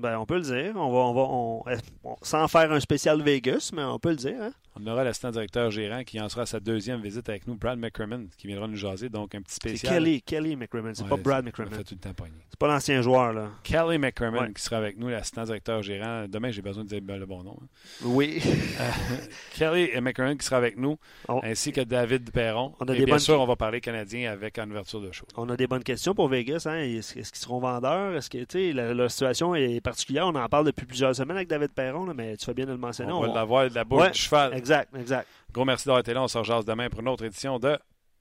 [0.00, 0.72] Ben, on peut le dire.
[0.76, 1.76] On va, on va, on- eh,
[2.22, 4.42] sans faire un spécial Vegas, mais on peut le dire.
[4.42, 4.52] Hein?
[4.76, 7.78] On aura l'assistant directeur gérant qui en sera à sa deuxième visite avec nous, Brad
[7.78, 9.08] McCrimmon, qui viendra nous jaser.
[9.08, 9.94] Donc, un petit C'est spécial.
[9.94, 10.94] Kelly, Kelly McCrimmon.
[10.94, 11.70] C'est Ouais, pas Brad McCrimmon.
[11.70, 12.32] fait tout le temps pogner.
[12.48, 13.48] C'est pas l'ancien joueur, là.
[13.64, 14.52] Kelly McCrimmon Ouais.
[14.52, 16.26] qui sera avec nous, l'assistant directeur gérant.
[16.28, 17.58] Demain, j'ai besoin de dire le bon nom.
[17.60, 17.66] hein.
[18.04, 18.40] Oui.
[19.56, 20.96] Kelly McCrimmon qui sera avec nous,
[21.42, 22.74] ainsi que David Perron.
[22.80, 25.10] On a Et des bien bonnes- sûr, on va parler canadien avec en ouverture de
[25.12, 25.26] show.
[25.36, 26.66] on a des bonnes questions pour Vegas.
[26.66, 26.76] Hein?
[26.78, 28.14] Est-ce, qu'ils seront vendeurs?
[28.16, 30.26] Est-ce que, tu sais, la, la situation est particulière.
[30.26, 32.72] On en parle depuis plusieurs semaines avec David Perron, là, mais tu fais bien de
[32.72, 33.12] le mentionner.
[33.12, 34.54] On va l'avoir de la bouche Ouais, du cheval.
[34.60, 35.26] Exact, exact.
[35.52, 36.22] Gros merci d'avoir été là.
[36.22, 37.78] On se rejase demain pour une autre édition de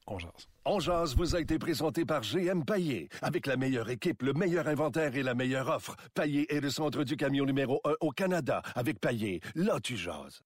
[0.07, 0.47] On jase.
[0.63, 3.09] On jase vous a été présenté par GM Paillé.
[3.21, 5.95] Avec la meilleure équipe, le meilleur inventaire et la meilleure offre.
[6.13, 8.61] Paillé est le centre du camion numéro 1 au Canada.
[8.73, 10.41] Avec Paillé, là tu jases.